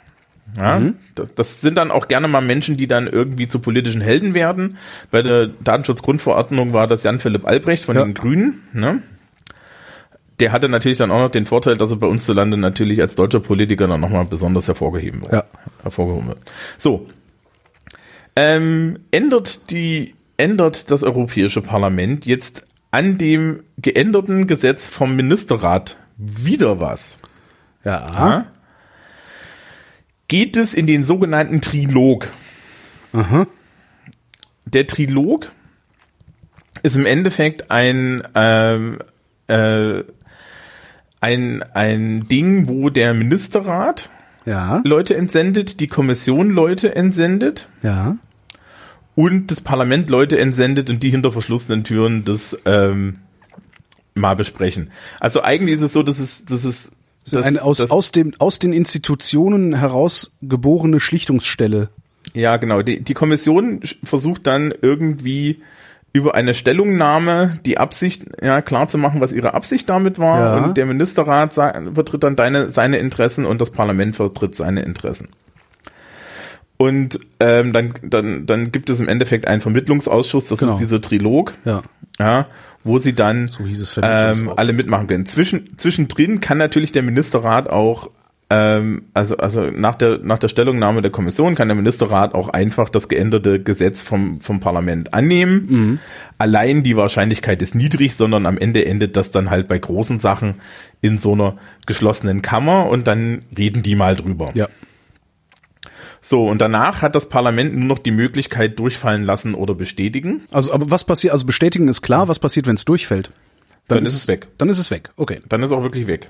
Ja, 0.58 0.82
das, 1.16 1.34
das 1.34 1.62
sind 1.62 1.78
dann 1.78 1.90
auch 1.90 2.10
gerne 2.10 2.28
mal 2.28 2.42
Menschen, 2.42 2.76
die 2.76 2.88
dann 2.88 3.08
irgendwie 3.08 3.48
zu 3.48 3.60
politischen 3.60 4.02
Helden 4.02 4.34
werden. 4.34 4.78
Bei 5.10 5.22
der 5.22 5.48
Datenschutzgrundverordnung 5.48 6.74
war 6.74 6.86
das 6.86 7.04
Jan-Philipp 7.04 7.48
Albrecht 7.48 7.86
von 7.86 7.96
Ja. 7.96 8.04
den 8.04 8.14
Grünen. 8.14 8.62
Ne? 8.74 9.02
Der 10.40 10.52
hatte 10.52 10.68
natürlich 10.68 10.98
dann 10.98 11.12
auch 11.12 11.20
noch 11.20 11.32
den 11.32 11.46
Vorteil, 11.46 11.78
dass 11.78 11.92
er 11.92 11.98
bei 11.98 12.08
uns 12.08 12.26
zu 12.26 12.34
Lande 12.34 12.58
natürlich 12.58 13.02
als 13.02 13.16
deutscher 13.16 13.40
Politiker 13.40 13.88
dann 13.88 14.00
nochmal 14.02 14.26
besonders 14.26 14.68
hervorgeheben 14.68 15.22
wird. 15.22 15.34
Ja. 15.34 15.44
Hervorgehoben 15.84 16.30
wird. 16.30 16.40
So. 16.78 17.08
Ähm, 18.36 19.00
ändert 19.12 19.70
die, 19.70 20.16
ändert 20.38 20.90
das 20.90 21.04
Europäische 21.04 21.62
Parlament 21.62 22.26
jetzt 22.26 22.66
an 22.90 23.18
dem 23.18 23.64
geänderten 23.78 24.48
Gesetz 24.48 24.88
vom 24.88 25.16
Ministerrat 25.16 25.98
wieder 26.18 26.80
was? 26.80 27.20
Ja. 27.84 28.12
Ja? 28.14 28.46
Geht 30.28 30.58
es 30.58 30.74
in 30.74 30.88
den 30.88 31.04
sogenannten 31.04 31.62
Trilog? 31.62 32.30
Aha. 33.14 33.46
Der 34.66 34.88
Trilog 34.88 35.52
ist 36.82 36.96
im 36.96 37.06
Endeffekt 37.06 37.70
ein, 37.72 38.24
ähm, 38.34 39.00
äh, 39.48 40.04
ein, 41.24 41.64
ein 41.74 42.28
Ding, 42.28 42.68
wo 42.68 42.90
der 42.90 43.14
Ministerrat 43.14 44.10
Ja. 44.46 44.82
Leute 44.84 45.16
entsendet, 45.16 45.80
die 45.80 45.88
Kommission 45.88 46.50
Leute 46.52 46.96
entsendet 46.96 47.68
Ja. 47.82 48.18
und 49.16 49.50
das 49.52 49.62
Parlament 49.62 50.10
Leute 50.10 50.38
entsendet 50.38 50.90
und 50.90 51.02
die 51.02 51.10
hinter 51.12 51.32
verschlossenen 51.32 51.84
Türen 51.84 52.26
das 52.26 52.58
ähm, 52.66 53.18
mal 54.16 54.36
besprechen. 54.36 54.92
Also 55.20 55.42
eigentlich 55.44 55.76
ist 55.78 55.82
es 55.82 55.94
so, 55.94 56.04
dass 56.04 56.20
es, 56.20 56.46
dass 56.46 56.64
es 56.66 56.92
dass, 57.32 57.46
Eine 57.46 57.62
aus, 57.64 57.78
dass- 57.78 57.90
aus, 57.92 58.12
dem, 58.12 58.34
aus 58.40 58.60
den 58.60 58.74
Institutionen 58.74 59.74
heraus 59.76 60.36
geborene 60.42 61.00
Schlichtungsstelle. 61.00 61.88
Ja, 62.34 62.58
genau. 62.58 62.82
Die, 62.82 63.00
die 63.02 63.14
Kommission 63.14 63.80
versucht 64.04 64.46
dann 64.46 64.74
irgendwie 64.82 65.62
über 66.14 66.36
eine 66.36 66.54
Stellungnahme 66.54 67.60
die 67.66 67.80
Absicht 67.80 68.24
ja, 68.42 68.62
klar 68.62 68.88
zu 68.88 69.00
machen, 69.00 69.20
was 69.20 69.34
ihre 69.34 69.56
Absicht 69.56 69.90
damit 69.90 70.20
war. 70.20 70.40
Ja. 70.40 70.64
Und 70.64 70.78
der 70.78 70.86
Ministerrat 70.86 71.54
vertritt 71.56 72.24
dann 72.24 72.36
deine, 72.36 72.70
seine 72.70 72.98
Interessen 72.98 73.46
und 73.46 73.60
das 73.60 73.72
Parlament 73.72 74.16
vertritt 74.16 74.54
seine 74.56 74.84
Interessen. 74.84 75.30
Und 76.78 77.20
ähm, 77.40 77.74
dann, 77.74 77.94
dann, 78.04 78.46
dann 78.46 78.72
gibt 78.72 78.90
es 78.90 79.00
im 79.00 79.08
Endeffekt 79.08 79.48
einen 79.48 79.62
Vermittlungsausschuss, 79.62 80.50
das 80.50 80.60
Genau. 80.60 80.74
ist 80.74 80.80
dieser 80.80 81.02
Trilog, 81.02 81.54
Ja. 81.66 81.82
ja, 82.20 82.48
wo 82.84 82.98
sie 82.98 83.14
dann 83.14 83.48
So 83.48 83.64
ähm, 84.04 84.52
alle 84.56 84.74
mitmachen 84.74 85.08
können. 85.08 85.26
Zwischen, 85.26 85.78
zwischendrin 85.78 86.42
kann 86.42 86.58
natürlich 86.58 86.92
der 86.92 87.04
Ministerrat 87.04 87.70
auch, 87.70 88.10
also, 88.50 89.38
also 89.38 89.72
nach 89.72 89.96
der, 89.96 90.20
nach 90.20 90.38
der 90.38 90.48
Stellungnahme 90.48 91.02
der 91.02 91.10
Kommission 91.12 91.56
kann 91.56 91.70
der 91.70 91.76
Ministerrat 91.76 92.36
auch 92.36 92.50
einfach 92.50 92.90
das 92.90 93.10
geänderte 93.10 93.60
Gesetz 93.60 94.04
vom, 94.04 94.40
vom 94.40 94.60
Parlament 94.60 95.14
annehmen. 95.14 95.66
Mhm. 95.70 96.00
Allein 96.38 96.84
die 96.84 96.96
Wahrscheinlichkeit 96.96 97.62
ist 97.62 97.74
niedrig, 97.74 98.16
sondern 98.16 98.46
am 98.46 98.58
Ende 98.58 98.86
endet 98.86 99.18
das 99.18 99.32
dann 99.32 99.50
halt 99.50 99.68
bei 99.68 99.80
großen 99.80 100.20
Sachen 100.20 100.56
in 101.02 101.18
so 101.18 101.34
einer 101.34 101.58
geschlossenen 101.88 102.42
Kammer 102.44 102.90
und 102.90 103.08
dann 103.08 103.44
reden 103.58 103.82
die 103.82 103.96
mal 103.96 104.16
drüber. 104.16 104.52
Ja. 104.54 104.68
So, 106.22 106.48
und 106.48 106.62
danach 106.62 107.02
hat 107.02 107.16
das 107.16 107.30
Parlament 107.30 107.76
nur 107.76 107.88
noch 107.88 108.00
die 108.00 108.12
Möglichkeit 108.12 108.80
durchfallen 108.80 109.24
lassen 109.24 109.56
oder 109.56 109.76
bestätigen. 109.76 110.44
Also, 110.52 110.72
aber 110.74 110.92
was 110.92 111.04
passiert, 111.04 111.34
also 111.34 111.46
bestätigen 111.46 111.88
ist 111.88 112.02
klar, 112.02 112.28
was 112.28 112.40
passiert, 112.40 112.68
wenn 112.68 112.76
es 112.76 112.86
durchfällt? 112.86 113.32
Dann 113.88 114.04
ist 114.04 114.14
es 114.14 114.28
weg. 114.28 114.48
Dann 114.58 114.70
ist 114.70 114.78
es 114.78 114.90
weg. 114.92 115.10
Okay. 115.18 115.42
dann 115.50 115.62
ist 115.64 115.72
auch 115.72 115.84
wirklich 115.84 116.08
weg. 116.08 116.30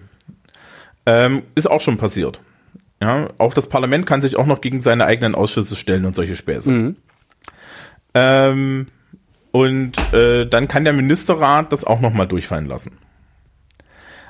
Ähm, 1.05 1.43
ist 1.55 1.69
auch 1.69 1.81
schon 1.81 1.97
passiert. 1.97 2.41
Ja, 3.01 3.27
auch 3.37 3.53
das 3.53 3.67
Parlament 3.67 4.05
kann 4.05 4.21
sich 4.21 4.37
auch 4.37 4.45
noch 4.45 4.61
gegen 4.61 4.79
seine 4.79 5.05
eigenen 5.05 5.35
Ausschüsse 5.35 5.75
stellen 5.75 6.05
und 6.05 6.15
solche 6.15 6.37
Späße. 6.37 6.95
Ähm, 8.13 8.87
und 9.51 10.13
äh, 10.13 10.45
dann 10.45 10.67
kann 10.67 10.83
der 10.83 10.93
Ministerrat 10.93 11.71
das 11.73 11.83
auch 11.83 11.99
noch 11.99 12.13
mal 12.13 12.25
durchfallen 12.25 12.67
lassen. 12.67 12.97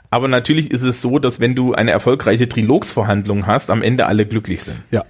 Aber 0.09 0.27
natürlich 0.27 0.71
ist 0.71 0.83
es 0.83 1.01
so, 1.01 1.17
dass 1.17 1.39
wenn 1.39 1.55
du 1.55 1.73
eine 1.73 1.91
erfolgreiche 1.91 2.47
Trilogsverhandlung 2.47 3.47
hast, 3.47 3.69
am 3.69 3.81
Ende 3.81 4.05
alle 4.05 4.25
glücklich 4.25 4.63
sind. 4.63 4.77
Ja. 4.91 5.05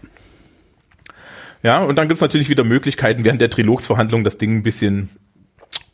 Ja, 1.62 1.84
und 1.84 1.97
dann 1.97 2.10
gibt's 2.10 2.21
natürlich 2.21 2.49
wieder 2.49 2.63
Möglichkeiten, 2.63 3.23
während 3.23 3.41
der 3.41 3.49
Trilogsverhandlung 3.49 4.23
das 4.23 4.38
Ding 4.38 4.58
ein 4.58 4.63
bisschen 4.63 5.10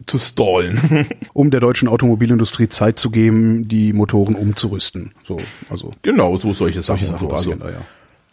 zu 0.05 0.17
stallen. 0.17 1.07
Um 1.33 1.51
der 1.51 1.59
deutschen 1.59 1.87
Automobilindustrie 1.87 2.69
Zeit 2.69 2.99
zu 2.99 3.09
geben, 3.11 3.67
die 3.67 3.93
Motoren 3.93 4.35
umzurüsten. 4.35 5.11
So, 5.27 5.37
also 5.69 5.93
genau, 6.01 6.37
so 6.37 6.53
solche 6.53 6.81
Sachen. 6.81 7.05
solche 7.05 7.05
Sachen 7.05 7.29
so, 7.29 7.35
also, 7.35 7.55
da, 7.55 7.69
ja. 7.69 7.81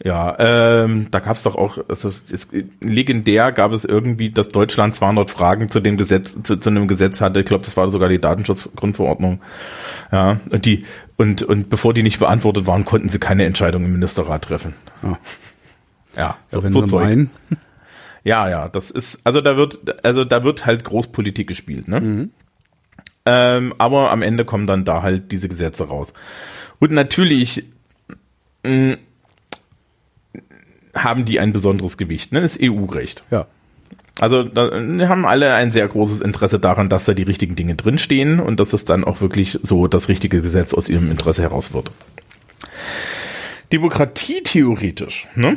Ja, 0.03 0.35
ähm, 0.83 1.07
da 1.09 1.19
gab's 1.19 1.41
doch 1.41 1.55
auch, 1.55 1.79
also 1.89 2.07
ist, 2.07 2.51
legendär 2.81 3.51
gab 3.51 3.71
es 3.71 3.83
irgendwie, 3.83 4.29
dass 4.29 4.49
Deutschland 4.49 4.93
200 4.93 5.31
Fragen 5.31 5.69
zu 5.69 5.79
dem 5.79 5.97
Gesetz, 5.97 6.35
zu, 6.43 6.57
zu 6.57 6.69
einem 6.69 6.87
Gesetz 6.87 7.19
hatte. 7.19 7.39
Ich 7.39 7.47
glaube, 7.47 7.65
das 7.65 7.75
war 7.77 7.87
sogar 7.87 8.07
die 8.07 8.21
Datenschutzgrundverordnung. 8.21 9.41
Ja, 10.11 10.39
und 10.51 10.65
die 10.65 10.85
und 11.17 11.41
und 11.41 11.71
bevor 11.71 11.95
die 11.95 12.03
nicht 12.03 12.19
beantwortet 12.19 12.67
waren, 12.67 12.85
konnten 12.85 13.09
sie 13.09 13.17
keine 13.17 13.45
Entscheidung 13.45 13.85
im 13.85 13.91
Ministerrat 13.93 14.43
treffen. 14.43 14.75
Ja. 15.01 15.17
Ja, 16.15 16.37
so, 16.47 16.57
Ja, 16.57 16.63
wenn 16.63 16.71
so 16.71 16.81
sie 16.81 16.91
Zeug. 16.91 17.03
meinen. 17.03 17.29
Ja, 18.27 18.49
ja, 18.49 18.67
das 18.67 18.91
ist, 18.91 19.21
also 19.23 19.39
da 19.39 19.55
wird, 19.55 20.05
also 20.05 20.25
da 20.25 20.43
wird 20.43 20.65
halt 20.65 20.83
Großpolitik 20.83 21.47
gespielt, 21.47 21.87
ne? 21.87 22.01
Ähm, 23.25 23.73
aber 23.77 24.11
am 24.11 24.21
Ende 24.21 24.43
kommen 24.43 24.67
dann 24.67 24.83
da 24.83 25.01
halt 25.01 25.31
diese 25.31 25.47
Gesetze 25.47 25.87
raus. 25.87 26.11
Und 26.79 26.91
natürlich 26.91 27.63
mh, 28.65 28.97
haben 30.93 31.23
die 31.23 31.39
ein 31.39 31.53
besonderes 31.53 31.97
Gewicht, 31.97 32.33
ne? 32.33 32.41
Das 32.41 32.59
EU-Recht. 32.61 33.23
Ja. 33.31 33.47
Also 34.19 34.43
da 34.43 34.71
haben 35.07 35.25
alle 35.25 35.53
ein 35.53 35.71
sehr 35.71 35.87
großes 35.87 36.19
Interesse 36.19 36.59
daran, 36.59 36.89
dass 36.89 37.05
da 37.05 37.13
die 37.13 37.23
richtigen 37.23 37.55
Dinge 37.55 37.75
drinstehen 37.75 38.41
und 38.41 38.59
dass 38.59 38.73
es 38.73 38.83
dann 38.83 39.05
auch 39.05 39.21
wirklich 39.21 39.57
so 39.63 39.87
das 39.87 40.09
richtige 40.09 40.41
Gesetz 40.41 40.73
aus 40.73 40.89
ihrem 40.89 41.11
Interesse 41.11 41.43
heraus 41.43 41.71
wird. 41.71 41.91
Demokratie 43.71 44.43
theoretisch, 44.43 45.29
ne? 45.35 45.55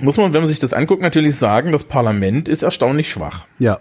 Muss 0.00 0.16
man, 0.16 0.32
wenn 0.32 0.40
man 0.42 0.48
sich 0.48 0.58
das 0.58 0.72
anguckt, 0.72 1.02
natürlich 1.02 1.36
sagen, 1.36 1.72
das 1.72 1.84
Parlament 1.84 2.48
ist 2.48 2.62
erstaunlich 2.62 3.10
schwach. 3.10 3.46
Ja. 3.58 3.80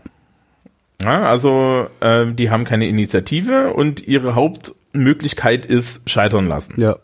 Ja, 1.01 1.23
also 1.29 1.87
ähm, 2.01 2.35
die 2.35 2.49
haben 2.49 2.63
keine 2.63 2.87
Initiative 2.87 3.73
und 3.73 4.07
ihre 4.07 4.33
Hauptmöglichkeit 4.33 5.65
ist 5.65 6.09
scheitern 6.09 6.47
lassen. 6.47 6.81
Ja. 6.81 6.95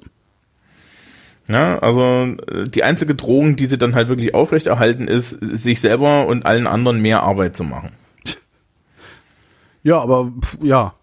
Ja, 1.48 1.78
also 1.80 2.36
äh, 2.52 2.64
die 2.68 2.84
einzige 2.84 3.16
Drohung, 3.16 3.56
die 3.56 3.66
sie 3.68 3.78
dann 3.78 3.94
halt 3.96 4.08
wirklich 4.08 4.34
aufrechterhalten, 4.34 5.08
ist, 5.08 5.30
sich 5.30 5.82
selber 5.82 6.26
und 6.26 6.46
allen 6.46 6.66
anderen 6.68 7.02
mehr 7.02 7.22
Arbeit 7.24 7.56
zu 7.56 7.64
machen. 7.64 7.92
Ja, 9.86 10.00
aber 10.00 10.32
ja. 10.62 10.94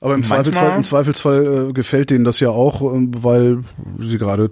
Aber 0.00 0.14
im 0.14 0.20
Manchmal- 0.20 0.38
Zweifelsfall, 0.42 0.76
im 0.76 0.84
Zweifelsfall 0.84 1.68
äh, 1.68 1.72
gefällt 1.72 2.10
denen 2.10 2.24
das 2.24 2.40
ja 2.40 2.48
auch, 2.48 2.82
ähm, 2.92 3.12
weil 3.22 3.58
sie 4.00 4.18
gerade 4.18 4.50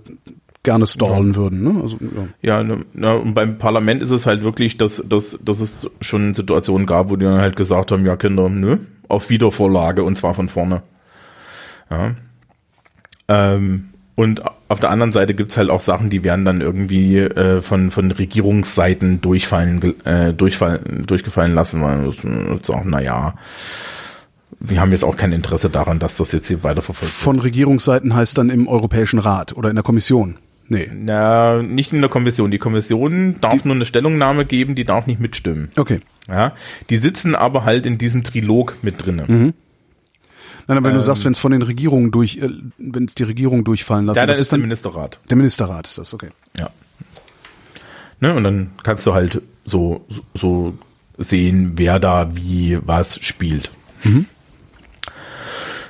gerne 0.69 0.87
stallen 0.87 1.35
würden. 1.35 1.63
Ne? 1.63 1.81
Also, 1.83 1.97
ja. 2.01 2.29
Ja, 2.43 2.63
ne, 2.63 2.85
na, 2.93 3.15
und 3.15 3.33
beim 3.33 3.57
Parlament 3.57 4.03
ist 4.03 4.11
es 4.11 4.27
halt 4.27 4.45
wirklich, 4.45 4.77
dass, 4.77 5.03
dass, 5.09 5.39
dass 5.43 5.61
es 5.61 5.91
schon 6.03 6.35
Situationen 6.35 6.87
gab, 6.87 7.09
wo 7.09 7.17
die 7.17 7.25
dann 7.25 7.41
halt 7.41 7.57
gesagt 7.57 7.91
haben, 7.91 8.05
ja 8.05 8.17
Kinder, 8.17 8.51
nö, 8.51 8.77
auf 9.09 9.31
Wiedervorlage 9.31 10.03
und 10.03 10.19
zwar 10.19 10.35
von 10.35 10.51
vorne. 10.51 10.83
Ja. 11.91 12.15
Ähm, 13.29 13.89
und 14.15 14.43
auf 14.69 14.81
der 14.81 14.91
anderen 14.91 15.13
Seite 15.13 15.33
gibt's 15.33 15.57
halt 15.57 15.71
auch 15.71 15.81
Sachen, 15.81 16.11
die 16.11 16.23
werden 16.23 16.45
dann 16.45 16.61
irgendwie 16.61 17.19
äh, 17.19 17.63
von, 17.63 17.91
von 17.91 18.11
Regierungsseiten 18.11 19.23
durchfallen, 19.23 20.05
äh, 20.05 20.35
durchfallen, 20.35 21.05
durchgefallen 21.07 21.55
lassen, 21.55 21.83
weil 21.83 22.05
das 22.05 22.19
ist 22.19 22.71
auch, 22.71 22.85
naja, 22.85 23.35
wir 24.61 24.81
haben 24.81 24.91
jetzt 24.91 25.05
auch 25.05 25.17
kein 25.17 25.33
Interesse 25.33 25.71
daran, 25.71 25.99
dass 25.99 26.17
das 26.17 26.33
jetzt 26.33 26.49
hier 26.49 26.63
weiterverfolgt 26.65 27.15
wird. 27.15 27.23
Von 27.23 27.39
Regierungsseiten 27.39 28.15
heißt 28.15 28.37
dann 28.37 28.51
im 28.51 28.67
Europäischen 28.67 29.19
Rat 29.19 29.57
oder 29.57 29.71
in 29.71 29.77
der 29.77 29.85
Kommission. 29.85 30.37
Nee. 30.71 30.91
Na, 30.95 31.63
nicht 31.63 31.93
in 31.93 32.01
der 32.01 32.11
Kommission. 32.11 32.51
Die 32.51 32.59
Kommission 32.59 33.37
darf 33.41 33.65
nur 33.65 33.75
eine 33.75 33.85
Stellungnahme 33.87 34.45
geben, 34.45 34.75
die 34.75 34.85
darf 34.85 35.07
nicht 35.07 35.19
mitstimmen. 35.21 35.71
Okay. 35.77 36.01
Ja, 36.29 36.53
die 36.91 36.99
sitzen 36.99 37.35
aber 37.35 37.65
halt 37.65 37.87
in 37.87 37.97
diesem 37.97 38.23
Trilog 38.23 38.77
mit 38.83 39.05
drinne. 39.05 39.25
Nein, 39.27 39.55
aber 40.67 40.85
wenn 40.85 40.91
Ähm. 40.91 40.97
du 40.99 41.03
sagst, 41.03 41.25
wenn 41.25 41.33
es 41.33 41.39
von 41.39 41.53
den 41.53 41.63
Regierungen 41.63 42.11
durch, 42.11 42.37
äh, 42.37 42.51
wenn 42.77 43.07
es 43.07 43.15
die 43.15 43.23
Regierung 43.23 43.65
durchfallen 43.65 44.05
lassen, 44.05 44.17
Ja, 44.19 44.23
dann 44.27 44.29
das 44.35 44.41
ist 44.41 44.53
der 44.53 44.59
Ministerrat. 44.59 45.19
der 45.31 45.37
Ministerrat 45.39 45.87
ist 45.87 45.97
das, 45.97 46.13
okay. 46.13 46.29
Ja. 46.59 46.69
Ne, 48.21 48.35
und 48.35 48.45
dann 48.45 48.73
kannst 48.83 49.07
du 49.07 49.15
halt 49.15 49.41
so, 49.65 50.05
so- 50.09 50.23
so 50.35 50.75
sehen, 51.17 51.73
wer 51.77 51.99
da 51.99 52.37
wie 52.37 52.79
was 52.83 53.19
spielt. 53.25 53.71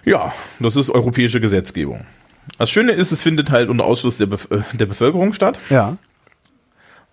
Ja, 0.04 0.32
das 0.60 0.76
ist 0.76 0.90
europäische 0.90 1.40
Gesetzgebung. 1.40 2.04
Das 2.56 2.70
Schöne 2.70 2.92
ist, 2.92 3.12
es 3.12 3.22
findet 3.22 3.50
halt 3.50 3.68
unter 3.68 3.84
Ausschluss 3.84 4.18
der, 4.18 4.26
Bef 4.26 4.48
äh, 4.50 4.60
der 4.74 4.86
Bevölkerung 4.86 5.32
statt. 5.32 5.58
Ja. 5.70 5.96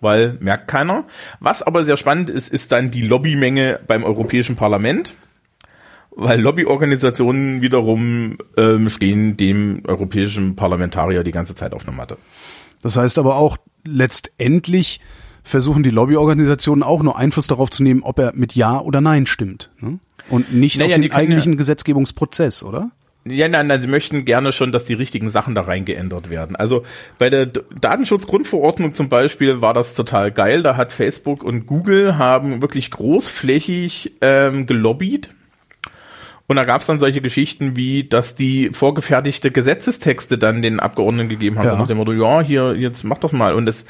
weil 0.00 0.36
merkt 0.40 0.68
keiner. 0.68 1.04
Was 1.40 1.62
aber 1.62 1.84
sehr 1.84 1.96
spannend 1.96 2.30
ist, 2.30 2.48
ist 2.52 2.72
dann 2.72 2.90
die 2.90 3.02
Lobbymenge 3.02 3.80
beim 3.86 4.04
Europäischen 4.04 4.56
Parlament, 4.56 5.14
weil 6.10 6.40
Lobbyorganisationen 6.40 7.62
wiederum 7.62 8.38
ähm, 8.56 8.88
stehen 8.90 9.36
dem 9.36 9.82
europäischen 9.86 10.56
Parlamentarier 10.56 11.22
die 11.24 11.32
ganze 11.32 11.54
Zeit 11.54 11.72
auf 11.72 11.84
der 11.84 11.92
Matte. 11.92 12.16
Das 12.82 12.96
heißt 12.96 13.18
aber 13.18 13.36
auch 13.36 13.56
letztendlich 13.84 15.00
versuchen 15.42 15.82
die 15.82 15.90
Lobbyorganisationen 15.90 16.82
auch 16.82 17.02
nur 17.02 17.16
Einfluss 17.16 17.46
darauf 17.46 17.70
zu 17.70 17.82
nehmen, 17.82 18.02
ob 18.02 18.18
er 18.18 18.32
mit 18.34 18.54
Ja 18.54 18.80
oder 18.80 19.00
Nein 19.00 19.26
stimmt. 19.26 19.70
Ne? 19.80 20.00
Und 20.28 20.52
nicht 20.52 20.78
Naja, 20.78 20.96
auf 20.96 21.00
den 21.00 21.12
eigentlichen 21.12 21.56
Gesetzgebungsprozess, 21.56 22.64
oder? 22.64 22.90
Ja, 23.28 23.48
nein, 23.48 23.66
nein, 23.66 23.80
sie 23.80 23.88
möchten 23.88 24.24
gerne 24.24 24.52
schon, 24.52 24.72
dass 24.72 24.84
die 24.84 24.94
richtigen 24.94 25.30
Sachen 25.30 25.54
da 25.54 25.62
reingeändert 25.62 26.30
werden. 26.30 26.56
Also 26.56 26.82
bei 27.18 27.30
der 27.30 27.46
Datenschutzgrundverordnung 27.46 28.94
zum 28.94 29.08
Beispiel 29.08 29.60
war 29.60 29.74
das 29.74 29.94
total 29.94 30.30
geil. 30.30 30.62
Da 30.62 30.76
hat 30.76 30.92
Facebook 30.92 31.42
und 31.42 31.66
Google 31.66 32.18
haben 32.18 32.62
wirklich 32.62 32.90
großflächig 32.90 34.12
ähm, 34.20 34.66
gelobbyt. 34.66 35.30
Und 36.48 36.56
da 36.56 36.64
gab 36.64 36.80
es 36.80 36.86
dann 36.86 37.00
solche 37.00 37.20
Geschichten 37.20 37.74
wie, 37.74 38.04
dass 38.04 38.36
die 38.36 38.70
vorgefertigte 38.72 39.50
Gesetzestexte 39.50 40.38
dann 40.38 40.62
den 40.62 40.78
Abgeordneten 40.78 41.28
gegeben 41.28 41.58
haben, 41.58 41.64
Ja. 41.66 41.72
so 41.72 41.76
nach 41.78 41.88
dem 41.88 41.96
Motto, 41.96 42.12
ja, 42.12 42.40
hier, 42.40 42.76
jetzt 42.76 43.02
mach 43.02 43.18
doch 43.18 43.32
mal. 43.32 43.54
Und 43.54 43.66
das, 43.66 43.84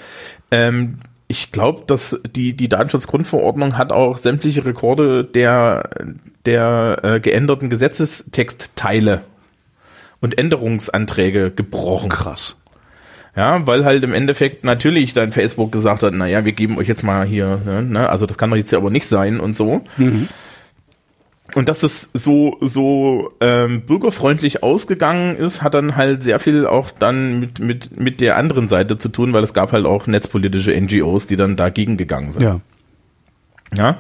ähm, 0.51 0.97
ich 1.29 1.53
glaube, 1.53 1.83
dass 1.87 2.21
die, 2.35 2.53
die 2.55 2.69
Datenschutzgrundverordnung 2.69 3.77
hat 3.77 3.93
auch 3.93 4.19
sämtliche 4.19 4.65
Rekorde 4.65 5.25
der, 5.25 5.91
der 6.45 6.99
äh, 7.03 7.21
geänderten 7.21 7.69
Gesetzestextteile 7.69 9.23
und 10.21 10.39
Änderungsanträge 10.39 11.51
gebrochen. 11.51 12.11
Krass. 12.11 12.57
Ja, 13.35 13.67
weil 13.67 13.85
halt 13.85 14.03
im 14.03 14.15
Endeffekt 14.15 14.65
natürlich 14.65 15.13
dann 15.13 15.33
Facebook 15.33 15.71
gesagt 15.71 16.03
hat, 16.03 16.15
naja, 16.15 16.45
wir 16.47 16.53
geben 16.53 16.79
euch 16.79 16.89
jetzt 16.89 17.03
mal 17.03 17.27
hier, 17.27 17.61
ne, 17.67 17.83
ne, 17.83 18.09
also 18.09 18.25
das 18.25 18.39
kann 18.39 18.49
doch 18.49 18.57
jetzt 18.57 18.71
ja 18.71 18.79
aber 18.79 18.91
nicht 18.91 19.07
sein 19.07 19.41
und 19.41 19.55
so. 19.55 19.83
Und 21.55 21.69
dass 21.69 21.83
es 21.83 22.11
so, 22.13 22.57
so 22.61 23.31
ähm, 23.41 23.83
bürgerfreundlich 23.83 24.63
ausgegangen 24.63 25.37
ist, 25.37 25.63
hat 25.63 25.75
dann 25.75 25.97
halt 25.97 26.23
sehr 26.23 26.39
viel 26.39 26.67
auch 26.67 26.91
dann 26.91 27.41
mit, 27.41 27.61
mit, 27.61 27.99
mit 27.99 28.21
der 28.21 28.37
anderen 28.37 28.69
Seite 28.69 28.99
zu 28.99 29.09
tun, 29.09 29.33
weil 29.33 29.45
es 29.45 29.55
gab 29.55 29.73
halt 29.73 29.87
auch 29.87 30.07
netzpolitische 30.07 30.79
NGOs, 30.79 31.27
die 31.27 31.37
dann 31.37 31.57
dagegen 31.57 31.97
gegangen 31.97 32.33
sind. 32.33 32.43
Ja. 32.43 32.61
Ja. 33.75 33.99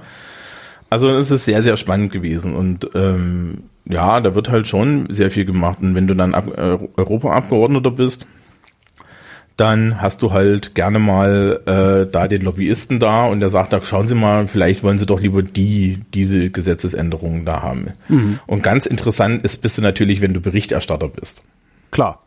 Also 0.91 1.11
es 1.11 1.31
ist 1.31 1.45
sehr, 1.45 1.63
sehr 1.63 1.77
spannend 1.77 2.13
gewesen 2.13 2.55
und 2.55 2.91
ähm, 2.95 3.59
ja, 3.85 4.21
da 4.21 4.35
wird 4.35 4.51
halt 4.51 4.67
schon 4.67 5.07
sehr 5.11 5.31
viel 5.31 5.45
gemacht. 5.45 5.79
Und 5.81 5.95
wenn 5.95 6.07
du 6.07 6.15
dann 6.15 6.35
Ab 6.35 6.49
äh, 6.57 6.79
Europaabgeordneter 6.97 7.91
bist, 7.91 8.27
dann 9.57 10.03
hast 10.03 10.21
du 10.21 10.33
halt 10.33 10.75
gerne 10.75 10.99
mal 10.99 11.61
äh, 11.67 12.11
da 12.11 12.29
den 12.29 12.43
Lobbyisten 12.43 13.01
da 13.01 13.27
und 13.27 13.41
der 13.41 13.49
sagt, 13.49 13.73
da 13.73 13.81
schauen 13.81 14.07
Sie 14.07 14.15
mal, 14.15 14.49
vielleicht 14.49 14.83
wollen 14.83 14.99
Sie 14.99 15.07
doch 15.07 15.21
lieber 15.21 15.43
die, 15.43 16.01
diese 16.13 16.51
Gesetzesänderungen 16.51 17.47
da 17.47 17.63
haben. 17.63 17.93
Und 18.47 18.63
ganz 18.63 18.85
interessant 18.87 19.45
ist, 19.45 19.59
bist 19.63 19.79
du 19.79 19.83
natürlich, 19.83 20.21
wenn 20.21 20.35
du 20.35 20.41
Berichterstatter 20.41 21.09
bist. 21.09 21.43
Klar. 21.91 22.23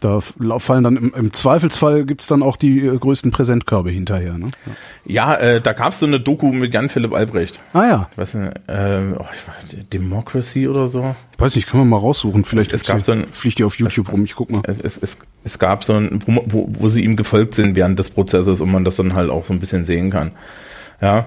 Da 0.00 0.20
fallen 0.20 0.84
dann 0.84 0.96
im, 0.96 1.14
im 1.14 1.32
Zweifelsfall 1.32 2.04
gibt's 2.04 2.26
dann 2.26 2.42
auch 2.42 2.56
die 2.56 2.80
äh, 2.86 2.96
größten 2.98 3.30
Präsentkörbe 3.30 3.90
hinterher. 3.90 4.36
Ne? 4.38 4.48
Ja. 5.04 5.34
Äh, 5.36 5.60
da 5.60 5.72
gab 5.72 5.92
es 5.92 6.00
so 6.00 6.06
eine 6.06 6.20
Doku 6.20 6.52
mit 6.52 6.74
Jan-Philipp 6.74 7.14
Albrecht. 7.14 7.62
Ah 7.72 7.84
ja, 7.86 8.08
Ich 8.12 8.18
weiß 8.18 8.34
nicht, 8.34 8.52
ähm, 8.68 9.16
oh, 9.18 9.24
ich 9.32 9.74
weiß, 9.78 9.86
Democracy 9.92 10.68
oder 10.68 10.86
so. 10.88 11.14
weiß 11.38 11.56
nicht, 11.56 11.66
kann 11.68 11.80
man 11.80 11.88
mal 11.88 11.96
raussuchen. 11.98 12.44
Vielleicht 12.44 12.72
Es- 12.72 12.82
es 12.82 12.86
gab 12.88 12.98
die- 12.98 13.04
so 13.04 13.12
ein- 13.12 13.26
fliegt 13.32 13.58
die 13.58 13.64
auf 13.64 13.78
YouTube 13.78 14.12
rum. 14.12 14.24
Ich 14.24 14.34
guck 14.34 14.50
mal. 14.50 14.62
es, 14.66 14.80
es, 14.80 14.98
es, 14.98 15.18
es 15.44 15.58
gab 15.58 15.82
so 15.84 15.94
ein, 15.94 16.20
wo, 16.26 16.42
wo, 16.46 16.68
wo 16.78 16.88
sie 16.88 17.02
ihm 17.02 17.16
gefolgt 17.16 17.54
sind 17.54 17.74
während 17.76 17.98
des 17.98 18.10
Prozesses 18.10 18.60
und 18.60 18.70
man 18.70 18.84
das 18.84 18.96
dann 18.96 19.14
halt 19.14 19.30
auch 19.30 19.44
so 19.46 19.52
ein 19.54 19.60
bisschen 19.60 19.84
sehen 19.84 20.10
kann. 20.10 20.32
Ja. 21.00 21.24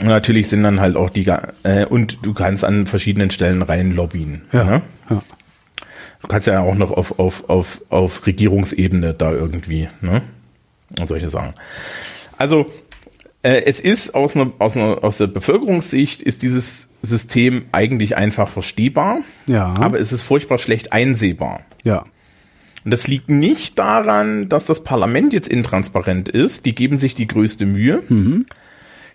Und 0.00 0.06
natürlich 0.06 0.48
sind 0.48 0.62
dann 0.62 0.80
halt 0.80 0.96
auch 0.96 1.10
die, 1.10 1.26
äh, 1.64 1.84
und 1.86 2.18
du 2.22 2.32
kannst 2.34 2.64
an 2.64 2.86
verschiedenen 2.86 3.30
Stellen 3.30 3.62
rein 3.62 3.94
lobbyen. 3.94 4.42
Ja. 4.52 4.64
ne? 4.64 4.82
ja. 5.10 5.20
Du 6.22 6.28
kannst 6.28 6.46
ja 6.46 6.60
auch 6.60 6.74
noch 6.74 6.90
auf, 6.90 7.18
auf, 7.18 7.48
auf, 7.48 7.80
auf 7.88 8.26
Regierungsebene 8.26 9.14
da 9.14 9.32
irgendwie, 9.32 9.88
ne? 10.00 10.22
Und 10.98 11.08
solche 11.08 11.30
Sachen. 11.30 11.54
Also, 12.36 12.66
äh, 13.42 13.62
es 13.64 13.80
ist 13.80 14.14
aus 14.14 14.36
einer, 14.36 14.52
aus 14.58 14.76
einer, 14.76 15.02
aus 15.02 15.18
der 15.18 15.28
Bevölkerungssicht 15.28 16.20
ist 16.20 16.42
dieses 16.42 16.90
System 17.02 17.66
eigentlich 17.72 18.16
einfach 18.16 18.48
verstehbar. 18.48 19.20
Ja. 19.46 19.74
Aber 19.78 20.00
es 20.00 20.12
ist 20.12 20.22
furchtbar 20.22 20.58
schlecht 20.58 20.92
einsehbar. 20.92 21.60
Ja. 21.84 22.04
Und 22.84 22.92
das 22.92 23.06
liegt 23.08 23.28
nicht 23.28 23.78
daran, 23.78 24.48
dass 24.48 24.66
das 24.66 24.84
Parlament 24.84 25.32
jetzt 25.32 25.48
intransparent 25.48 26.28
ist. 26.28 26.66
Die 26.66 26.74
geben 26.74 26.98
sich 26.98 27.14
die 27.14 27.26
größte 27.26 27.66
Mühe. 27.66 28.02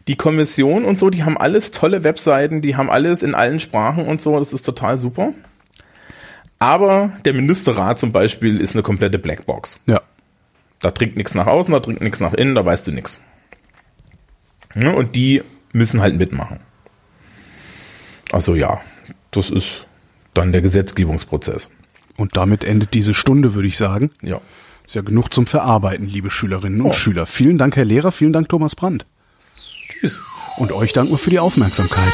Die 0.07 0.15
Kommission 0.15 0.85
und 0.85 0.99
so, 0.99 1.09
die 1.09 1.23
haben 1.23 1.37
alles 1.37 1.71
tolle 1.71 2.03
Webseiten, 2.03 2.61
die 2.61 2.75
haben 2.75 2.91
alles 2.91 3.23
in 3.23 3.33
allen 3.33 3.59
Sprachen 3.59 4.05
und 4.05 4.21
so. 4.21 4.37
Das 4.37 4.53
ist 4.53 4.63
total 4.63 4.99
super. 4.99 5.33
Aber 6.59 7.11
der 7.25 7.33
Ministerrat 7.33 7.99
zum 7.99 8.11
Beispiel 8.11 8.59
ist 8.59 8.73
eine 8.75 8.83
komplette 8.83 9.19
Blackbox. 9.19 9.79
Ja. 9.85 10.01
Da 10.79 10.91
dringt 10.91 11.15
nichts 11.17 11.35
nach 11.35 11.47
außen, 11.47 11.73
da 11.73 11.79
dringt 11.79 12.01
nichts 12.01 12.19
nach 12.19 12.33
innen, 12.33 12.55
da 12.55 12.65
weißt 12.65 12.87
du 12.87 12.91
nichts. 12.91 13.19
Ja, 14.75 14.91
und 14.91 15.15
die 15.15 15.41
müssen 15.73 16.01
halt 16.01 16.17
mitmachen. 16.17 16.59
Also 18.31 18.55
ja, 18.55 18.81
das 19.31 19.49
ist 19.49 19.85
dann 20.33 20.51
der 20.51 20.61
Gesetzgebungsprozess. 20.61 21.69
Und 22.17 22.35
damit 22.37 22.63
endet 22.63 22.93
diese 22.93 23.13
Stunde, 23.13 23.53
würde 23.55 23.67
ich 23.67 23.77
sagen. 23.77 24.11
Ja. 24.21 24.39
Ist 24.85 24.95
ja 24.95 25.01
genug 25.01 25.33
zum 25.33 25.47
Verarbeiten, 25.47 26.07
liebe 26.07 26.29
Schülerinnen 26.29 26.81
und 26.81 26.87
Oh. 26.91 26.93
Schüler. 26.93 27.25
Vielen 27.25 27.57
Dank, 27.57 27.75
Herr 27.75 27.85
Lehrer. 27.85 28.11
Vielen 28.11 28.33
Dank, 28.33 28.49
Thomas 28.49 28.75
Brandt. 28.75 29.05
Tschüss. 29.89 30.21
Und 30.57 30.71
euch 30.71 30.93
danken 30.93 31.11
wir 31.11 31.17
für 31.17 31.29
die 31.29 31.39
Aufmerksamkeit. 31.39 32.13